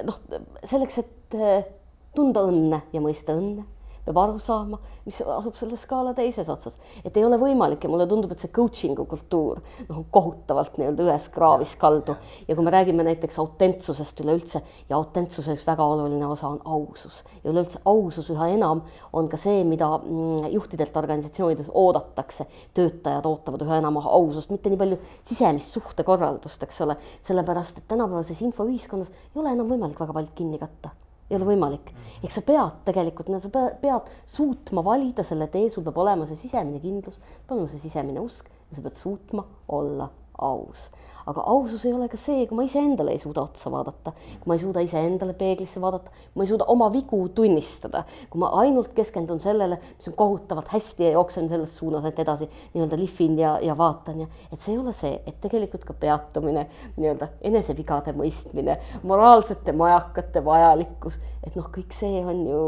noh 0.07 0.17
selleks, 0.63 1.01
et 1.03 1.37
eh, 1.37 1.69
tunda 2.15 2.45
õnne 2.47 2.83
ja 2.93 3.03
mõista 3.03 3.35
õnne 3.37 3.65
peab 4.05 4.17
aru 4.17 4.39
saama, 4.41 4.79
mis 5.05 5.19
asub 5.21 5.55
selle 5.57 5.77
skaala 5.79 6.13
teises 6.17 6.49
otsas. 6.49 6.77
et 7.05 7.17
ei 7.17 7.25
ole 7.25 7.37
võimalik 7.41 7.83
ja 7.83 7.89
mulle 7.89 8.07
tundub, 8.09 8.31
et 8.31 8.41
see 8.41 8.51
coaching'u 8.53 9.05
kultuur 9.09 9.61
noh, 9.87 9.97
on 9.97 10.05
kohutavalt 10.13 10.77
nii-öelda 10.79 11.07
ühes 11.07 11.27
kraavis 11.33 11.75
kaldu 11.81 12.15
ja 12.47 12.55
kui 12.55 12.65
me 12.65 12.73
räägime 12.73 13.05
näiteks 13.07 13.39
autentsusest 13.41 14.21
üleüldse 14.23 14.61
ja 14.89 14.97
autentsuse 14.97 15.55
üks 15.57 15.65
väga 15.67 15.85
oluline 15.85 16.27
osa 16.27 16.49
on 16.49 16.61
ausus 16.65 17.21
ja 17.43 17.51
üleüldse 17.53 17.81
ausus 17.85 18.31
üha 18.33 18.49
enam 18.55 18.83
on 19.13 19.29
ka 19.31 19.39
see, 19.41 19.63
mida 19.67 19.89
mm, 19.97 20.49
juhtidelt 20.53 20.97
organisatsioonides 20.97 21.71
oodatakse. 21.73 22.47
töötajad 22.73 23.25
ootavad 23.25 23.65
üha 23.65 23.81
enam 23.81 23.99
ausust, 24.01 24.51
mitte 24.53 24.71
nii 24.71 24.79
palju 24.81 24.97
sisemist 25.27 25.77
suhtekorraldust, 25.77 26.63
eks 26.63 26.81
ole, 26.85 26.97
sellepärast 27.25 27.81
et 27.81 27.87
tänapäevases 27.91 28.41
infoühiskonnas 28.47 29.11
ei 29.11 29.43
ole 29.43 29.55
enam 29.57 29.69
võimalik 29.71 29.99
väga 29.99 30.13
palju 30.17 30.35
kinni 30.35 30.59
katta 30.61 30.95
ei 31.31 31.37
ole 31.39 31.47
võimalik. 31.53 31.93
ehk 32.21 32.33
sa 32.35 32.43
pead 32.45 32.81
tegelikult, 32.85 33.31
sa 33.39 33.49
pead 33.81 34.09
suutma 34.27 34.83
valida 34.83 35.23
selle 35.23 35.47
tee, 35.47 35.69
sul 35.71 35.85
peab 35.87 35.97
olema 36.03 36.27
see 36.27 36.35
sisemine 36.35 36.81
kindlus, 36.83 37.21
peab 37.47 37.57
olema 37.57 37.71
see 37.71 37.79
sisemine 37.79 38.19
usk 38.19 38.51
ja 38.51 38.77
sa 38.77 38.83
pead 38.83 38.99
suutma 38.99 39.45
olla 39.71 40.09
aus 40.41 40.89
aga 41.31 41.45
ausus 41.53 41.85
ei 41.87 41.93
ole 41.95 42.07
ka 42.11 42.19
see, 42.19 42.45
kui 42.49 42.57
ma 42.59 42.65
iseendale 42.67 43.15
ei 43.15 43.21
suuda 43.21 43.43
otsa 43.45 43.71
vaadata, 43.73 44.13
kui 44.13 44.51
ma 44.51 44.57
ei 44.57 44.63
suuda 44.63 44.83
iseendale 44.85 45.35
peeglisse 45.37 45.81
vaadata, 45.83 46.11
ma 46.35 46.45
ei 46.45 46.51
suuda 46.51 46.67
oma 46.71 46.89
vigu 46.93 47.21
tunnistada, 47.35 48.03
kui 48.29 48.41
ma 48.43 48.51
ainult 48.61 48.93
keskendun 48.97 49.41
sellele, 49.43 49.79
mis 49.97 50.11
on 50.11 50.17
kohutavalt 50.19 50.71
hästi 50.73 51.07
ja 51.07 51.15
jooksen 51.17 51.49
selles 51.51 51.75
suunas, 51.77 52.05
et 52.07 52.19
edasi 52.21 52.49
nii-öelda 52.75 52.99
lihvin 52.99 53.39
ja, 53.39 53.55
ja 53.63 53.77
vaatan 53.77 54.25
ja 54.25 54.29
et 54.51 54.59
see 54.59 54.75
ei 54.75 54.81
ole 54.81 54.93
see, 54.97 55.13
et 55.25 55.37
tegelikult 55.43 55.85
ka 55.87 55.95
peatumine, 55.97 56.67
nii-öelda 56.97 57.31
enesevigade 57.47 58.15
mõistmine, 58.17 58.77
moraalsete 59.07 59.75
majakate 59.75 60.43
vajalikkus, 60.45 61.19
et 61.41 61.55
noh, 61.57 61.67
kõik 61.73 61.93
see 61.95 62.21
on 62.21 62.43
ju 62.45 62.63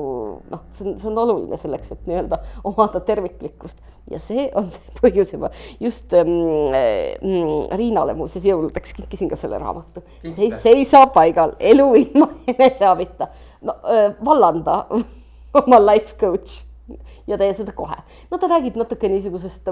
noh, 0.49 0.63
see 0.73 0.87
on, 0.87 0.95
see 1.01 1.09
on 1.11 1.19
oluline 1.23 1.59
selleks, 1.61 1.91
et 1.93 2.07
nii-öelda 2.09 2.39
omada 2.69 3.01
terviklikkust. 3.05 3.81
Ja 4.11 4.19
see 4.19 4.49
on 4.59 4.67
see 4.73 4.95
põhjus 4.97 5.31
ja 5.31 5.39
ma 5.39 5.49
just 5.79 6.13
ähm, 6.17 6.73
äh, 6.75 7.13
Riinale 7.77 8.15
muuseas 8.17 8.43
jõuludeks 8.53 8.93
kinkisin 8.99 9.31
ka 9.31 9.39
selle 9.39 9.59
raamatu. 9.61 10.03
seisa 10.61 11.05
paigal, 11.13 11.55
elu 11.59 11.89
ilma 12.03 12.29
eneseabita. 12.53 13.27
no 13.61 13.75
vallanda 14.25 14.85
oma 15.61 15.79
life 15.85 16.17
coach 16.19 16.63
ja 17.27 17.37
tee 17.37 17.53
seda 17.53 17.75
kohe. 17.75 17.97
no 18.31 18.37
ta 18.37 18.47
räägib 18.51 18.77
natuke 18.79 19.09
niisugusest 19.09 19.69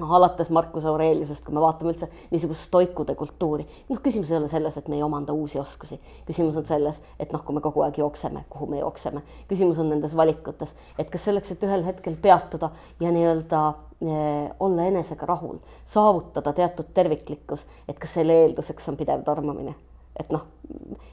noh, 0.00 0.12
alates 0.18 0.50
Marcus 0.50 0.84
Aureliusest, 0.84 1.44
kui 1.44 1.54
me 1.54 1.62
vaatame 1.62 1.92
üldse 1.92 2.08
niisugust 2.30 2.68
stoikude 2.68 3.14
kultuuri, 3.18 3.66
noh, 3.88 4.00
küsimus 4.04 4.30
ei 4.32 4.38
ole 4.38 4.50
selles, 4.50 4.76
et 4.76 4.88
me 4.92 4.98
ei 4.98 5.04
omanda 5.06 5.34
uusi 5.36 5.60
oskusi, 5.60 5.98
küsimus 6.28 6.58
on 6.60 6.68
selles, 6.68 7.00
et 7.20 7.32
noh, 7.32 7.42
kui 7.46 7.56
me 7.56 7.62
kogu 7.64 7.84
aeg 7.86 7.98
jookseme, 8.02 8.44
kuhu 8.52 8.68
me 8.72 8.80
jookseme, 8.82 9.22
küsimus 9.48 9.80
on 9.82 9.90
nendes 9.92 10.16
valikutes, 10.16 10.74
et 10.98 11.10
kas 11.12 11.26
selleks, 11.28 11.52
et 11.54 11.66
ühel 11.66 11.84
hetkel 11.86 12.16
peatuda 12.22 12.70
ja 13.00 13.12
nii-öelda 13.14 13.62
eh, 13.72 14.54
olla 14.60 14.88
enesega 14.92 15.28
rahul, 15.32 15.60
saavutada 15.86 16.52
teatud 16.56 16.92
terviklikkus, 16.94 17.66
et 17.88 18.00
kas 18.00 18.18
selle 18.20 18.40
eelduseks 18.44 18.92
on 18.92 18.98
pidev 19.00 19.24
tormamine. 19.26 19.76
Et 20.16 20.30
noh, 20.32 20.46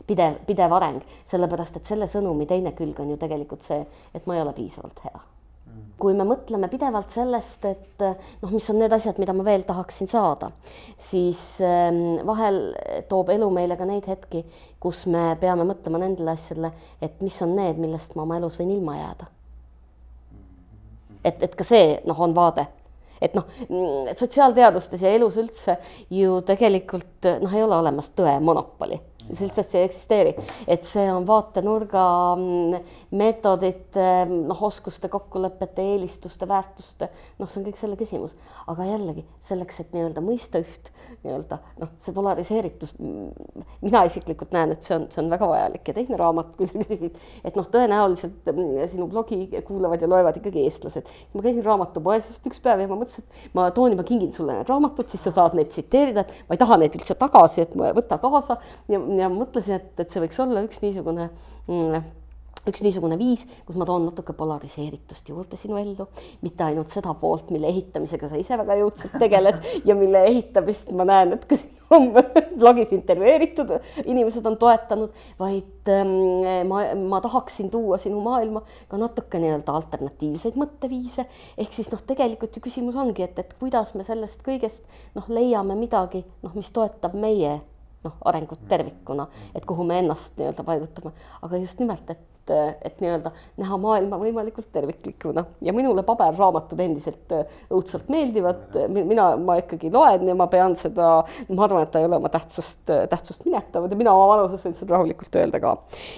pidev, 0.07 0.39
pidev 0.47 0.71
areng, 0.71 1.03
sellepärast 1.27 1.81
et 1.81 1.91
selle 1.91 2.07
sõnumi 2.07 2.47
teine 2.47 2.71
külg 2.77 3.03
on 3.03 3.11
ju 3.11 3.19
tegelikult 3.19 3.67
see, 3.67 3.83
et 4.15 4.27
ma 4.27 4.37
ei 4.37 4.45
ole 4.45 4.55
piisavalt 4.55 5.03
hea 5.03 5.27
kui 6.03 6.15
me 6.17 6.25
mõtleme 6.27 6.67
pidevalt 6.71 7.13
sellest, 7.13 7.63
et 7.69 8.03
noh, 8.03 8.51
mis 8.51 8.65
on 8.71 8.79
need 8.81 8.91
asjad, 8.91 9.19
mida 9.21 9.35
ma 9.35 9.45
veel 9.47 9.63
tahaksin 9.67 10.09
saada, 10.11 10.49
siis 10.99 11.39
ähm, 11.63 12.19
vahel 12.27 12.59
toob 13.09 13.31
elu 13.31 13.47
meile 13.53 13.77
ka 13.79 13.87
neid 13.87 14.07
hetki, 14.09 14.43
kus 14.83 15.05
me 15.11 15.31
peame 15.39 15.63
mõtlema 15.69 16.01
nendele 16.03 16.35
asjadele, 16.35 16.73
et 17.01 17.23
mis 17.23 17.39
on 17.45 17.55
need, 17.55 17.79
millest 17.79 18.17
ma 18.17 18.25
oma 18.25 18.41
elus 18.41 18.59
võin 18.59 18.75
ilma 18.75 18.97
jääda. 18.99 19.29
et, 21.23 21.43
et 21.43 21.55
ka 21.55 21.63
see 21.63 21.99
noh, 22.03 22.19
on 22.19 22.35
vaade 22.35 22.67
et 23.23 23.37
noh, 23.37 23.47
sotsiaalteadustes 24.17 25.05
ja 25.05 25.13
elus 25.15 25.37
üldse 25.39 25.77
ju 26.11 26.41
tegelikult 26.43 27.29
noh, 27.39 27.53
ei 27.55 27.63
ole 27.63 27.77
olemas 27.79 28.11
tõe 28.17 28.35
monopoli 28.43 28.99
see 29.31 29.47
lihtsalt 29.47 29.75
ei 29.77 29.87
eksisteeri, 29.87 30.33
et 30.67 30.87
see 30.87 31.05
on 31.11 31.27
vaatenurga 31.27 32.03
mm, 32.35 32.89
meetodite, 33.19 34.07
noh, 34.29 34.63
oskuste, 34.67 35.09
kokkulepete, 35.11 35.85
eelistuste, 35.93 36.47
väärtuste, 36.49 37.09
noh, 37.39 37.49
see 37.49 37.61
on 37.61 37.67
kõik 37.69 37.79
selle 37.79 37.99
küsimus, 37.99 38.35
aga 38.67 38.89
jällegi 38.89 39.25
selleks, 39.47 39.79
et 39.83 39.95
nii-öelda 39.95 40.23
mõista 40.25 40.63
üht 40.63 40.91
nii-öelda 41.23 41.57
noh, 41.81 41.91
see 42.03 42.13
polariseeritus, 42.15 42.93
mina 42.99 44.03
isiklikult 44.07 44.53
näen, 44.55 44.73
et 44.75 44.85
see 44.85 44.95
on, 44.97 45.05
see 45.13 45.21
on 45.23 45.29
väga 45.31 45.47
vajalik. 45.49 45.83
Ja 45.87 45.95
teine 45.97 46.19
raamat, 46.19 46.53
kui 46.57 46.67
sa 46.69 46.79
küsisid, 46.79 47.19
et 47.45 47.59
noh, 47.59 47.67
tõenäoliselt 47.73 48.49
mm, 48.51 48.87
sinu 48.91 49.07
blogi 49.11 49.39
kuulavad 49.67 50.03
ja 50.03 50.09
loevad 50.11 50.39
ikkagi 50.39 50.65
eestlased. 50.67 51.11
ma 51.33 51.45
käisin 51.45 51.65
raamatupoes 51.65 52.31
just 52.31 52.49
üks 52.49 52.63
päev 52.63 52.83
ja 52.83 52.89
ma 52.91 52.99
mõtlesin, 52.99 53.27
et 53.27 53.55
ma 53.57 53.69
toon 53.75 53.95
ja 53.95 53.99
ma 53.99 54.07
kingin 54.07 54.33
sulle 54.35 54.57
need 54.57 54.71
raamatud, 54.71 55.07
siis 55.11 55.23
sa 55.27 55.35
saad 55.35 55.55
neid 55.57 55.71
tsiteerida, 55.73 56.25
et 56.25 56.49
ma 56.49 56.57
ei 56.57 56.63
taha 56.63 56.79
neid 56.81 56.97
üldse 56.99 57.17
tagasi, 57.19 57.63
et 57.63 57.77
võta 57.77 58.19
kaasa. 58.21 58.59
Ja, 58.91 58.99
ja 59.19 59.31
mõtlesin, 59.31 59.79
et, 59.79 59.93
et 59.99 60.11
see 60.11 60.23
võiks 60.23 60.43
olla 60.43 60.65
üks 60.67 60.83
niisugune 60.83 61.29
mm, 61.67 62.03
üks 62.69 62.83
niisugune 62.83 63.17
viis, 63.19 63.43
kus 63.67 63.77
ma 63.79 63.85
toon 63.87 64.05
natuke 64.07 64.35
polariseeritust 64.37 65.29
juurde 65.29 65.57
sinu 65.59 65.77
ellu, 65.79 66.07
mitte 66.45 66.63
ainult 66.65 66.91
seda 66.91 67.13
poolt, 67.19 67.51
mille 67.53 67.67
ehitamisega 67.67 68.29
sa 68.31 68.39
ise 68.39 68.57
väga 68.59 68.77
jõudsalt 68.79 69.17
tegeled 69.19 69.67
ja 69.89 69.95
mille 69.99 70.23
ehitamist 70.29 70.93
ma 70.95 71.07
näen, 71.07 71.35
et 71.37 71.47
ka 71.49 71.59
sinu 71.59 72.13
blogis 72.61 72.93
intervjueeritud 72.95 73.73
inimesed 74.05 74.47
on 74.47 74.57
toetanud, 74.61 75.11
vaid 75.39 75.91
ähm, 75.91 76.15
ma, 76.69 76.85
ma 76.99 77.19
tahaksin 77.23 77.69
tuua 77.73 77.99
sinu 78.01 78.21
maailma 78.23 78.63
ka 78.91 78.99
natuke 79.01 79.41
nii-öelda 79.43 79.75
alternatiivseid 79.81 80.57
mõtteviise. 80.59 81.27
ehk 81.57 81.75
siis 81.75 81.91
noh, 81.91 82.01
tegelikult 82.07 82.55
ju 82.55 82.63
küsimus 82.63 82.97
ongi, 82.99 83.27
et, 83.27 83.43
et 83.43 83.53
kuidas 83.59 83.93
me 83.97 84.07
sellest 84.07 84.41
kõigest 84.45 84.87
noh, 85.17 85.27
leiame 85.27 85.75
midagi, 85.79 86.23
noh, 86.45 86.55
mis 86.55 86.71
toetab 86.71 87.17
meie 87.19 87.59
noh, 88.03 88.15
arengut 88.27 88.63
tervikuna, 88.67 89.27
et 89.55 89.65
kuhu 89.67 89.85
me 89.87 89.99
ennast 90.03 90.37
nii-öelda 90.39 90.65
paigutame, 90.67 91.13
aga 91.43 91.59
just 91.61 91.79
nimelt, 91.79 92.09
et 92.11 92.32
et, 92.49 92.77
et 92.85 93.01
nii-öelda 93.01 93.31
näha 93.61 93.77
maailma 93.79 94.17
võimalikult 94.19 94.67
terviklikuna 94.73 95.45
ja 95.63 95.73
minule 95.75 96.03
paberraamatud 96.03 96.79
endiselt 96.83 97.31
äh, 97.35 97.45
õudselt 97.71 98.09
meeldivad. 98.11 98.75
mina, 98.89 99.33
ma 99.37 99.57
ikkagi 99.61 99.91
loen 99.93 100.27
ja 100.27 100.35
ma 100.35 100.47
pean 100.51 100.75
seda, 100.75 101.23
ma 101.49 101.65
arvan, 101.65 101.85
et 101.85 101.91
ta 101.93 102.01
ei 102.01 102.07
ole 102.07 102.19
oma 102.19 102.31
tähtsust, 102.33 102.83
äh, 102.89 103.05
tähtsust 103.11 103.45
minetavad 103.45 103.91
ja 103.91 103.99
mina 103.99 104.15
oma 104.15 104.27
vanuses 104.35 104.63
võin 104.63 104.75
seda 104.77 104.97
rahulikult 104.97 105.35
öelda 105.39 105.61
ka. 105.63 105.75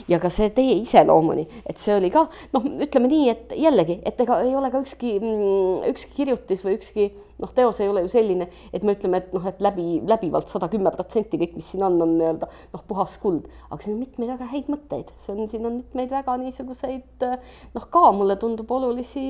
ja 0.07 0.19
ka 0.19 0.31
see 0.33 0.49
teie 0.55 0.79
iseloomuni, 0.81 1.47
et 1.65 1.81
see 1.81 1.95
oli 1.95 2.11
ka 2.13 2.27
noh, 2.55 2.65
ütleme 2.87 3.11
nii, 3.11 3.29
et 3.29 3.55
jällegi, 3.59 3.99
et 4.05 4.19
ega 4.25 4.41
ei 4.45 4.55
ole 4.55 4.71
ka 4.73 4.81
ükski, 4.83 5.17
mm, 5.21 5.85
ükski 5.93 6.21
kirjutis 6.23 6.65
või 6.65 6.79
ükski 6.79 7.09
noh, 7.41 7.51
teos 7.55 7.79
ei 7.83 7.91
ole 7.91 8.05
ju 8.05 8.11
selline, 8.15 8.47
et 8.73 8.85
me 8.85 8.95
ütleme, 8.95 9.21
et 9.21 9.35
noh, 9.35 9.45
et 9.49 9.61
läbi, 9.63 9.99
läbivalt 10.07 10.51
sada 10.51 10.69
kümme 10.71 10.91
protsenti 10.95 11.39
kõik, 11.41 11.55
mis 11.59 11.69
siin 11.73 11.85
on, 11.87 11.99
on 12.05 12.17
nii-öelda 12.19 12.49
noh, 12.49 12.83
puhas 12.87 13.17
kuld, 13.21 13.49
aga 13.69 13.79
siin 13.83 13.97
on 13.97 14.01
mitmeid 14.03 14.33
väga 14.35 14.49
häid 14.53 14.71
mõtteid, 14.71 15.13
see 15.25 15.35
on, 15.35 15.45
siin 15.51 15.67
on 15.67 15.79
mitmeid 15.81 16.11
väga 16.15 16.37
niisuguseid 16.41 17.29
noh, 17.75 17.87
ka 17.91 18.03
mulle 18.15 18.37
tundub 18.41 18.71
olulisi 18.71 19.25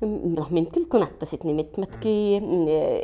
noh, 0.00 0.48
mind 0.48 0.70
küll 0.72 0.88
kõnetasid 0.90 1.44
nii 1.44 1.56
mitmedki 1.58 2.14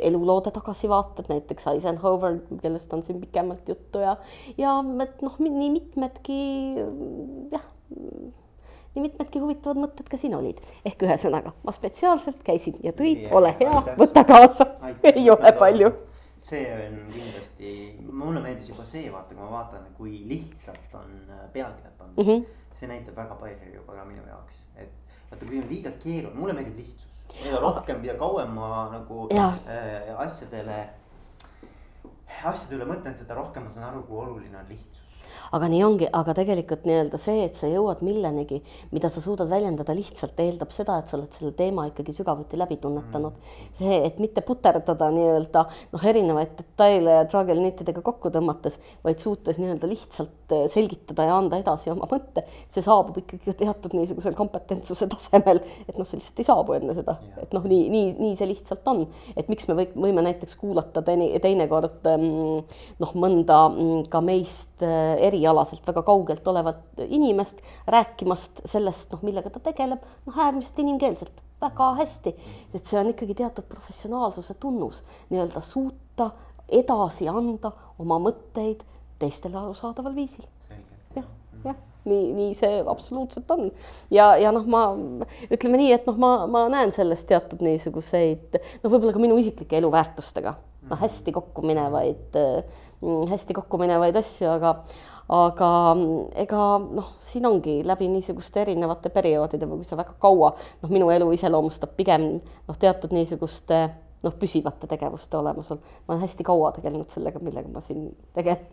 eluloode 0.07 0.53
tagasivaated, 0.55 1.29
näiteks 1.29 1.69
Eisenhower, 1.73 2.39
kellest 2.61 2.93
on 2.93 3.05
siin 3.05 3.21
pikemalt 3.21 3.69
juttu 3.69 4.01
ja, 4.01 4.17
ja 4.57 4.79
et 5.05 5.23
noh, 5.25 5.37
nii 5.43 5.71
mitmedki 5.77 6.41
jah 7.53 7.65
nii 8.95 9.03
mitmedki 9.03 9.39
huvitavad 9.41 9.79
mõtted 9.81 10.09
ka 10.09 10.17
siin 10.19 10.35
olid. 10.35 10.59
ehk 10.85 11.03
ühesõnaga, 11.05 11.53
ma 11.63 11.73
spetsiaalselt 11.75 12.43
käisin 12.45 12.77
ja 12.83 12.93
tõin, 12.97 13.27
ole 13.31 13.53
hea, 13.59 13.81
võta 13.99 14.23
kaasa, 14.27 14.67
ei 15.03 15.29
ole 15.29 15.53
palju. 15.59 15.91
see 16.47 16.63
on 16.73 16.99
kindlasti, 17.13 17.71
mulle 18.11 18.41
meeldis 18.41 18.69
juba 18.69 18.85
see, 18.85 19.07
vaata, 19.11 19.33
kui 19.33 19.43
ma 19.43 19.49
vaatan, 19.51 19.87
kui 19.97 20.19
lihtsalt 20.29 20.93
on 20.93 21.15
äh, 21.33 21.47
pealkirjad 21.53 21.95
pandud 21.97 22.23
mm. 22.23 22.29
-hmm. 22.29 22.75
see 22.79 22.87
näitab 22.87 23.15
väga 23.15 23.35
palju 23.41 23.73
juba 23.73 23.93
ka 23.93 24.05
minu 24.05 24.21
jaoks, 24.27 24.61
et 24.75 24.91
vaata, 25.31 25.45
kui 25.45 25.59
on 25.59 25.67
liiga 25.69 25.91
keeruline, 26.03 26.39
mulle 26.39 26.53
meeldib 26.53 26.77
lihtsus. 26.77 27.09
mida 27.43 27.59
rohkem, 27.59 27.99
mida 28.01 28.13
kauem 28.13 28.53
ma 28.53 28.89
nagu 28.91 29.27
äh, 29.33 30.13
asjadele, 30.17 30.89
asjade 32.43 32.75
üle 32.75 32.85
mõtlen, 32.85 33.15
seda 33.15 33.35
rohkem 33.35 33.63
ma 33.63 33.71
saan 33.71 33.89
aru, 33.89 34.03
kui 34.03 34.17
oluline 34.17 34.57
on 34.57 34.65
lihtsus 34.69 35.07
aga 35.55 35.69
nii 35.71 35.83
ongi, 35.85 36.07
aga 36.19 36.35
tegelikult 36.37 36.87
nii-öelda 36.87 37.19
see, 37.21 37.45
et 37.47 37.57
sa 37.59 37.69
jõuad 37.71 38.03
millenigi, 38.05 38.61
mida 38.91 39.11
sa 39.13 39.23
suudad 39.23 39.49
väljendada 39.51 39.95
lihtsalt, 39.97 40.39
eeldab 40.43 40.73
seda, 40.75 40.97
et 40.99 41.11
sa 41.11 41.17
oled 41.19 41.37
selle 41.37 41.53
teema 41.57 41.87
ikkagi 41.91 42.15
sügavuti 42.15 42.59
läbi 42.59 42.79
tunnetanud. 42.83 43.37
see, 43.79 44.01
et 44.07 44.19
mitte 44.23 44.43
puterdada 44.45 45.11
nii-öelda 45.13 45.67
noh, 45.93 46.09
erinevaid 46.13 46.57
detaile 46.59 47.21
traagelniitidega 47.31 48.03
kokku 48.05 48.33
tõmmates, 48.33 48.79
vaid 49.05 49.23
suutes 49.23 49.61
nii-öelda 49.61 49.89
lihtsalt 49.89 50.36
eh, 50.55 50.65
selgitada 50.71 51.25
ja 51.27 51.37
anda 51.37 51.59
edasi 51.59 51.91
oma 51.93 52.07
mõtte, 52.09 52.43
see 52.73 52.83
saabub 52.85 53.17
ikkagi 53.21 53.55
teatud 53.59 53.95
niisugusel 53.97 54.35
kompetentsuse 54.37 55.07
tasemel, 55.11 55.61
et 55.87 55.97
noh, 55.99 56.07
see 56.07 56.19
lihtsalt 56.19 56.41
ei 56.43 56.47
saabu 56.47 56.77
enne 56.77 56.95
seda, 56.97 57.17
et 57.41 57.55
noh, 57.55 57.65
nii, 57.67 57.87
nii, 57.93 58.13
nii 58.19 58.35
see 58.39 58.49
lihtsalt 58.51 58.87
on, 58.91 59.03
et 59.35 59.49
miks 59.51 59.69
me 59.69 59.77
või, 59.79 59.87
võime 60.07 60.25
näiteks 60.27 60.57
kuulata 60.59 61.03
teine, 61.07 61.29
teinekord 61.43 62.07
mm, 62.13 62.77
noh, 63.03 63.15
mõnda 63.19 63.63
mm, 63.71 64.07
ka 64.13 64.21
meist 64.25 64.85
eh, 64.85 65.17
erialaselt 65.29 65.85
väga 65.87 66.05
kaugelt 66.07 66.47
olevat 66.47 67.03
inimest 67.07 67.61
rääkimast 67.87 68.63
sellest, 68.65 69.11
noh, 69.13 69.25
millega 69.27 69.51
ta 69.53 69.63
tegeleb, 69.69 70.03
noh, 70.27 70.41
äärmiselt 70.47 70.79
inimkeelselt, 70.83 71.43
väga 71.61 71.93
hästi. 72.01 72.35
et 72.73 72.85
see 72.85 72.99
on 72.99 73.09
ikkagi 73.09 73.37
teatud 73.37 73.65
professionaalsuse 73.69 74.53
tunnus, 74.61 75.03
nii-öelda 75.29 75.61
suuta 75.65 76.31
edasi 76.67 77.27
anda 77.31 77.71
oma 77.99 78.19
mõtteid 78.21 78.83
teistele 79.19 79.59
arusaadaval 79.59 80.15
viisil. 80.15 80.45
jah, 81.15 81.27
jah 81.65 81.75
nii, 82.07 82.31
nii 82.33 82.53
see 82.55 82.83
absoluutselt 82.87 83.51
on. 83.51 83.67
ja, 84.13 84.29
ja 84.39 84.53
noh, 84.55 84.65
ma 84.69 84.85
ütleme 85.51 85.81
nii, 85.81 85.91
et 85.95 86.07
noh, 86.09 86.17
ma, 86.21 86.31
ma 86.51 86.67
näen 86.71 86.93
selles 86.95 87.25
teatud 87.27 87.63
niisuguseid 87.65 88.57
noh, 88.59 88.89
võib-olla 88.89 89.15
ka 89.15 89.23
minu 89.23 89.37
isiklike 89.41 89.79
eluväärtustega 89.81 90.55
noh, 90.89 90.99
hästi 91.01 91.33
kokku 91.35 91.65
minevaid, 91.67 92.39
hästi 93.31 93.57
kokku 93.57 93.79
minevaid 93.81 94.17
asju, 94.23 94.49
aga 94.55 94.77
aga 95.27 95.69
mm, 95.91 96.19
ega 96.43 96.65
noh, 96.79 97.11
siin 97.27 97.45
ongi 97.49 97.81
läbi 97.83 98.07
niisuguste 98.07 98.61
erinevate 98.63 99.11
perioodide 99.11 99.67
või 99.67 99.81
kui 99.81 99.89
sa 99.89 99.99
väga 99.99 100.15
kaua, 100.23 100.53
noh, 100.83 100.91
minu 100.93 101.09
elu 101.11 101.27
iseloomustab 101.35 101.97
pigem 101.99 102.29
noh, 102.39 102.77
teatud 102.79 103.11
niisuguste 103.15 103.81
noh, 104.23 104.37
püsivate 104.39 104.87
tegevuste 104.87 105.37
olemasolu. 105.37 105.83
ma 106.07 106.15
olen 106.15 106.23
hästi 106.23 106.47
kaua 106.47 106.71
tegelenud 106.77 107.11
sellega, 107.11 107.43
millega 107.43 107.71
ma 107.71 107.83
siin 107.83 108.09
tegelen. 108.37 108.63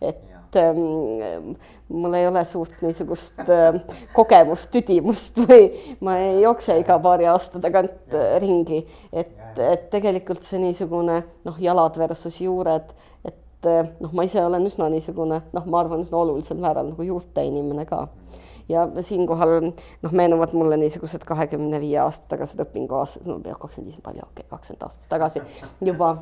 Et 0.00 0.56
ähm, 0.56 1.54
mul 1.88 2.14
ei 2.14 2.26
ole 2.26 2.44
suurt 2.44 2.82
niisugust 2.82 3.40
äh, 3.48 3.78
kogemust, 4.14 4.70
tüdimust 4.72 5.38
või 5.38 5.68
ma 6.04 6.16
ei 6.22 6.42
jookse 6.42 6.78
iga 6.80 6.98
paari 7.02 7.28
aasta 7.30 7.60
tagant 7.62 8.14
äh, 8.14 8.36
ringi, 8.42 8.82
et, 9.12 9.34
et 9.58 9.88
tegelikult 9.92 10.44
see 10.46 10.60
niisugune 10.62 11.20
noh, 11.44 11.58
jalad 11.60 11.98
versus 12.00 12.40
juured, 12.40 12.94
et 13.24 13.68
äh, 13.68 13.90
noh, 14.00 14.14
ma 14.16 14.26
ise 14.26 14.42
olen 14.44 14.66
üsna 14.70 14.88
niisugune 14.92 15.42
noh, 15.52 15.66
ma 15.66 15.82
arvan, 15.82 16.04
üsna 16.06 16.20
olulisel 16.22 16.60
määral 16.62 16.92
nagu 16.92 17.06
juurte 17.06 17.44
inimene 17.44 17.86
ka. 17.90 18.06
Ja 18.68 18.86
siinkohal 19.04 19.58
noh, 19.60 20.14
meenuvad 20.16 20.54
mulle 20.56 20.78
niisugused 20.80 21.26
kahekümne 21.28 21.76
viie 21.82 21.98
aasta 22.00 22.30
tagased 22.30 22.62
õpinguaastad, 22.64 23.28
no 23.28 23.36
kakskümmend 23.44 23.90
viis 23.90 24.00
on 24.00 24.06
palju, 24.06 24.24
okei 24.24 24.40
okay,, 24.40 24.48
kakskümmend 24.54 24.86
aastat 24.88 25.10
tagasi 25.12 25.44
juba 25.84 26.14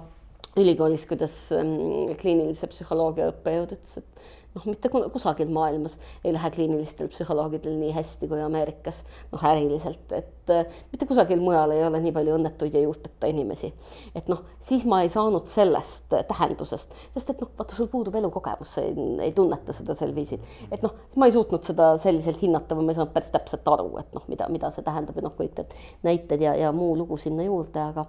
ülikoolis, 0.57 1.07
kuidas 1.09 1.35
ähm, 1.57 2.13
kliinilise 2.21 2.69
psühholoogia 2.69 3.31
õppejõud 3.33 3.77
ütles, 3.77 4.01
et 4.03 4.25
noh, 4.53 4.65
mitte 4.69 4.91
kusagil 4.93 5.49
maailmas 5.53 5.95
ei 6.25 6.33
lähe 6.35 6.51
kliinilistel 6.53 7.09
psühholoogidel 7.13 7.77
nii 7.79 7.93
hästi 7.97 8.29
kui 8.29 8.41
Ameerikas, 8.45 9.01
noh, 9.33 9.45
äriliselt, 9.49 10.13
et 10.13 10.53
äh, 10.53 10.75
mitte 10.93 11.09
kusagil 11.09 11.41
mujal 11.41 11.73
ei 11.73 11.85
ole 11.87 12.03
nii 12.05 12.13
palju 12.15 12.37
õnnetuid 12.37 12.77
ja 12.77 12.83
juurteta 12.85 13.31
inimesi. 13.33 13.73
et 14.19 14.29
noh, 14.29 14.43
siis 14.61 14.85
ma 14.89 15.01
ei 15.03 15.09
saanud 15.13 15.49
sellest 15.49 16.13
tähendusest, 16.29 16.93
sest 17.17 17.33
et 17.33 17.41
noh, 17.41 17.53
vaata, 17.59 17.79
sul 17.79 17.89
puudub 17.93 18.21
elukogemus, 18.21 18.75
sa 18.77 18.85
ei, 18.85 18.93
ei 19.29 19.33
tunneta 19.37 19.73
seda 19.77 19.97
sel 19.97 20.13
viisil, 20.17 20.45
et 20.71 20.85
noh, 20.85 20.95
ma 21.17 21.31
ei 21.31 21.37
suutnud 21.39 21.65
seda 21.65 21.95
selliselt 22.03 22.45
hinnata 22.45 22.77
või 22.77 22.91
ma 22.91 22.95
ei 22.95 23.01
saanud 23.01 23.17
päris 23.17 23.33
täpselt 23.33 23.73
aru, 23.73 23.89
et 24.05 24.13
noh, 24.19 24.29
mida, 24.29 24.53
mida 24.53 24.73
see 24.75 24.85
tähendab 24.85 25.17
ja 25.17 25.27
noh, 25.31 25.37
kõik 25.39 25.57
need 25.63 25.75
näited 26.05 26.45
ja, 26.45 26.55
ja 26.61 26.77
muu 26.77 26.93
lugu 26.99 27.17
sinna 27.21 27.49
juurde, 27.49 27.89
aga 27.89 28.07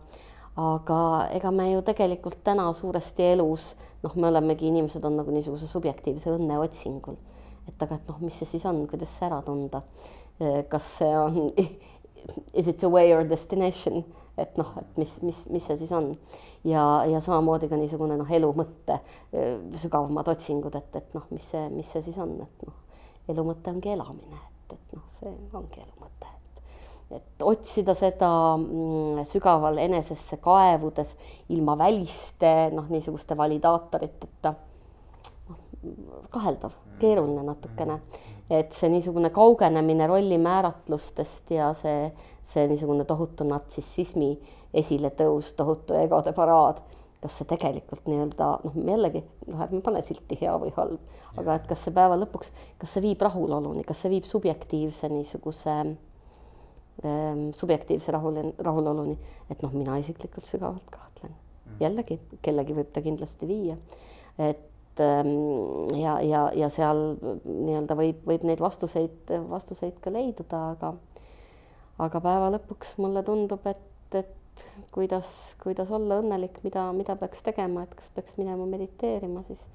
aga 0.59 1.29
ega 1.33 1.51
me 1.51 1.71
ju 1.71 1.81
tegelikult 1.81 2.43
täna 2.45 2.67
suuresti 2.73 3.25
elus 3.33 3.73
noh, 4.03 4.15
me 4.15 4.27
olemegi, 4.27 4.67
inimesed 4.67 5.03
on 5.07 5.17
nagu 5.21 5.31
niisuguse 5.33 5.67
subjektiivse 5.67 6.33
õnne 6.33 6.59
otsingul. 6.61 7.15
et 7.67 7.83
aga, 7.83 7.95
et 7.95 8.09
noh, 8.11 8.19
mis 8.19 8.35
see 8.35 8.49
siis 8.55 8.65
on, 8.67 8.83
kuidas 8.91 9.11
see 9.17 9.27
ära 9.29 9.41
tunda? 9.45 9.83
kas 10.69 10.89
see 10.97 11.13
on, 11.15 11.53
is 12.59 12.67
it 12.67 12.83
a 12.83 12.89
way 12.89 13.13
or 13.13 13.23
destination, 13.23 14.03
et 14.37 14.57
noh, 14.57 14.73
et 14.81 14.97
mis, 14.97 15.13
mis, 15.21 15.43
mis 15.53 15.63
see 15.63 15.77
siis 15.79 15.91
on 15.95 16.11
ja, 16.67 16.83
ja 17.07 17.21
samamoodi 17.21 17.69
ka 17.71 17.77
niisugune 17.79 18.17
noh, 18.19 18.29
elu 18.29 18.49
mõtte 18.57 18.99
sügavamad 19.79 20.33
otsingud, 20.33 20.75
et, 20.75 20.95
et 20.99 21.15
noh, 21.15 21.27
mis 21.31 21.45
see, 21.53 21.67
mis 21.71 21.87
see 21.93 22.03
siis 22.09 22.17
on, 22.21 22.35
et 22.43 22.67
noh, 22.67 22.81
elu 23.31 23.45
mõte 23.47 23.71
ongi 23.71 23.93
elamine, 23.93 24.41
et, 24.41 24.75
et 24.75 24.97
noh, 24.97 25.05
see 25.13 25.31
ongi 25.53 25.85
elu 25.85 25.95
mõte 26.01 26.12
et 27.16 27.43
otsida 27.45 27.93
seda 27.97 28.30
mm, 28.57 29.24
sügaval 29.30 29.78
enesesse 29.84 30.39
kaevudes 30.43 31.14
ilma 31.53 31.76
väliste 31.80 32.53
noh, 32.74 32.88
niisuguste 32.89 33.38
validaatoriteta, 33.38 34.53
noh, 35.49 35.59
kaheldav, 36.34 36.78
keeruline 37.01 37.45
natukene. 37.45 37.99
et 38.49 38.76
see 38.76 38.89
niisugune 38.91 39.30
kaugenemine 39.34 40.07
rollimääratlustest 40.07 41.53
ja 41.55 41.72
see, 41.80 42.09
see 42.45 42.66
niisugune 42.70 43.05
tohutu 43.07 43.47
natsissismi 43.47 44.34
esiletõus, 44.74 45.53
tohutu 45.57 45.95
egode 45.97 46.34
paraad, 46.36 46.82
kas 47.24 47.38
see 47.39 47.47
tegelikult 47.49 48.09
nii-öelda 48.09 48.49
noh, 48.66 48.80
jällegi 48.89 49.24
noh, 49.47 49.64
ärme 49.64 49.82
pane 49.86 50.01
silti 50.05 50.38
hea 50.41 50.53
või 50.59 50.74
halb, 50.76 51.14
aga 51.39 51.55
et 51.55 51.70
kas 51.70 51.86
see 51.86 51.95
päeva 51.95 52.20
lõpuks, 52.20 52.51
kas 52.82 52.93
see 52.93 53.05
viib 53.05 53.24
rahuloluni, 53.24 53.86
kas 53.88 54.03
see 54.03 54.11
viib 54.18 54.28
subjektiivse 54.28 55.09
niisuguse 55.14 55.78
äh, 55.80 55.93
subjektiivse 57.57 58.13
rahul, 58.13 58.37
rahuloluni, 58.63 59.15
et 59.51 59.63
noh, 59.65 59.71
mina 59.73 59.97
isiklikult 59.99 60.45
sügavalt 60.47 60.85
kahtlen. 60.93 61.33
Mm. 61.65 61.79
jällegi, 61.81 62.19
kellegi 62.45 62.75
võib 62.77 62.91
ta 62.93 63.01
kindlasti 63.01 63.47
viia, 63.49 63.77
et 64.37 65.01
ehm, 65.01 65.31
ja, 65.97 66.19
ja, 66.21 66.43
ja 66.55 66.69
seal 66.71 67.01
nii-öelda 67.17 67.97
võib, 67.97 68.21
võib 68.29 68.45
neid 68.47 68.61
vastuseid, 68.61 69.33
vastuseid 69.49 69.97
ka 70.03 70.13
leiduda, 70.13 70.61
aga 70.75 70.93
aga 72.01 72.21
päeva 72.23 72.51
lõpuks 72.55 72.95
mulle 73.01 73.23
tundub, 73.25 73.65
et, 73.69 74.17
et 74.17 74.65
kuidas, 74.93 75.29
kuidas 75.61 75.91
olla 75.93 76.19
õnnelik, 76.21 76.59
mida, 76.65 76.87
mida 76.95 77.15
peaks 77.19 77.43
tegema, 77.45 77.85
et 77.85 77.93
kas 77.97 78.09
peaks 78.15 78.37
minema 78.39 78.65
mediteerima, 78.69 79.43
siis 79.49 79.65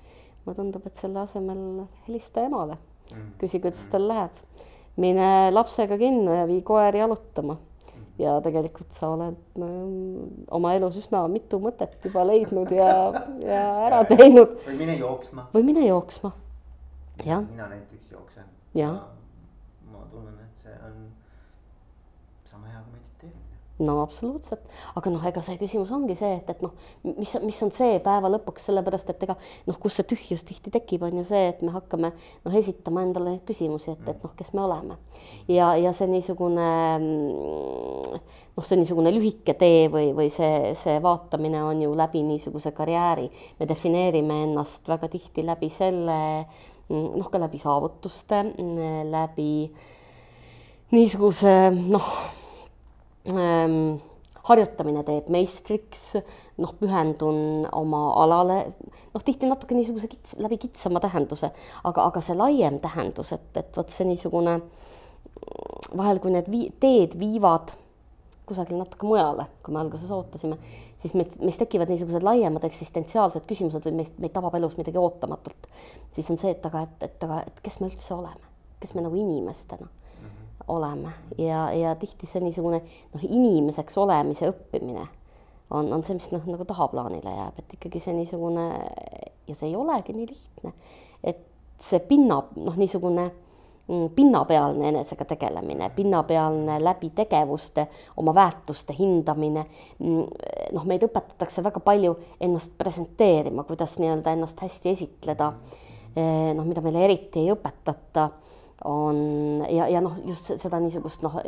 mulle 0.45 0.57
tundub, 0.59 0.87
et 0.89 0.99
selle 0.99 1.23
asemel 1.23 1.85
helista 2.07 2.47
emale, 2.47 2.79
mm. 3.13 3.31
küsi, 3.43 3.63
kuidas 3.63 3.85
mm. 3.87 3.93
tal 3.95 4.09
läheb 4.11 4.43
mine 4.99 5.51
lapsega 5.55 5.99
kinno 5.99 6.35
ja 6.35 6.47
vii 6.47 6.63
koer 6.67 6.97
jalutama. 6.97 7.59
ja 8.19 8.33
tegelikult 8.43 8.91
sa 8.91 9.13
oled 9.15 9.59
no, 9.63 9.67
oma 10.51 10.73
elus 10.75 10.97
üsna 10.99 11.21
mitu 11.31 11.61
mõtet 11.63 12.03
juba 12.03 12.25
leidnud 12.27 12.73
ja, 12.75 12.89
ja 13.47 13.61
ära 13.87 14.01
teinud. 14.09 14.57
või 14.67 14.75
mine 14.81 14.97
jooksma. 14.99 15.47
või 15.55 15.69
mine 15.71 15.87
jooksma, 15.87 16.33
jah. 17.25 17.45
mina 17.47 17.69
näiteks 17.71 18.11
jooksen. 18.11 18.51
ma 19.93 20.03
tunnen, 20.11 20.35
et 20.35 20.65
see 20.65 20.75
on 20.83 20.99
sama 22.51 22.67
hea 22.67 22.83
kui 22.83 22.99
mediteerimine 22.99 23.48
no 23.79 24.01
absoluutselt, 24.03 24.65
aga 24.99 25.11
noh, 25.13 25.23
ega 25.29 25.43
see 25.45 25.59
küsimus 25.61 25.93
ongi 25.95 26.17
see, 26.19 26.41
et, 26.41 26.49
et 26.51 26.63
noh, 26.65 26.73
mis, 27.07 27.35
mis 27.45 27.59
on 27.63 27.71
see 27.75 27.99
päeva 28.03 28.31
lõpuks, 28.33 28.67
sellepärast 28.69 29.13
et 29.13 29.23
ega 29.29 29.37
noh, 29.69 29.79
kus 29.79 29.99
see 29.99 30.09
tühjus 30.11 30.43
tihti 30.49 30.73
tekib, 30.75 31.05
on 31.07 31.21
ju 31.21 31.25
see, 31.29 31.45
et 31.53 31.63
me 31.63 31.71
hakkame 31.75 32.11
noh, 32.11 32.57
esitama 32.59 33.05
endale 33.07 33.37
neid 33.37 33.45
küsimusi, 33.47 33.95
et, 33.95 34.09
et 34.11 34.25
noh, 34.25 34.33
kes 34.39 34.51
me 34.57 34.65
oleme. 34.65 34.99
ja, 35.53 35.71
ja 35.79 35.93
see 35.95 36.11
niisugune 36.11 36.67
noh, 38.59 38.67
see 38.67 38.81
niisugune 38.81 39.13
lühike 39.15 39.55
tee 39.59 39.87
või, 39.93 40.11
või 40.17 40.33
see, 40.35 40.75
see 40.79 40.99
vaatamine 41.05 41.63
on 41.69 41.85
ju 41.85 41.95
läbi 41.99 42.25
niisuguse 42.27 42.75
karjääri, 42.75 43.29
me 43.61 43.71
defineerime 43.71 44.43
ennast 44.49 44.91
väga 44.91 45.11
tihti 45.13 45.47
läbi 45.47 45.71
selle 45.71 46.19
noh, 46.91 47.31
ka 47.31 47.39
läbi 47.39 47.63
saavutuste, 47.63 48.43
läbi 49.13 49.53
niisuguse 50.91 51.57
noh 51.79 52.11
ähm, 53.35 53.99
harjutamine 54.49 55.03
teeb 55.07 55.29
meistriks, 55.33 56.05
noh, 56.63 56.73
pühendun 56.81 57.67
oma 57.77 58.03
alale, 58.23 58.61
noh, 59.13 59.25
tihti 59.25 59.49
natuke 59.51 59.77
niisuguse 59.77 60.09
kits, 60.11 60.37
läbi 60.41 60.59
kitsama 60.63 61.03
tähenduse, 61.05 61.51
aga, 61.89 62.07
aga 62.09 62.23
see 62.25 62.39
laiem 62.39 62.79
tähendus, 62.85 63.35
et, 63.37 63.51
et 63.61 63.77
vot 63.77 63.93
see 63.93 64.09
niisugune 64.09 64.59
vahel, 65.97 66.23
kui 66.23 66.33
need 66.35 66.49
vii, 66.51 66.71
teed 66.81 67.17
viivad 67.21 67.75
kusagil 68.49 68.79
natuke 68.81 69.05
mujale, 69.05 69.45
kui 69.65 69.75
me 69.77 69.83
alguses 69.83 70.11
ootasime, 70.15 70.57
siis 71.03 71.13
meid, 71.19 71.37
meis 71.45 71.61
tekivad 71.61 71.91
niisugused 71.93 72.25
laiemad 72.25 72.65
eksistentsiaalsed 72.65 73.45
küsimused 73.49 73.85
või 73.85 74.01
meist, 74.01 74.17
meid 74.23 74.33
tabab 74.33 74.57
elus 74.57 74.79
midagi 74.81 75.01
ootamatut. 75.01 75.69
siis 76.17 76.31
on 76.33 76.41
see, 76.41 76.57
et 76.57 76.65
aga, 76.65 76.87
et, 76.89 77.05
et 77.11 77.29
aga, 77.29 77.43
et 77.47 77.61
kes 77.65 77.81
me 77.83 77.93
üldse 77.93 78.15
oleme, 78.17 78.55
kes 78.81 78.97
me 78.97 79.05
nagu 79.05 79.21
inimestena 79.21 79.93
oleme 80.69 81.13
ja, 81.39 81.69
ja 81.73 81.95
tihti 81.99 82.29
see 82.29 82.43
niisugune 82.45 82.83
noh, 83.15 83.25
inimeseks 83.25 83.99
olemise 83.99 84.51
õppimine 84.53 85.07
on, 85.71 85.93
on 85.93 86.05
see, 86.05 86.17
mis 86.17 86.31
noh, 86.33 86.45
nagu 86.49 86.65
tahaplaanile 86.69 87.35
jääb, 87.35 87.61
et 87.61 87.77
ikkagi 87.77 88.01
see 88.03 88.17
niisugune 88.17 88.69
ja 89.49 89.57
see 89.57 89.69
ei 89.71 89.77
olegi 89.77 90.15
nii 90.17 90.29
lihtne, 90.29 90.73
et 91.25 91.45
see 91.81 92.01
pinna 92.09 92.41
noh, 92.57 92.77
niisugune 92.79 93.27
mm, 93.89 94.09
pinnapealne 94.17 94.89
enesega 94.93 95.27
tegelemine, 95.29 95.91
pinnapealne 95.97 96.79
läbi 96.83 97.11
tegevuste 97.17 97.87
oma 98.21 98.35
väärtuste 98.37 98.97
hindamine. 98.99 99.67
Mm, 100.01 100.25
noh, 100.77 100.89
meid 100.89 101.05
õpetatakse 101.09 101.65
väga 101.65 101.83
palju 101.85 102.17
ennast 102.41 102.77
presenteerima, 102.81 103.65
kuidas 103.69 103.99
nii-öelda 104.01 104.37
ennast 104.37 104.61
hästi 104.65 104.95
esitleda. 104.95 105.53
Eh, 106.17 106.53
noh, 106.57 106.65
mida 106.67 106.83
meile 106.83 107.05
eriti 107.05 107.45
ei 107.45 107.53
õpetata 107.53 108.31
on 108.85 109.65
ja, 109.71 109.89
ja 109.89 110.01
noh, 110.01 110.19
just 110.27 110.53
seda 110.61 110.79
niisugust 110.83 111.23
noh, 111.25 111.39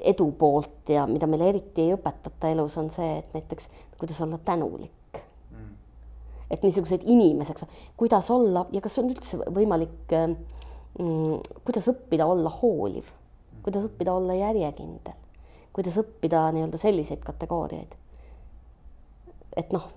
edu 0.00 0.26
poolt 0.38 0.92
ja 0.94 1.06
mida 1.10 1.26
meile 1.30 1.48
eriti 1.50 1.88
ei 1.88 1.96
õpetata 1.96 2.52
elus, 2.54 2.76
on 2.78 2.90
see, 2.94 3.16
et 3.18 3.34
näiteks 3.34 3.68
kuidas 3.98 4.20
olla 4.22 4.38
tänulik. 4.38 5.18
Mm.. 5.50 5.74
et 6.50 6.62
niisugused 6.62 7.02
inimeseks, 7.06 7.66
kuidas 7.96 8.30
olla 8.30 8.66
ja 8.72 8.82
kas 8.84 8.98
on 9.02 9.10
üldse 9.10 9.40
võimalik 9.50 10.14
mm,, 10.14 11.58
kuidas 11.64 11.90
õppida 11.90 12.28
olla 12.30 12.52
hooliv, 12.60 13.10
kuidas 13.66 13.88
õppida 13.90 14.14
olla 14.14 14.38
järjekindel, 14.38 15.18
kuidas 15.74 15.98
õppida 16.04 16.46
nii-öelda 16.54 16.78
selliseid 16.78 17.22
kategooriaid. 17.26 17.98
et 19.56 19.74
noh, 19.74 19.90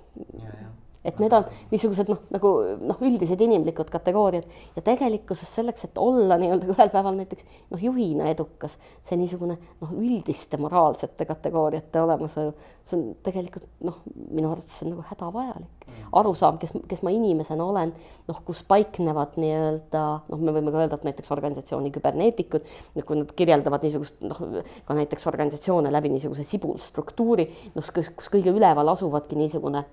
et 1.07 1.21
need 1.23 1.33
on 1.33 1.45
niisugused 1.71 2.09
noh, 2.11 2.19
nagu 2.33 2.51
noh, 2.83 3.03
üldised 3.07 3.39
inimlikud 3.43 3.89
kategooriad 3.93 4.47
ja 4.75 4.83
tegelikkuses 4.85 5.49
selleks, 5.55 5.87
et 5.87 5.99
olla 6.01 6.35
nii-öelda 6.41 6.67
ühel 6.73 6.91
päeval 6.93 7.15
näiteks 7.17 7.45
noh, 7.71 7.81
juhina 7.81 8.27
edukas, 8.33 8.75
see 9.07 9.19
niisugune 9.19 9.55
noh, 9.55 9.93
üldiste 9.95 10.59
moraalsete 10.59 11.27
kategooriate 11.29 12.01
olemasolu, 12.03 12.53
see 12.87 12.97
on 12.97 13.05
tegelikult 13.23 13.69
noh, 13.87 14.01
minu 14.15 14.51
arvates 14.51 14.73
see 14.75 14.87
on 14.87 14.95
nagu 14.95 15.05
hädavajalik. 15.07 15.87
arusaam, 16.19 16.57
kes, 16.59 16.73
kes 16.87 17.03
ma 17.07 17.13
inimesena 17.15 17.63
olen, 17.63 17.93
noh, 18.27 18.41
kus 18.47 18.63
paiknevad 18.67 19.37
nii-öelda 19.39 20.03
noh, 20.27 20.41
me 20.43 20.55
võime 20.55 20.73
ka 20.73 20.81
öelda, 20.83 20.99
et 20.99 21.07
näiteks 21.07 21.31
organisatsiooni 21.35 21.93
küberneetikud, 21.95 22.67
kui 22.99 23.21
nad 23.21 23.31
kirjeldavad 23.39 23.87
niisugust 23.87 24.19
noh, 24.27 24.41
ka 24.87 24.97
näiteks 24.97 25.29
organisatsioone 25.31 25.93
läbi 25.93 26.11
niisuguse 26.11 26.43
sibulstruktuuri, 26.47 27.47
noh, 27.77 27.95
kus, 27.95 28.11
kõige 28.33 28.51
üleval 28.51 28.91
asuvadki 28.91 29.39
niisugune 29.39 29.85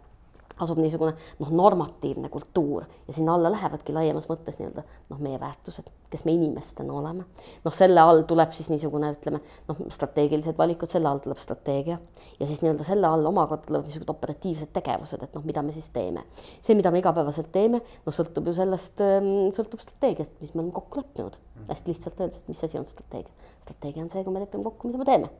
asub 0.62 0.78
niisugune 0.78 1.14
noh, 1.40 1.50
normatiivne 1.50 2.28
kultuur 2.32 2.84
ja 3.08 3.14
sinna 3.14 3.34
alla 3.34 3.50
lähevadki 3.52 3.94
laiemas 3.94 4.28
mõttes 4.30 4.58
nii-öelda 4.60 4.84
noh, 5.10 5.20
meie 5.22 5.38
väärtused, 5.40 5.88
kes 6.10 6.24
me 6.28 6.34
inimestena 6.36 6.94
oleme. 6.94 7.24
noh, 7.64 7.74
selle 7.74 8.00
all 8.00 8.22
tuleb 8.28 8.52
siis 8.54 8.70
niisugune, 8.70 9.10
ütleme 9.16 9.40
noh, 9.68 9.80
strateegilised 9.94 10.58
valikud, 10.58 10.90
selle 10.90 11.10
all 11.10 11.22
tuleb 11.24 11.40
strateegia 11.42 11.98
ja 12.40 12.46
siis 12.46 12.62
nii-öelda 12.62 12.86
selle 12.86 13.10
all 13.10 13.26
omakorda 13.30 13.66
tulevad 13.66 13.88
niisugused 13.88 14.14
operatiivsed 14.14 14.74
tegevused, 14.76 15.22
et 15.26 15.38
noh, 15.38 15.46
mida 15.46 15.62
me 15.62 15.74
siis 15.74 15.88
teeme. 15.94 16.26
see, 16.60 16.76
mida 16.78 16.92
me 16.94 17.02
igapäevaselt 17.02 17.50
teeme, 17.54 17.82
noh, 18.06 18.14
sõltub 18.14 18.50
ju 18.50 18.58
sellest, 18.60 19.00
ehm, 19.02 19.32
sõltub 19.56 19.82
strateegiast, 19.82 20.38
mis 20.40 20.54
me 20.54 20.62
oleme 20.62 20.76
kokku 20.76 21.02
leppinud. 21.02 21.40
hästi 21.68 21.90
lihtsalt 21.90 22.20
öeldes, 22.20 22.38
et 22.38 22.48
mis 22.48 22.64
asi 22.64 22.78
on 22.78 22.86
strateegia. 22.86 23.50
strateegia 23.62 24.02
on 24.04 24.10
see, 24.10 24.24
kui 24.24 24.32
me 24.32 24.44
lepime 24.44 24.64
kokku, 24.64 24.88
mida 24.88 25.02
me 25.02 25.10
teeme 25.10 25.34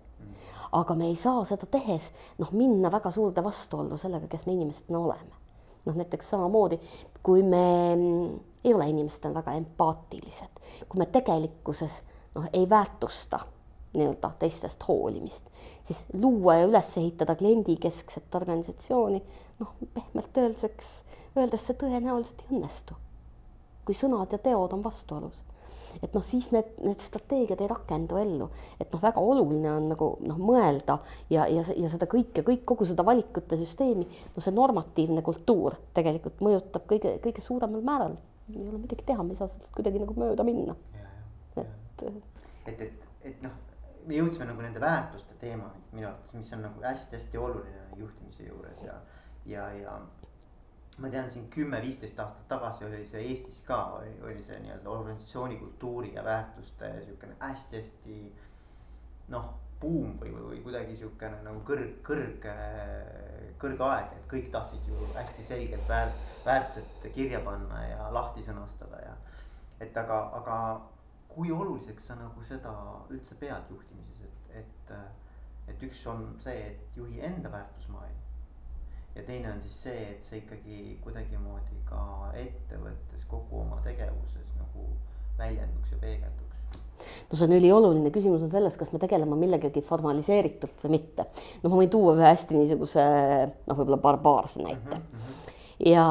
aga 0.74 0.94
me 0.98 1.06
ei 1.06 1.16
saa 1.16 1.44
seda 1.46 1.66
tehes 1.70 2.10
noh, 2.38 2.50
minna 2.52 2.90
väga 2.92 3.10
suurde 3.14 3.44
vastuollu 3.44 3.98
sellega, 4.00 4.28
kes 4.30 4.46
me 4.46 4.56
inimestena 4.56 4.98
oleme. 4.98 5.40
noh, 5.84 5.96
näiteks 6.00 6.30
samamoodi, 6.32 6.78
kui 7.22 7.42
me 7.42 7.64
mm, 7.96 8.38
ei 8.64 8.74
ole 8.74 8.88
inimestena 8.88 9.34
väga 9.34 9.52
empaatilised, 9.58 10.62
kui 10.88 10.98
me 10.98 11.06
tegelikkuses 11.12 12.00
noh, 12.34 12.48
ei 12.52 12.68
väärtusta 12.70 13.40
nii-öelda 13.94 14.30
teistest 14.38 14.82
hoolimist, 14.88 15.46
siis 15.82 16.04
luua 16.12 16.56
ja 16.56 16.66
üles 16.66 16.88
ehitada 16.98 17.36
kliendikeskset 17.38 18.34
organisatsiooni, 18.34 19.20
noh, 19.60 19.74
pehmelt 19.94 20.40
öeldeks, 20.42 20.94
öeldes 21.36 21.66
see 21.68 21.76
tõenäoliselt 21.78 22.42
ei 22.46 22.56
õnnestu. 22.56 22.96
kui 23.84 23.94
sõnad 23.94 24.32
ja 24.32 24.38
teod 24.40 24.72
on 24.72 24.82
vastuolus 24.82 25.44
et 26.03 26.14
noh, 26.14 26.24
siis 26.26 26.51
need, 26.55 26.70
need 26.84 27.03
strateegiad 27.03 27.61
ei 27.62 27.70
rakendu 27.70 28.18
ellu, 28.20 28.49
et 28.80 28.92
noh, 28.92 29.03
väga 29.03 29.22
oluline 29.22 29.70
on 29.72 29.88
nagu 29.92 30.11
noh, 30.24 30.38
mõelda 30.40 30.99
ja, 31.32 31.47
ja, 31.51 31.64
ja 31.64 31.90
seda 31.92 32.09
kõike, 32.11 32.45
kõik, 32.47 32.64
kogu 32.68 32.88
seda 32.88 33.07
valikute 33.07 33.59
süsteemi, 33.61 34.07
no 34.34 34.45
see 34.45 34.55
normatiivne 34.55 35.24
kultuur 35.26 35.78
tegelikult 35.97 36.42
mõjutab 36.45 36.88
kõige, 36.90 37.16
kõige 37.24 37.45
suuremal 37.45 37.84
määral. 37.84 38.16
ei 38.53 38.68
ole 38.68 38.78
midagi 38.78 39.07
teha, 39.07 39.22
me 39.22 39.32
ei 39.32 39.40
saa 39.40 39.49
sellest 39.49 39.72
kuidagi 39.76 40.03
nagu 40.03 40.16
mööda 40.20 40.45
minna. 40.45 40.76
et, 41.57 42.03
et, 42.66 42.80
et, 42.80 42.90
et 43.24 43.42
noh, 43.42 43.55
me 44.07 44.18
jõudsime 44.18 44.49
nagu 44.49 44.62
nende 44.64 44.80
väärtuste 44.82 45.36
teemani 45.40 45.80
minu 45.95 46.09
arvates, 46.11 46.34
mis 46.36 46.53
on 46.53 46.64
nagu 46.66 46.82
hästi-hästi 46.84 47.40
oluline 47.40 47.84
juhtimise 47.97 48.49
juures 48.49 48.82
ja, 48.84 48.99
ja, 49.47 49.68
ja 49.78 49.99
ma 50.99 51.11
tean 51.11 51.30
siin 51.30 51.49
kümme-viisteist 51.51 52.18
aastat 52.22 52.47
tagasi 52.49 52.84
oli 52.86 53.03
see 53.07 53.22
Eestis 53.30 53.62
ka, 53.66 53.80
oli, 53.99 54.12
oli 54.22 54.42
see 54.42 54.61
nii-öelda 54.62 54.90
organisatsiooni 54.90 55.57
kultuuri 55.59 56.14
ja 56.14 56.24
väärtuste 56.24 56.90
siukene 57.07 57.36
hästi-hästi 57.40 58.18
noh, 59.34 59.49
buum 59.80 60.14
või, 60.20 60.30
või, 60.34 60.45
või 60.53 60.62
kuidagi 60.68 60.97
siukene 60.97 61.40
nagu 61.45 61.62
kõrg, 61.66 61.99
kõrg, 62.07 62.47
kõrgaeg, 63.61 64.14
et 64.16 64.26
kõik 64.30 64.51
tahtsid 64.55 64.86
ju 64.88 65.11
hästi 65.16 65.45
selgelt 65.45 65.88
väär, 65.90 66.12
väärtused 66.47 67.09
kirja 67.16 67.42
panna 67.45 67.82
ja 67.88 68.09
lahti 68.14 68.45
sõnastada 68.47 69.03
ja. 69.03 69.14
et 69.82 69.97
aga, 69.99 70.20
aga 70.40 70.59
kui 71.34 71.51
oluliseks 71.53 72.11
sa 72.11 72.18
nagu 72.18 72.45
seda 72.47 72.72
üldse 73.11 73.34
pead 73.40 73.72
juhtimises, 73.74 74.28
et, 74.55 74.61
et, 74.62 74.92
et 75.74 75.88
üks 75.88 76.07
on 76.07 76.28
see, 76.45 76.68
et 76.70 77.01
juhi 77.01 77.24
enda 77.26 77.51
väärtusmaailm 77.53 78.23
ja 79.14 79.22
teine 79.22 79.52
on 79.52 79.60
siis 79.62 79.76
see, 79.86 80.06
et 80.14 80.24
see 80.26 80.40
ikkagi 80.42 80.96
kuidagimoodi 81.04 81.82
ka 81.88 82.32
ettevõttes 82.40 83.26
kogu 83.30 83.60
oma 83.62 83.78
tegevuses 83.84 84.48
nagu 84.58 84.88
väljenduks 85.38 85.94
ja 85.94 86.00
peegelduks 86.02 86.42
no 87.30 87.38
see 87.38 87.46
on 87.46 87.56
ülioluline, 87.58 88.10
küsimus 88.14 88.44
on 88.46 88.52
selles, 88.52 88.76
kas 88.80 88.92
me 88.94 89.00
tegeleme 89.02 89.38
millegagi 89.38 89.82
formaliseeritult 89.84 90.84
või 90.84 90.96
mitte. 90.98 91.26
no 91.62 91.70
ma 91.70 91.80
võin 91.80 91.92
tuua 91.92 92.16
ühe 92.18 92.26
hästi 92.26 92.58
niisuguse 92.58 93.06
noh, 93.66 93.78
võib-olla 93.78 94.00
barbaarse 94.02 94.62
näite 94.64 94.98
mm. 94.98 95.08
-hmm 95.08 95.42
ja 95.84 96.04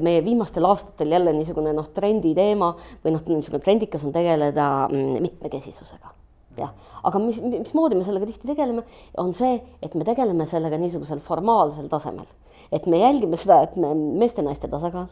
meie 0.00 0.22
viimastel 0.24 0.64
aastatel 0.64 1.12
jälle 1.12 1.32
niisugune 1.36 1.74
noh, 1.76 1.90
trenditeema 1.92 2.70
või 3.04 3.12
noh, 3.12 3.24
niisugune 3.28 3.60
trendikas 3.62 4.06
on 4.08 4.14
tegeleda 4.16 4.88
mm, 4.88 5.20
mitmekesisusega 5.26 6.14
jah, 6.60 6.72
aga 7.06 7.20
mis, 7.22 7.38
mismoodi 7.42 7.98
me 7.98 8.06
sellega 8.06 8.28
tihti 8.30 8.50
tegeleme, 8.50 8.84
on 9.22 9.32
see, 9.36 9.60
et 9.82 9.94
me 9.94 10.06
tegeleme 10.08 10.46
sellega 10.48 10.80
niisugusel 10.80 11.22
formaalsel 11.24 11.88
tasemel. 11.92 12.28
et 12.72 12.86
me 12.90 12.98
jälgime 12.98 13.38
seda, 13.38 13.60
et 13.62 13.76
me 13.78 13.92
meeste-naiste 13.94 14.68
tasakaal, 14.68 15.06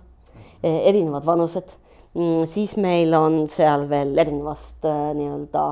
e, 0.59 0.71
erinevad 0.91 1.27
vanused, 1.27 1.69
mm, 2.17 2.47
siis 2.51 2.75
meil 2.77 3.15
on 3.15 3.45
seal 3.51 3.87
veel 3.91 4.17
erinevast 4.19 4.83
e, 4.89 4.95
nii-öelda 5.21 5.67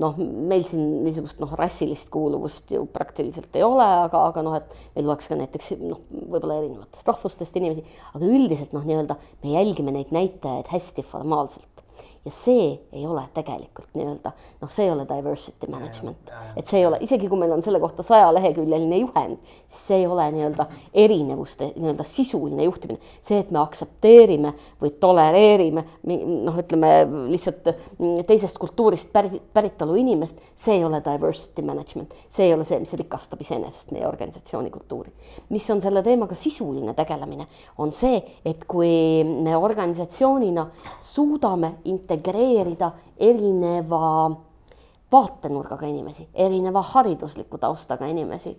noh, 0.00 0.16
meil 0.18 0.64
siin 0.66 0.82
niisugust 1.04 1.40
noh, 1.42 1.52
rassilist 1.58 2.10
kuuluvust 2.12 2.72
ju 2.74 2.84
praktiliselt 2.92 3.54
ei 3.58 3.64
ole, 3.66 3.86
aga, 4.06 4.22
aga 4.30 4.44
noh, 4.46 4.56
et 4.58 4.74
meil 4.96 5.10
oleks 5.10 5.28
ka 5.30 5.38
näiteks 5.38 5.74
noh, 5.82 6.00
võib-olla 6.10 6.60
erinevatest 6.60 7.08
rahvustest 7.10 7.58
inimesi, 7.60 7.84
aga 8.14 8.30
üldiselt 8.30 8.74
noh, 8.76 8.86
nii-öelda 8.86 9.18
me 9.44 9.54
jälgime 9.56 9.94
neid 9.96 10.14
näitajaid 10.14 10.70
hästi 10.72 11.04
formaalselt 11.10 11.69
ja 12.24 12.30
see 12.34 12.74
ei 12.92 13.06
ole 13.06 13.22
tegelikult 13.34 13.94
nii-öelda 13.96 14.32
noh, 14.60 14.70
see 14.70 14.84
ei 14.84 14.90
ole 14.92 15.06
diversity 15.08 15.68
management, 15.72 16.28
et 16.56 16.68
see 16.68 16.82
ei 16.82 16.86
ole, 16.86 16.98
isegi 17.00 17.28
kui 17.30 17.38
meil 17.40 17.54
on 17.54 17.62
selle 17.64 17.80
kohta 17.80 18.04
sajaleheküljeline 18.04 18.98
juhend, 19.00 19.38
siis 19.70 19.86
see 19.88 20.00
ei 20.02 20.06
ole 20.06 20.26
nii-öelda 20.34 20.66
erinevuste 20.92 21.70
nii-öelda 21.76 22.04
sisuline 22.04 22.66
juhtimine. 22.66 23.00
see, 23.24 23.38
et 23.40 23.50
me 23.50 23.62
aktsepteerime 23.62 24.52
või 24.82 24.92
tolereerime 25.00 25.84
noh, 26.04 26.58
ütleme 26.60 26.92
lihtsalt 27.30 27.70
teisest 28.28 28.60
kultuurist 28.60 29.12
pärit, 29.12 29.40
päritolu 29.56 29.96
inimest, 30.02 30.38
see 30.54 30.76
ei 30.76 30.84
ole 30.84 31.00
diversity 31.04 31.64
management, 31.64 32.12
see 32.28 32.50
ei 32.50 32.54
ole 32.54 32.68
see, 32.68 32.82
mis 32.84 32.92
rikastab 33.00 33.40
iseenesest 33.40 33.94
meie 33.96 34.06
organisatsiooni 34.08 34.70
kultuuri. 34.70 35.12
mis 35.48 35.70
on 35.72 35.80
selle 35.80 36.02
teemaga 36.04 36.36
sisuline 36.36 36.92
tegelemine, 36.94 37.48
on 37.78 37.92
see, 37.96 38.20
et 38.44 38.68
kui 38.68 39.24
me 39.24 39.56
organisatsioonina 39.56 40.68
suudame 41.00 41.74
integreerida 42.10 42.92
erineva 43.16 44.30
vaatenurgaga 45.12 45.86
inimesi, 45.86 46.28
erineva 46.34 46.82
haridusliku 46.82 47.58
taustaga 47.58 48.06
inimesi 48.06 48.56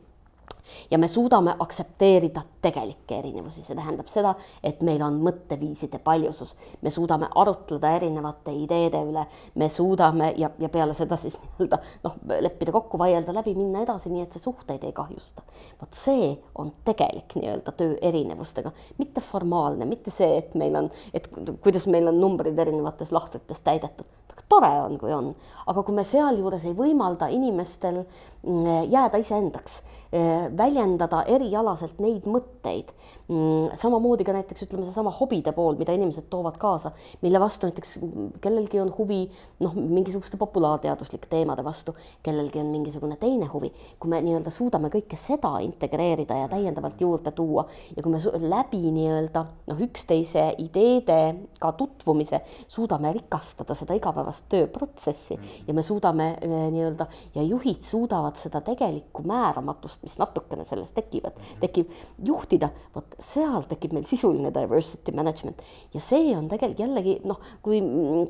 ja 0.91 0.97
me 0.97 1.07
suudame 1.07 1.55
aktsepteerida 1.59 2.41
tegelikke 2.61 3.17
erinevusi, 3.19 3.63
see 3.65 3.75
tähendab 3.75 4.09
seda, 4.11 4.33
et 4.63 4.81
meil 4.85 5.01
on 5.05 5.19
mõtteviiside 5.23 5.99
paljusus, 6.03 6.55
me 6.81 6.91
suudame 6.93 7.29
arutleda 7.35 7.95
erinevate 7.97 8.53
ideede 8.55 9.01
üle, 9.07 9.25
me 9.55 9.69
suudame 9.69 10.31
ja, 10.37 10.51
ja 10.59 10.69
peale 10.69 10.95
seda 10.97 11.17
siis 11.21 11.37
nii-öelda 11.41 11.81
noh, 12.05 12.17
leppida 12.41 12.75
kokku, 12.75 12.99
vaielda 13.01 13.35
läbi, 13.35 13.55
minna 13.57 13.83
edasi, 13.85 14.11
nii 14.13 14.25
et 14.25 14.37
see 14.37 14.45
suhteid 14.45 14.83
ei 14.87 14.95
kahjusta. 14.95 15.43
vot 15.81 15.97
see 15.97 16.31
on 16.55 16.73
tegelik 16.85 17.35
nii-öelda 17.39 17.75
töö 17.77 17.97
erinevustega, 18.01 18.71
mitte 18.97 19.21
formaalne, 19.25 19.85
mitte 19.85 20.13
see, 20.13 20.37
et 20.37 20.55
meil 20.59 20.77
on, 20.77 20.91
et 21.13 21.29
kuidas 21.61 21.87
meil 21.87 22.07
on 22.11 22.21
numbrid 22.21 22.59
erinevates 22.59 23.11
lahtrites 23.11 23.61
täidetud 23.65 24.30
tore 24.49 24.71
on, 24.81 24.97
kui 24.97 25.13
on, 25.13 25.33
aga 25.67 25.83
kui 25.83 25.95
me 25.95 26.03
sealjuures 26.07 26.65
ei 26.65 26.73
võimalda 26.77 27.29
inimestel 27.31 28.03
mm, 28.03 28.91
jääda 28.91 29.21
iseendaks 29.21 29.81
Eh, 30.11 30.47
väljendada 30.57 31.21
erialaselt 31.23 32.01
neid 32.03 32.25
mõtteid. 32.27 32.89
Mm, 33.29 33.75
samamoodi 33.77 34.25
ka 34.27 34.33
näiteks 34.35 34.65
ütleme, 34.65 34.83
seesama 34.83 35.11
hobide 35.13 35.53
pool, 35.55 35.77
mida 35.79 35.93
inimesed 35.95 36.25
toovad 36.29 36.57
kaasa, 36.59 36.91
mille 37.21 37.39
vastu 37.39 37.69
näiteks 37.69 37.93
kellelgi 38.41 38.81
on 38.81 38.89
huvi 38.97 39.21
noh, 39.61 39.75
mingisuguste 39.75 40.39
populaarteaduslike 40.41 41.29
teemade 41.31 41.63
vastu, 41.63 41.95
kellelgi 42.23 42.59
on 42.59 42.71
mingisugune 42.73 43.15
teine 43.21 43.45
huvi. 43.53 43.71
kui 43.99 44.09
me 44.09 44.19
nii-öelda 44.25 44.51
suudame 44.51 44.89
kõike 44.91 45.17
seda 45.21 45.53
integreerida 45.63 46.37
ja 46.41 46.49
täiendavalt 46.51 47.01
juurde 47.01 47.31
tuua 47.31 47.65
ja 47.95 48.03
kui 48.03 48.11
me 48.11 48.19
läbi 48.49 48.91
nii-öelda 48.91 49.45
noh, 49.69 49.83
üksteise 49.85 50.49
ideedega 50.57 51.71
tutvumise 51.77 52.41
suudame 52.67 53.13
rikastada 53.15 53.77
seda 53.77 53.95
igapäevast 53.95 54.49
tööprotsessi 54.51 55.39
ja 55.67 55.77
me 55.77 55.85
suudame 55.85 56.33
eh, 56.41 56.57
nii-öelda 56.73 57.07
ja 57.35 57.45
juhid 57.47 57.85
suudavad 57.85 58.35
seda 58.41 58.61
tegelikku 58.65 59.23
määramatust 59.27 60.03
mis 60.03 60.17
natukene 60.19 60.65
sellest 60.65 60.95
tekivad, 60.97 61.37
tekib 61.61 61.91
juhtida, 62.25 62.71
vot 62.95 63.20
seal 63.25 63.67
tekib 63.69 63.95
meil 63.95 64.07
sisuline 64.09 64.51
diversity 64.55 65.13
management 65.15 65.61
ja 65.93 66.01
see 66.03 66.33
on 66.37 66.49
tegelikult 66.51 66.83
jällegi 66.85 67.17
noh, 67.29 67.39
kui, 67.63 67.79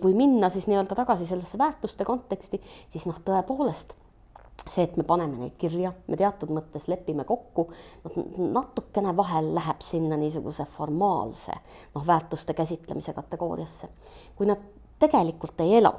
kui 0.01 0.15
minna 0.17 0.51
siis 0.53 0.67
nii-öelda 0.71 0.97
tagasi 0.97 1.27
sellesse 1.29 1.59
väärtuste 1.61 2.07
konteksti, 2.07 2.61
siis 2.91 3.07
noh, 3.09 3.19
tõepoolest 3.25 3.95
see, 4.67 4.83
et 4.83 4.97
me 4.99 5.05
paneme 5.07 5.39
neid 5.39 5.55
kirja, 5.59 5.93
me 6.07 6.17
teatud 6.19 6.51
mõttes 6.53 6.85
lepime 6.91 7.25
kokku, 7.27 7.67
natukene 8.37 9.13
vahel 9.17 9.53
läheb 9.55 9.81
sinna 9.85 10.19
niisuguse 10.21 10.67
formaalse 10.75 11.55
noh, 11.95 12.05
väärtuste 12.07 12.53
käsitlemise 12.57 13.15
kategooriasse. 13.17 13.89
kui 14.35 14.49
nad 14.49 14.61
tegelikult 15.01 15.59
ei 15.63 15.75
ela. 15.79 15.93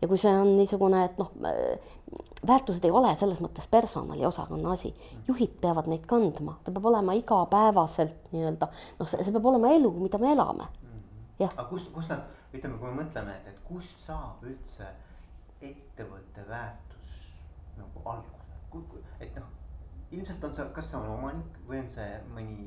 Ja 0.00 0.08
kui 0.08 0.20
see 0.20 0.32
on 0.32 0.54
niisugune, 0.58 1.04
et 1.08 1.18
noh, 1.18 1.32
väärtused 2.46 2.84
ei 2.84 2.94
ole 2.94 3.14
selles 3.18 3.40
mõttes 3.42 3.66
personaliosakonna 3.70 4.74
asi, 4.76 4.92
juhid 5.28 5.56
peavad 5.60 5.88
neid 5.90 6.04
kandma, 6.10 6.58
ta 6.64 6.74
peab 6.74 6.88
olema 6.92 7.16
igapäevaselt 7.18 8.30
nii-öelda 8.34 8.68
noh, 8.68 9.08
see, 9.08 9.24
see 9.24 9.34
peab 9.34 9.48
olema 9.52 9.72
elu, 9.74 9.90
mida 9.98 10.20
me 10.22 10.32
elame. 10.36 10.68
jah. 11.38 11.52
aga 11.56 11.66
kust, 11.70 11.90
kust 11.94 12.12
nad, 12.12 12.28
ütleme, 12.52 12.78
kui 12.78 12.90
me 12.90 13.02
mõtleme, 13.02 13.38
et, 13.40 13.50
et 13.54 13.64
kust 13.66 14.04
saab 14.04 14.44
üldse 14.46 14.90
ettevõtte 15.64 16.44
väärtus 16.48 17.14
nagu 17.78 18.04
alguse, 18.12 19.02
et 19.20 19.34
noh, 19.40 19.48
ilmselt 20.14 20.44
on 20.44 20.54
see, 20.54 20.68
kas 20.76 20.92
see 20.92 21.00
on 21.00 21.10
omanik 21.16 21.58
või 21.68 21.80
on 21.80 21.90
see 21.90 22.10
mõni 22.36 22.58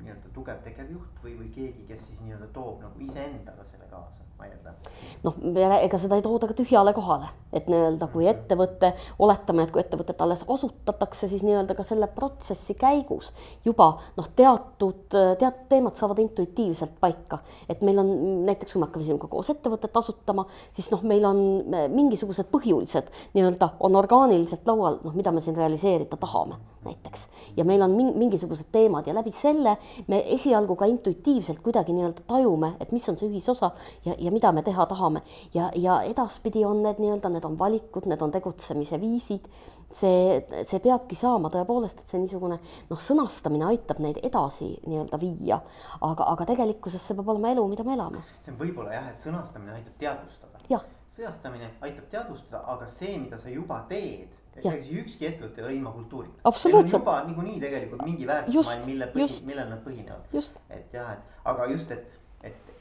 nii-öelda 0.00 0.32
tugev 0.34 0.64
tegevjuht 0.64 1.22
või, 1.22 1.36
või 1.42 1.52
keegi, 1.54 1.84
kes 1.88 2.08
siis 2.08 2.24
nii-öelda 2.24 2.48
toob 2.56 2.80
nagu 2.86 3.04
iseendaga 3.04 3.66
selle 3.68 3.86
kaasa 3.92 4.29
ma 4.40 4.48
eeldan. 4.48 4.76
noh, 5.20 5.36
ega 5.76 5.98
seda 6.00 6.16
ei 6.16 6.24
tooda 6.24 6.48
ka 6.48 6.54
tühjale 6.56 6.94
kohale, 6.96 7.28
et 7.52 7.66
nii-öelda 7.68 8.06
kui 8.12 8.24
mhm. 8.24 8.38
ettevõte, 8.38 8.92
oletame, 9.20 9.66
et 9.66 9.74
kui 9.74 9.82
ettevõtet 9.82 10.22
alles 10.24 10.46
asutatakse, 10.48 11.28
siis 11.28 11.44
nii-öelda 11.44 11.76
ka 11.76 11.84
selle 11.84 12.08
protsessi 12.14 12.76
käigus 12.80 13.28
juba 13.66 13.90
noh, 14.16 14.30
teatud, 14.36 15.02
teatud 15.12 15.68
teemad 15.68 15.98
saavad 16.00 16.22
intuitiivselt 16.24 16.96
paika. 17.02 17.42
et 17.68 17.84
meil 17.84 18.00
on 18.00 18.10
näiteks, 18.48 18.72
kui 18.72 18.80
me 18.80 18.88
hakkame 18.88 19.08
sinuga 19.10 19.28
koos 19.28 19.52
ettevõtet 19.52 20.00
asutama, 20.00 20.46
siis 20.72 20.88
noh, 20.94 21.04
meil 21.04 21.28
on 21.28 21.44
mingisugused 21.92 22.48
põhjulised 22.52 23.12
nii-öelda 23.36 23.74
on 23.80 24.00
orgaaniliselt 24.00 24.66
laual, 24.68 25.02
noh, 25.04 25.16
mida 25.16 25.32
me 25.34 25.44
siin 25.44 25.58
realiseerida 25.58 26.16
tahame 26.16 26.56
näiteks. 26.84 27.28
ja 27.56 27.64
meil 27.64 27.82
on 27.82 27.90
mingisugused 27.90 28.66
teemad 28.72 29.06
ja 29.06 29.14
läbi 29.14 29.32
selle 29.32 29.76
me 30.08 30.22
esialgu 30.34 30.76
ka 30.76 30.84
intuitiivselt 30.84 31.58
kuidagi 31.58 31.92
nii-öelda 31.92 32.24
tajume, 32.26 32.72
et 32.80 32.92
mis 32.92 33.08
on 33.08 33.18
see 33.18 33.28
ühisosa 33.28 33.70
ja, 34.04 34.14
ja 34.18 34.29
ja 34.30 34.34
mida 34.34 34.52
me 34.52 34.62
teha 34.62 34.86
tahame 34.86 35.22
ja, 35.54 35.70
ja 35.74 36.00
edaspidi 36.06 36.64
on 36.64 36.82
need 36.84 37.02
nii-öelda, 37.02 37.30
need 37.34 37.46
on 37.46 37.58
valikud, 37.58 38.06
need 38.10 38.22
on 38.22 38.32
tegutsemise 38.34 39.00
viisid. 39.02 39.48
see, 39.92 40.38
see 40.62 40.78
peabki 40.78 41.16
saama 41.18 41.50
tõepoolest, 41.50 41.98
et 41.98 42.12
see 42.12 42.20
niisugune 42.22 42.60
noh, 42.90 43.00
sõnastamine 43.02 43.66
aitab 43.72 43.98
neid 43.98 44.20
edasi 44.22 44.70
nii-öelda 44.86 45.18
viia, 45.18 45.58
aga, 46.06 46.28
aga 46.30 46.46
tegelikkuses 46.52 47.02
see 47.02 47.18
peab 47.18 47.32
olema 47.34 47.50
elu, 47.50 47.66
mida 47.72 47.86
me 47.86 47.96
elame. 47.98 48.22
see 48.44 48.54
on 48.54 48.60
võib-olla 48.60 48.94
jah, 48.94 49.10
et 49.10 49.18
sõnastamine 49.18 49.74
aitab 49.80 49.96
teadvustada. 49.98 50.82
sõnastamine 51.10 51.72
aitab 51.80 52.06
teadvustada, 52.12 52.62
aga 52.70 52.86
see, 52.88 53.18
mida 53.18 53.38
sa 53.38 53.50
juba 53.50 53.82
teed 53.90 54.38
ega 54.60 54.72
siis 54.76 55.02
ükski 55.02 55.26
ettevõte 55.28 55.60
ei 55.60 55.64
ole 55.64 55.74
ilma 55.78 55.92
kultuurita. 55.94 56.40
absoluutselt. 56.44 57.00
juba 57.00 57.20
niikuinii 57.26 57.60
tegelikult 57.62 58.02
mingi 58.06 58.26
väärtusmaailm, 58.26 58.86
mille 58.86 59.10
põhi, 59.14 59.42
millel 59.46 59.68
nad 59.70 59.82
põhinevad. 59.84 60.40
et 60.70 60.94
jah, 60.94 61.12
et 61.12 61.46
aga 61.52 61.68
just, 61.70 61.90
et 61.90 62.19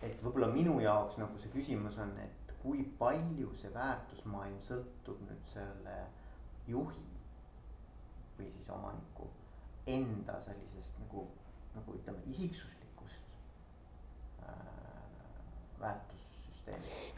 et 0.02 0.22
võib-olla 0.24 0.48
minu 0.54 0.80
jaoks 0.84 1.18
nagu 1.20 1.40
see 1.42 1.52
küsimus 1.54 1.98
on, 2.00 2.14
et 2.24 2.54
kui 2.64 2.84
palju 3.00 3.54
see 3.60 3.72
väärtusmaailm 3.76 4.60
sõltub 4.68 5.22
nüüd 5.28 5.46
selle 5.54 5.96
juhi 6.68 7.06
või 8.38 8.52
siis 8.52 8.70
omaniku 8.72 9.28
enda 9.90 10.38
sellisest 10.46 11.00
nagu, 11.04 11.26
nagu 11.76 11.96
ütleme, 11.98 12.22
isiksuslikust 12.32 13.34
äh, 14.44 14.54
väärtus 15.82 16.09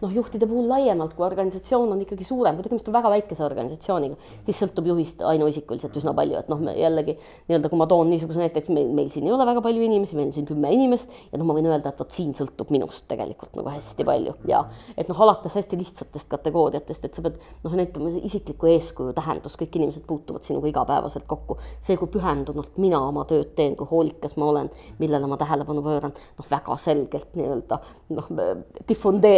noh, 0.01 0.11
juhtide 0.13 0.47
puhul 0.49 0.67
laiemalt, 0.69 1.13
kui 1.13 1.25
organisatsioon 1.25 1.91
on 1.93 2.01
ikkagi 2.01 2.25
suurem, 2.25 2.57
kui 2.57 2.65
tegemist 2.65 2.87
on 2.89 2.95
väga 2.95 3.11
väikese 3.13 3.43
organisatsiooniga, 3.45 4.17
siis 4.47 4.57
sõltub 4.63 4.87
juhist 4.89 5.21
ainuisikuliselt 5.27 5.97
üsna 6.01 6.13
palju, 6.17 6.39
et 6.39 6.49
noh, 6.51 6.63
jällegi 6.77 7.15
nii-öelda, 7.19 7.69
kui 7.69 7.79
ma 7.79 7.87
toon 7.89 8.09
niisuguse 8.09 8.41
näite, 8.41 8.63
et 8.63 8.69
meil, 8.73 8.89
meil 8.97 9.11
siin 9.13 9.27
ei 9.27 9.35
ole 9.35 9.45
väga 9.47 9.61
palju 9.65 9.85
inimesi, 9.85 10.17
meil 10.17 10.29
on 10.29 10.35
siin 10.35 10.47
kümme 10.49 10.71
inimest 10.73 11.11
ja 11.31 11.37
noh, 11.37 11.45
ma 11.47 11.55
võin 11.57 11.69
öelda, 11.69 11.93
et 11.93 12.01
vot 12.01 12.17
siin 12.17 12.33
sõltub 12.37 12.73
minust 12.73 13.05
tegelikult 13.11 13.59
nagu 13.59 13.73
hästi 13.73 14.07
palju 14.07 14.35
ja 14.49 14.63
et 14.97 15.11
noh, 15.11 15.21
alates 15.25 15.57
hästi 15.59 15.79
lihtsatest 15.79 16.31
kategooriatest, 16.31 17.05
et 17.05 17.17
sa 17.17 17.25
pead 17.25 17.37
noh, 17.65 17.77
näitama 17.77 18.13
isikliku 18.21 18.71
eeskuju 18.73 19.13
tähendus, 19.17 19.57
kõik 19.59 19.77
inimesed 19.77 20.07
puutuvad 20.09 20.47
sinuga 20.47 20.71
igapäevaselt 20.71 21.27
kokku. 21.29 21.59
see, 21.79 21.97
kui 22.01 22.09
pühendunult 22.09 22.77
mina 22.81 22.99
oma 23.05 23.25
tööd 23.29 23.53
teen, 23.57 23.77
kui 23.77 23.89
hoolikas 23.89 24.37
ma 24.41 24.49
olen, 24.49 24.71
millele 24.99 25.29
ma 25.29 25.37
tähelepanu 25.37 25.85
pööran, 25.85 26.15
noh, 26.39 26.49
väga 26.49 26.77
selgelt 26.81 27.37
nii-öelda 27.37 27.81
noh, 28.17 28.31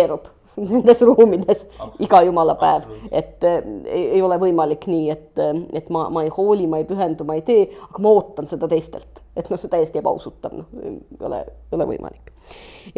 difundeerub 0.04 0.32
nendes 0.70 1.02
ruumides 1.02 1.64
iga 2.00 2.22
jumala 2.22 2.54
päev, 2.60 2.86
et 3.12 3.44
äh, 3.44 3.64
ei, 3.90 4.04
ei 4.18 4.22
ole 4.22 4.38
võimalik 4.38 4.86
nii, 4.86 5.10
et, 5.10 5.32
äh, 5.42 5.56
et 5.74 5.90
ma, 5.90 6.06
ma 6.14 6.24
ei 6.24 6.30
hooli, 6.30 6.68
ma 6.70 6.78
ei 6.78 6.86
pühendu, 6.86 7.26
ma 7.26 7.40
ei 7.40 7.42
tee, 7.48 7.64
aga 7.90 8.04
ma 8.04 8.14
ootan 8.14 8.50
seda 8.52 8.70
teistelt 8.70 9.13
et 9.36 9.50
noh, 9.50 9.58
see 9.58 9.72
täiesti 9.72 9.98
ebausutav, 9.98 10.54
noh, 10.54 10.70
ei 10.84 11.26
ole, 11.26 11.40
ei 11.72 11.78
ole 11.78 11.88
võimalik. 11.90 12.30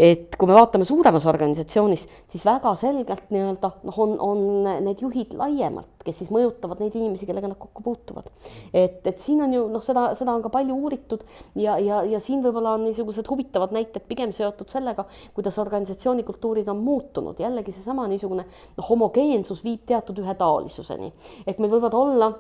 et 0.02 0.34
kui 0.36 0.50
me 0.50 0.56
vaatame 0.58 0.88
suuremas 0.88 1.28
organisatsioonis, 1.30 2.06
siis 2.32 2.46
väga 2.46 2.74
selgelt 2.80 3.30
nii-öelda 3.32 3.70
noh, 3.86 4.00
on, 4.04 4.16
on 4.20 4.42
need 4.84 5.04
juhid 5.06 5.36
laiemalt, 5.38 5.92
kes 6.06 6.20
siis 6.22 6.32
mõjutavad 6.34 6.82
neid 6.82 6.96
inimesi, 6.98 7.28
kellega 7.30 7.52
nad 7.52 7.60
kokku 7.62 7.84
puutuvad. 7.86 8.28
et, 8.74 9.00
et 9.08 9.22
siin 9.22 9.44
on 9.46 9.54
ju 9.54 9.68
noh, 9.72 9.84
seda, 9.86 10.08
seda 10.20 10.34
on 10.36 10.44
ka 10.44 10.52
palju 10.54 10.76
uuritud 10.76 11.24
ja, 11.62 11.78
ja, 11.80 12.02
ja 12.10 12.20
siin 12.24 12.44
võib-olla 12.44 12.76
on 12.76 12.84
niisugused 12.90 13.30
huvitavad 13.32 13.76
näited 13.76 14.04
pigem 14.10 14.34
seotud 14.36 14.74
sellega, 14.74 15.08
kuidas 15.38 15.60
organisatsiooni 15.62 16.26
kultuurid 16.28 16.68
on 16.74 16.84
muutunud, 16.84 17.40
jällegi 17.40 17.76
seesama 17.76 18.10
niisugune 18.12 18.44
noh, 18.50 18.90
homogeensus 18.90 19.64
viib 19.64 19.88
teatud 19.88 20.20
ühetaolisuseni, 20.26 21.14
et 21.48 21.64
meil 21.64 21.78
võivad 21.78 21.96
olla 21.96 22.34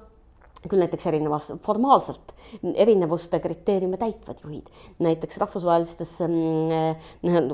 küll 0.70 0.82
näiteks 0.82 1.06
erinevas, 1.12 1.52
formaalselt 1.66 2.34
erinevuste 2.76 3.40
kriteeriume 3.40 3.98
täitvad 3.98 4.42
juhid, 4.44 4.70
näiteks 5.00 5.38
rahvusvahelistes 5.42 6.14
äh, 6.22 7.06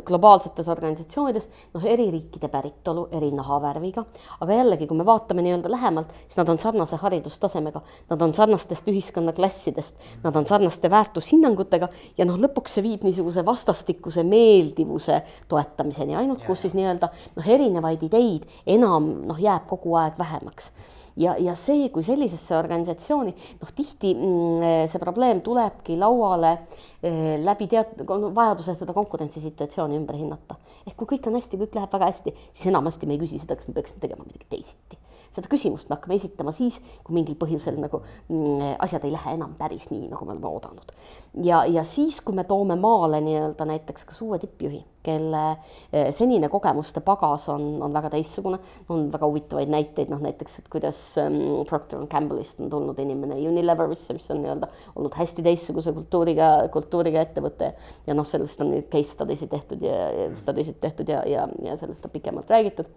globaalsetes 0.05 0.69
organisatsioonides, 0.69 1.49
noh, 1.73 1.85
eri 1.85 2.09
riikide 2.11 2.49
päritolu, 2.51 3.07
eri 3.17 3.31
nahavärviga, 3.35 4.05
aga 4.41 4.59
jällegi, 4.59 4.87
kui 4.89 4.99
me 4.99 5.05
vaatame 5.07 5.45
nii-öelda 5.45 5.71
lähemalt, 5.71 6.13
siis 6.27 6.39
nad 6.41 6.51
on 6.53 6.59
sarnase 6.61 6.99
haridustasemega, 7.01 7.81
nad 8.09 8.21
on 8.21 8.35
sarnastest 8.37 8.87
ühiskonnaklassidest, 8.91 10.07
nad 10.23 10.35
on 10.35 10.45
sarnaste 10.45 10.89
väärtushinnangutega. 10.91 11.89
Ja 12.17 12.27
noh, 12.27 12.39
lõpuks 12.41 12.77
see 12.77 12.85
viib 12.85 13.05
niisuguse 13.07 13.45
vastastikuse 13.45 14.23
meeldivuse 14.27 15.21
toetamiseni, 15.51 16.15
ainult 16.19 16.45
kus 16.47 16.65
siis 16.65 16.77
nii-öelda 16.77 17.11
noh, 17.35 17.53
erinevaid 17.57 18.03
ideid 18.07 18.47
enam 18.69 19.11
noh, 19.27 19.39
jääb 19.41 19.67
kogu 19.69 19.95
aeg 19.99 20.19
vähemaks 20.19 20.71
ja, 21.17 21.35
ja 21.39 21.55
see, 21.59 21.89
kui 21.93 22.03
sellisesse 22.05 22.55
organisatsiooni 22.57 23.33
noh, 23.33 23.73
tihti 23.75 24.13
mm, 24.15 24.87
see 24.91 25.03
probleem 25.03 25.41
tulebki 25.45 25.97
lauale 25.99 26.53
eh, 27.03 27.37
läbi 27.41 27.67
teatud 27.71 28.05
vajaduse 28.35 28.75
seda 28.79 28.95
konkurentsisituatsiooni 28.97 29.99
ümber 29.99 30.19
hinnata. 30.19 30.59
ehk 30.87 30.97
kui 30.97 31.15
kõik 31.15 31.29
on 31.29 31.39
hästi, 31.39 31.61
kõik 31.65 31.79
läheb 31.79 31.95
väga 31.99 32.11
hästi, 32.13 32.35
siis 32.51 32.71
enamasti 32.73 33.09
me 33.09 33.17
ei 33.17 33.23
küsi 33.23 33.41
seda, 33.41 33.59
kas 33.59 33.69
me 33.69 33.77
peaksime 33.77 34.03
tegema 34.03 34.27
midagi 34.27 34.49
teisiti 34.49 34.99
seda 35.31 35.47
küsimust 35.51 35.89
me 35.89 35.95
hakkame 35.95 36.17
esitama 36.19 36.53
siis, 36.55 36.77
kui 37.05 37.15
mingil 37.15 37.37
põhjusel 37.39 37.77
nagu 37.79 38.01
mm, 38.03 38.75
asjad 38.83 39.05
ei 39.07 39.13
lähe 39.13 39.35
enam 39.37 39.55
päris 39.59 39.87
nii, 39.91 40.09
nagu 40.11 40.27
me 40.27 40.35
oleme 40.35 40.49
oodanud. 40.49 40.95
ja, 41.43 41.63
ja 41.65 41.83
siis, 41.87 42.19
kui 42.21 42.35
me 42.35 42.43
toome 42.47 42.75
maale 42.79 43.21
nii-öelda 43.23 43.67
näiteks 43.69 44.07
kas 44.09 44.21
uue 44.25 44.39
tippjuhi, 44.41 44.81
kelle 45.01 45.43
eh, 45.91 46.11
senine 46.13 46.49
kogemuste 46.51 47.01
pagas 47.05 47.47
on, 47.49 47.63
on 47.81 47.93
väga 47.93 48.11
teistsugune, 48.13 48.59
on 48.91 49.07
väga 49.13 49.29
huvitavaid 49.29 49.71
näiteid, 49.71 50.11
noh 50.11 50.21
näiteks, 50.21 50.59
et 50.61 50.67
kuidas 50.71 50.99
um, 51.23 51.63
Procter 51.69 52.01
and 52.01 52.11
Gamble'ist 52.11 52.61
on 52.61 52.69
tulnud 52.73 52.99
inimene 53.01 53.39
Unileverisse, 53.49 54.13
mis 54.17 54.27
on 54.33 54.43
nii-öelda 54.43 54.69
olnud 54.95 55.15
hästi 55.17 55.45
teistsuguse 55.47 55.95
kultuuriga, 55.95 56.51
kultuuriga 56.73 57.23
ettevõte 57.23 57.71
ja 58.07 58.17
noh, 58.17 58.27
sellest 58.27 58.61
on 58.65 58.75
case 58.91 59.15
study 59.15 59.39
sid 59.39 59.53
tehtud 59.55 59.87
ja, 59.87 60.03
ja 60.17 60.27
study 60.37 60.67
sid 60.67 60.81
tehtud 60.83 61.09
ja, 61.09 61.23
ja, 61.29 61.47
ja 61.65 61.79
sellest 61.79 62.05
on 62.05 62.13
pikemalt 62.19 62.51
räägitud 62.51 62.91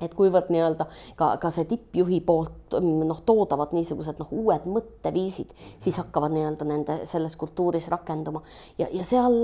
et 0.00 0.14
kuivõrd 0.16 0.50
nii-öelda 0.52 0.86
ka, 1.18 1.34
ka 1.42 1.50
see 1.54 1.66
tippjuhi 1.70 2.20
poolt 2.26 2.78
noh, 2.80 3.20
toodavad 3.26 3.74
niisugused 3.76 4.22
noh, 4.22 4.32
uued 4.32 4.66
mõtteviisid, 4.70 5.52
siis 5.82 6.00
hakkavad 6.00 6.34
nii-öelda 6.36 6.68
nende 6.68 6.98
selles 7.10 7.36
kultuuris 7.40 7.90
rakenduma. 7.92 8.42
Ja, 8.78 8.88
ja 8.92 9.04
seal 9.06 9.38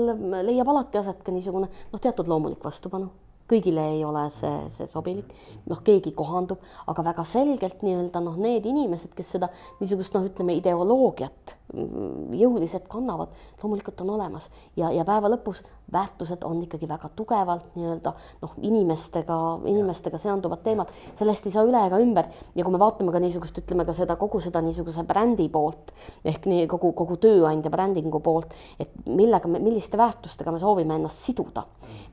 leiab 0.47 0.73
alati 0.73 1.01
aset 1.01 1.23
ka 1.23 1.35
niisugune 1.35 1.69
noh, 1.69 2.01
teatud 2.01 2.29
loomulik 2.31 2.63
vastupanu 2.63 3.11
kõigile 3.49 3.83
ei 3.93 4.03
ole 4.05 4.25
see, 4.35 4.53
see 4.75 4.87
sobilik, 4.91 5.31
noh, 5.69 5.81
keegi 5.85 6.13
kohandub, 6.17 6.63
aga 6.91 7.05
väga 7.11 7.25
selgelt 7.27 7.85
nii-öelda 7.85 8.21
noh, 8.23 8.37
need 8.41 8.67
inimesed, 8.67 9.13
kes 9.17 9.35
seda 9.37 9.49
niisugust 9.79 10.15
noh, 10.17 10.27
ütleme 10.27 10.57
ideoloogiat 10.59 11.55
mm, 11.73 12.35
jõuliselt 12.39 12.87
kannavad, 12.91 13.33
loomulikult 13.61 14.03
on 14.05 14.15
olemas. 14.17 14.49
Ja, 14.79 14.91
ja 14.93 15.05
päeva 15.07 15.31
lõpus 15.31 15.63
väärtused 15.91 16.43
on 16.43 16.59
ikkagi 16.63 16.87
väga 16.89 17.09
tugevalt 17.15 17.75
nii-öelda 17.75 18.13
noh, 18.41 18.55
inimestega, 18.61 19.37
inimestega 19.71 20.19
seonduvad 20.19 20.63
teemad, 20.65 20.91
sellest 21.19 21.47
ei 21.47 21.55
saa 21.55 21.63
üle 21.67 21.85
ega 21.87 21.99
ümber. 22.03 22.27
Ja 22.55 22.65
kui 22.65 22.75
me 22.75 22.81
vaatame 22.81 23.13
ka 23.15 23.21
niisugust, 23.23 23.61
ütleme 23.63 23.85
ka 23.87 23.95
seda 23.95 24.17
kogu 24.19 24.41
seda 24.43 24.61
niisuguse 24.65 25.05
brändi 25.07 25.47
poolt 25.53 25.93
ehk 26.27 26.49
nii 26.49 26.67
kogu, 26.71 26.91
kogu 26.97 27.17
tööandja 27.23 27.71
brändingu 27.71 28.19
poolt, 28.23 28.53
et 28.79 28.91
millega 29.07 29.49
milliste 29.51 29.99
väärtustega 29.99 30.51
me 30.51 30.59
soovime 30.59 30.97
ennast 30.99 31.23
siduda, 31.23 31.63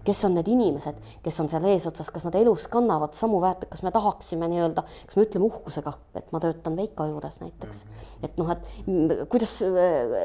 kes 0.07 0.25
on 0.29 0.39
need 0.39 0.49
inimesed, 0.55 1.01
kes 1.25 1.41
on 1.41 1.49
seal 1.53 1.65
eesotsas, 1.73 2.11
kas 2.13 2.27
nad 2.29 2.37
elus 2.39 2.67
kannavad 2.73 3.17
samu 3.17 3.41
väärtusi, 3.43 3.71
kas 3.73 3.83
me 3.87 3.93
tahaksime 3.95 4.49
nii-öelda, 4.53 4.85
kas 5.09 5.19
me 5.19 5.25
ütleme 5.27 5.49
uhkusega, 5.49 5.95
et 6.21 6.31
ma 6.35 6.41
töötan 6.45 6.77
Veiko 6.79 7.09
juures 7.09 7.41
näiteks, 7.41 7.83
et 8.27 8.39
noh, 8.41 8.53
et 8.53 9.27
kuidas, 9.33 9.59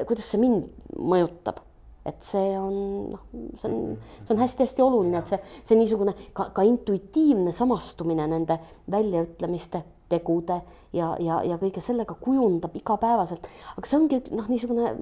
kuidas 0.10 0.32
see 0.32 0.42
mind 0.42 0.70
mõjutab? 0.98 1.64
Et 2.08 2.24
see 2.24 2.54
on 2.58 2.76
noh, 3.12 3.24
see 3.60 3.68
on, 3.68 3.98
see 4.24 4.34
on 4.34 4.40
hästi-hästi 4.40 4.82
oluline, 4.82 5.20
et 5.20 5.30
see, 5.30 5.40
see 5.68 5.78
niisugune 5.78 6.14
ka, 6.34 6.48
ka 6.56 6.64
intuitiivne 6.66 7.52
samastumine 7.54 8.26
nende 8.32 8.56
väljaütlemiste, 8.90 9.84
tegude 10.10 10.62
ja, 10.96 11.12
ja, 11.22 11.42
ja 11.46 11.58
kõige 11.62 11.84
sellega 11.86 12.16
kujundab 12.18 12.74
igapäevaselt, 12.80 13.46
aga 13.76 13.90
see 13.92 14.00
ongi 14.00 14.22
noh, 14.34 14.48
niisugune 14.50 14.94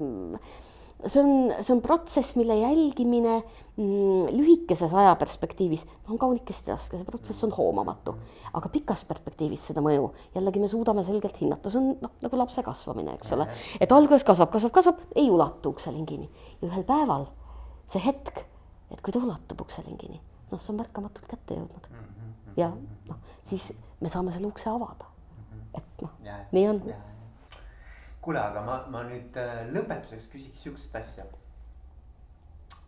see 1.06 1.22
on, 1.22 1.54
see 1.60 1.74
on 1.74 1.80
protsess, 1.82 2.34
mille 2.36 2.56
jälgimine 2.58 3.36
mm, 3.76 4.26
lühikeses 4.34 4.94
ajaperspektiivis 4.94 5.84
on 6.08 6.18
kaunikesti 6.18 6.72
raske, 6.72 6.98
see 6.98 7.06
protsess 7.06 7.44
on 7.46 7.52
hoomamatu, 7.54 8.16
aga 8.58 8.70
pikas 8.72 9.04
perspektiivis 9.08 9.68
seda 9.70 9.82
mõju 9.84 10.10
jällegi 10.34 10.62
me 10.62 10.70
suudame 10.70 11.04
selgelt 11.06 11.38
hinnata, 11.40 11.70
see 11.70 11.80
on 11.80 11.92
noh, 12.02 12.14
nagu 12.24 12.40
lapse 12.40 12.64
kasvamine, 12.66 13.14
eks 13.18 13.34
ole, 13.36 13.46
et 13.80 13.94
alguses 13.94 14.26
kasvab, 14.26 14.50
kasvab, 14.54 14.74
kasvab, 14.74 15.02
ei 15.16 15.30
ulatu 15.30 15.74
ukselingini. 15.76 16.30
Ja 16.62 16.70
ühel 16.70 16.86
päeval 16.88 17.28
see 17.88 18.02
hetk, 18.04 18.42
et 18.90 19.02
kui 19.04 19.14
ta 19.14 19.22
ulatub 19.22 19.62
ukselingini, 19.66 20.18
noh, 20.50 20.62
see 20.62 20.74
on 20.74 20.80
märkamatult 20.82 21.28
kätte 21.30 21.60
jõudnud. 21.60 21.92
Ja 22.58 22.72
noh, 22.74 23.20
siis 23.46 23.70
me 24.02 24.10
saame 24.10 24.34
selle 24.34 24.50
ukse 24.50 24.70
avada, 24.72 25.06
et 25.78 26.02
noh, 26.02 26.18
nii 26.52 26.66
on 26.72 26.82
kuule, 28.22 28.40
aga 28.40 28.62
ma, 28.64 28.78
ma 28.90 29.02
nüüd 29.08 29.36
äh, 29.40 29.62
lõpetuseks 29.72 30.28
küsiks 30.32 30.64
sihukest 30.64 30.96
asja. 30.98 31.24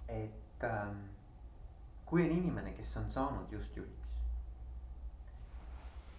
et 0.09 0.65
ähm, 0.67 0.97
kui 2.05 2.25
on 2.25 2.35
inimene, 2.35 2.73
kes 2.75 2.97
on 2.99 3.11
saanud 3.11 3.53
just 3.55 3.77
juhiks, 3.77 4.09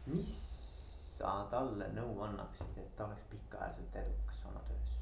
mis 0.07 0.37
sa 1.17 1.33
talle 1.51 1.89
nõu 1.93 2.15
annaksid, 2.25 2.77
et 2.79 2.95
ta 2.95 3.05
oleks 3.05 3.27
pikaajaliselt 3.29 3.95
edukas 4.01 4.39
oma 4.49 4.63
töös? 4.69 4.95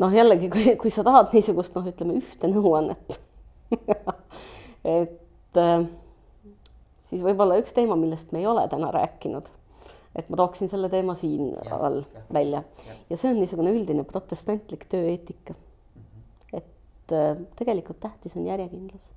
noh, 0.00 0.14
jällegi, 0.16 0.48
kui, 0.50 0.76
kui 0.80 0.90
sa 0.90 1.04
tahad 1.04 1.34
niisugust 1.36 1.76
noh, 1.76 1.86
ütleme 1.92 2.16
ühte 2.22 2.48
nõuannet 2.48 3.20
et 4.96 5.18
äh, 5.58 5.86
siis 7.10 7.22
võib-olla 7.24 7.58
üks 7.60 7.74
teema, 7.76 7.96
millest 7.98 8.32
me 8.32 8.42
ei 8.42 8.46
ole 8.46 8.66
täna 8.70 8.90
rääkinud, 8.94 9.48
et 10.16 10.28
ma 10.30 10.38
tooksin 10.40 10.70
selle 10.70 10.90
teema 10.92 11.14
siin 11.18 11.52
ja, 11.52 11.78
all 11.78 12.02
ja, 12.02 12.24
välja 12.32 12.62
ja. 12.86 12.96
ja 13.10 13.18
see 13.18 13.30
on 13.32 13.40
niisugune 13.42 13.72
üldine 13.74 14.04
protestantlik 14.04 14.86
tööeetika 14.90 15.54
mm. 15.54 16.02
-hmm. 16.02 16.58
et 16.58 17.14
äh, 17.14 17.36
tegelikult 17.56 18.00
tähtis 18.00 18.36
on 18.36 18.46
järjekindlus. 18.46 19.10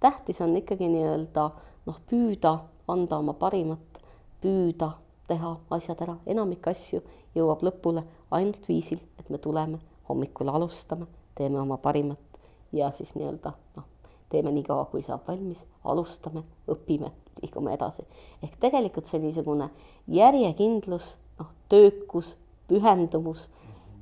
tähtis 0.00 0.40
on 0.40 0.56
ikkagi 0.56 0.88
nii-öelda 0.88 1.50
noh, 1.86 2.00
püüda 2.10 2.58
anda 2.88 3.18
oma 3.18 3.34
parimat, 3.34 4.00
püüda 4.42 4.92
teha 5.28 5.56
asjad 5.70 6.00
ära, 6.06 6.16
enamik 6.26 6.66
asju 6.70 7.02
jõuab 7.36 7.62
lõpule 7.62 8.04
ainult 8.30 8.68
viisil, 8.68 9.00
et 9.18 9.30
me 9.30 9.38
tuleme 9.38 9.78
hommikul 10.08 10.48
alustame, 10.48 11.06
teeme 11.34 11.60
oma 11.60 11.76
parimat 11.76 12.40
ja 12.72 12.90
siis 12.90 13.14
nii-öelda 13.14 13.52
noh, 13.76 13.84
teeme 14.28 14.52
nii 14.52 14.64
kaua, 14.66 14.84
kui 14.90 15.02
saab 15.02 15.26
valmis, 15.28 15.64
alustame, 15.84 16.44
õpime, 16.68 17.12
liigume 17.42 17.74
edasi. 17.74 18.04
ehk 18.42 18.58
tegelikult 18.60 19.06
see 19.06 19.20
niisugune 19.22 19.70
järjekindlus, 20.08 21.14
noh, 21.38 21.52
töökus, 21.68 22.34
pühendumus, 22.68 23.48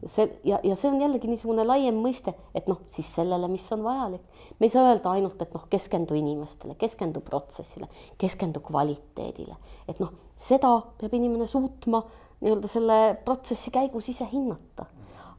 see 0.05 0.27
ja, 0.45 0.59
ja 0.64 0.77
see 0.77 0.91
on 0.91 1.01
jällegi 1.01 1.31
niisugune 1.31 1.64
laiem 1.66 1.97
mõiste, 2.03 2.35
et 2.55 2.68
noh, 2.70 2.83
siis 2.91 3.09
sellele, 3.14 3.49
mis 3.49 3.64
on 3.72 3.85
vajalik. 3.87 4.22
me 4.59 4.66
ei 4.66 4.72
saa 4.72 4.91
öelda 4.91 5.14
ainult, 5.16 5.41
et 5.43 5.55
noh, 5.55 5.66
keskendu 5.70 6.14
inimestele, 6.18 6.77
keskendu 6.79 7.20
protsessile, 7.24 7.89
keskendu 8.18 8.61
kvaliteedile, 8.64 9.57
et 9.89 10.01
noh, 10.03 10.12
seda 10.37 10.77
peab 11.01 11.14
inimene 11.14 11.47
suutma 11.47 12.03
nii-öelda 12.41 12.68
selle 12.68 12.99
protsessi 13.24 13.72
käigus 13.72 14.09
ise 14.12 14.29
hinnata. 14.33 14.87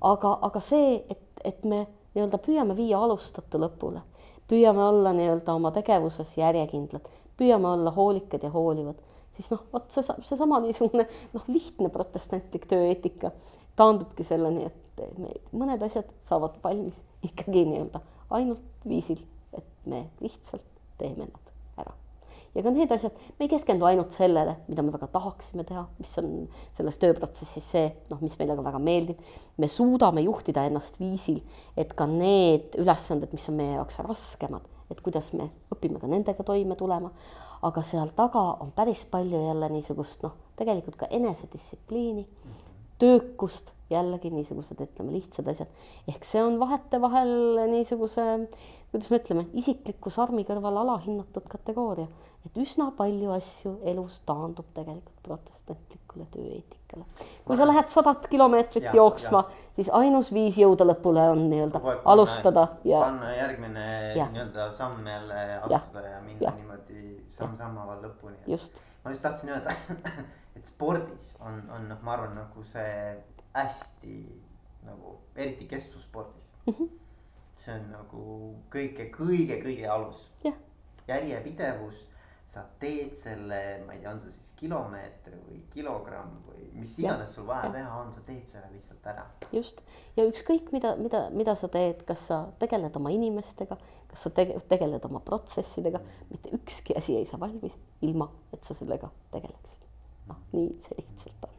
aga, 0.02 0.38
aga 0.42 0.60
see, 0.62 1.04
et, 1.10 1.24
et 1.44 1.64
me 1.66 1.86
nii-öelda 2.16 2.38
püüame 2.42 2.76
viia 2.78 3.00
alustatu 3.02 3.62
lõpule, 3.62 4.02
püüame 4.48 4.84
olla 4.84 5.14
nii-öelda 5.16 5.56
oma 5.58 5.72
tegevuses 5.76 6.34
järjekindlad, 6.38 7.08
püüame 7.38 7.68
olla 7.68 7.92
hoolikad 7.96 8.44
ja 8.44 8.52
hoolivad, 8.54 9.00
siis 9.38 9.52
noh, 9.54 9.64
vot 9.74 9.90
see, 9.94 10.06
seesama 10.30 10.60
niisugune 10.64 11.08
noh, 11.34 11.48
lihtne 11.52 11.92
protestantlik 11.94 12.68
tööeetika 12.70 13.34
taandubki 13.78 14.26
selleni, 14.28 14.70
et 14.70 15.04
me 15.22 15.34
mõned 15.54 15.84
asjad 15.86 16.10
saavad 16.28 16.58
valmis 16.64 17.04
ikkagi 17.26 17.68
nii-öelda 17.70 18.02
ainult 18.38 18.88
viisil, 18.88 19.20
et 19.54 19.68
me 19.86 20.08
lihtsalt 20.24 20.66
teeme 20.98 21.28
nad. 21.28 21.47
Ja 22.56 22.64
ka 22.64 22.72
need 22.74 22.92
asjad, 22.92 23.18
me 23.40 23.46
ei 23.46 23.52
keskendu 23.52 23.86
ainult 23.90 24.16
sellele, 24.16 24.56
mida 24.68 24.86
me 24.86 24.94
väga 24.96 25.10
tahaksime 25.14 25.66
teha, 25.68 25.88
mis 26.00 26.14
on 26.22 26.32
selles 26.78 27.02
tööprotsessis 27.02 27.70
see, 27.74 27.92
noh, 28.12 28.22
mis 28.24 28.38
meile 28.40 28.56
ka 28.58 28.66
väga 28.66 28.82
meeldib. 28.84 29.20
me 29.58 29.68
suudame 29.68 30.24
juhtida 30.26 30.66
ennast 30.70 31.00
viisil, 31.00 31.42
et 31.78 31.94
ka 31.94 32.06
need 32.10 32.80
ülesanded, 32.80 33.34
mis 33.34 33.50
on 33.50 33.62
meie 33.62 33.78
jaoks 33.78 34.00
raskemad 34.08 34.66
et 34.92 35.02
kuidas 35.04 35.32
me 35.36 35.50
õpime 35.74 36.00
ka 36.02 36.08
nendega 36.08 36.44
toime 36.48 36.78
tulema. 36.80 37.12
aga 37.68 37.82
seal 37.82 38.12
taga 38.14 38.42
on 38.62 38.70
päris 38.72 39.02
palju 39.10 39.40
jälle 39.48 39.70
niisugust 39.74 40.22
noh, 40.22 40.36
tegelikult 40.60 40.96
ka 41.00 41.08
enesedistsipliini, 41.10 42.28
töökust, 43.02 43.72
jällegi 43.90 44.30
niisugused, 44.30 44.78
ütleme, 44.84 45.16
lihtsad 45.16 45.48
asjad. 45.50 45.72
ehk 46.08 46.26
see 46.26 46.44
on 46.44 46.60
vahetevahel 46.62 47.64
niisuguse, 47.72 48.28
kuidas 48.92 49.12
me 49.12 49.20
ütleme, 49.22 49.46
isikliku 49.54 50.10
sarmi 50.14 50.46
kõrval 50.48 50.82
alahinnatud 50.84 51.48
kategooria 51.52 52.08
et 52.48 52.58
üsna 52.62 52.88
palju 52.96 53.32
asju 53.36 53.74
elus 53.92 54.22
taandub 54.28 54.68
tegelikult 54.76 55.20
protestantlikule 55.26 56.28
tööeetikale. 56.32 57.04
kui 57.46 57.58
sa 57.60 57.68
lähed 57.68 57.90
sadat 57.92 58.28
kilomeetrit 58.32 58.88
ja, 58.88 58.94
jooksma, 58.96 59.44
siis 59.76 59.90
ainus 60.00 60.32
viis 60.34 60.58
jõuda 60.60 60.88
lõpule 60.88 61.26
on 61.34 61.44
nii-öelda 61.52 61.82
alustada 62.14 62.68
ja. 62.88 63.02
panna 63.04 63.34
järgmine 63.36 63.88
nii-öelda 64.16 64.70
samm 64.78 65.08
jälle 65.08 65.42
astuda 65.60 66.06
ja, 66.06 66.14
ja 66.14 66.22
minna 66.24 66.46
ja. 66.48 66.54
niimoodi 66.60 67.02
samm-samm 67.36 67.80
haaval 67.82 68.06
lõpuni. 68.06 68.38
ma 69.04 69.16
just 69.16 69.26
tahtsin 69.26 69.52
öelda, 69.56 69.76
et 70.58 70.72
spordis 70.72 71.34
on, 71.42 71.60
on 71.74 71.90
noh, 71.92 72.00
ma 72.02 72.16
arvan, 72.16 72.38
nagu 72.38 72.64
see 72.72 73.18
hästi 73.58 74.16
nagu 74.88 75.18
eriti 75.36 75.68
kestvusspordis 75.68 76.52
mm. 76.66 76.74
-hmm. 76.74 76.90
See 77.58 77.74
on 77.74 77.90
nagu 77.92 78.26
kõige, 78.74 79.10
kõige, 79.14 79.58
kõige 79.64 79.90
alus. 79.90 80.28
järjepidevus 81.08 82.06
sa 82.48 82.64
teed 82.80 83.16
selle, 83.20 83.60
ma 83.84 83.96
ei 83.96 84.02
tea, 84.02 84.12
on 84.14 84.20
see 84.24 84.32
siis 84.32 84.54
kilomeeter 84.60 85.36
või 85.50 85.60
kilogramm 85.72 86.38
või 86.48 86.70
mis 86.78 86.94
iganes 87.00 87.34
sul 87.36 87.48
vaja 87.48 87.68
ja. 87.68 87.74
teha 87.76 87.98
on, 88.00 88.14
sa 88.16 88.24
teed 88.28 88.48
selle 88.48 88.70
lihtsalt 88.72 89.10
ära. 89.12 89.26
just 89.52 89.82
ja 90.16 90.24
ükskõik, 90.28 90.72
mida, 90.76 90.94
mida, 91.00 91.26
mida 91.36 91.58
sa 91.60 91.68
teed, 91.72 92.06
kas 92.08 92.24
sa 92.30 92.40
tegeled 92.62 92.96
oma 93.00 93.12
inimestega, 93.16 93.80
kas 94.14 94.24
sa 94.24 94.32
tege, 94.40 94.62
tegeled 94.72 95.04
oma 95.10 95.20
protsessidega, 95.28 96.02
mitte 96.32 96.56
ükski 96.56 96.96
asi 97.00 97.20
ei 97.20 97.28
saa 97.28 97.42
valmis 97.44 97.76
ilma, 98.08 98.32
et 98.56 98.64
sa 98.64 98.78
sellega 98.78 99.12
tegeleksid. 99.36 99.92
noh, 100.32 100.40
nii 100.56 100.72
see 100.88 101.04
lihtsalt 101.04 101.52
on 101.52 101.57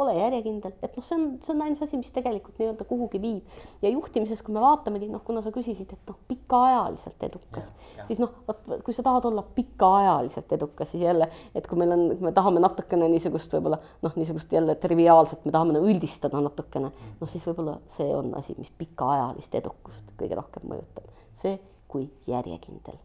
ole 0.00 0.14
järjekindel, 0.16 0.72
et 0.82 0.96
noh, 0.96 1.04
see 1.06 1.16
on, 1.16 1.26
see 1.44 1.52
on 1.54 1.62
ainus 1.64 1.82
asi, 1.84 1.98
mis 2.00 2.10
tegelikult 2.14 2.58
nii-öelda 2.60 2.86
kuhugi 2.88 3.20
viib. 3.22 3.58
ja 3.82 3.90
juhtimises, 3.92 4.42
kui 4.42 4.54
me 4.54 4.62
vaatamegi, 4.62 5.08
noh, 5.12 5.22
kuna 5.26 5.42
sa 5.44 5.52
küsisid, 5.54 5.92
et 5.92 6.10
noh, 6.10 6.18
pikaajaliselt 6.28 7.24
edukas, 7.28 7.70
siis 8.08 8.20
noh, 8.22 8.32
vot 8.48 8.62
kui 8.86 8.96
sa 8.96 9.04
tahad 9.06 9.28
olla 9.30 9.44
pikaajaliselt 9.56 10.52
edukas, 10.56 10.92
siis 10.92 11.04
jälle, 11.04 11.30
et 11.54 11.66
kui 11.70 11.78
meil 11.80 11.94
on, 11.96 12.06
me 12.20 12.32
tahame 12.36 12.62
natukene 12.62 13.08
niisugust 13.12 13.54
võib-olla 13.56 13.80
noh, 14.02 14.16
niisugust 14.16 14.52
jälle 14.52 14.76
triviaalset, 14.80 15.44
me 15.44 15.54
tahame 15.54 15.76
nagu 15.76 15.88
üldistada 15.90 16.42
natukene, 16.44 16.92
noh 17.20 17.32
siis 17.32 17.46
võib-olla 17.46 17.78
see 17.96 18.10
on 18.16 18.34
asi, 18.40 18.56
mis 18.58 18.72
pikaajalist 18.80 19.54
edukust 19.62 20.14
kõige 20.20 20.38
rohkem 20.38 20.68
mõjutab. 20.72 21.08
see, 21.40 21.56
kui 21.88 22.10
järjekindel 22.28 22.98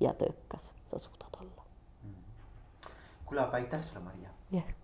ja 0.00 0.12
töökas 0.14 0.70
sa 0.90 0.98
suudad 0.98 1.40
olla. 1.40 1.66
kuule, 3.26 3.40
aga 3.40 3.60
aitäh 3.62 3.84
sulle, 3.84 4.04
Maria. 4.04 4.30
jah 4.52 4.78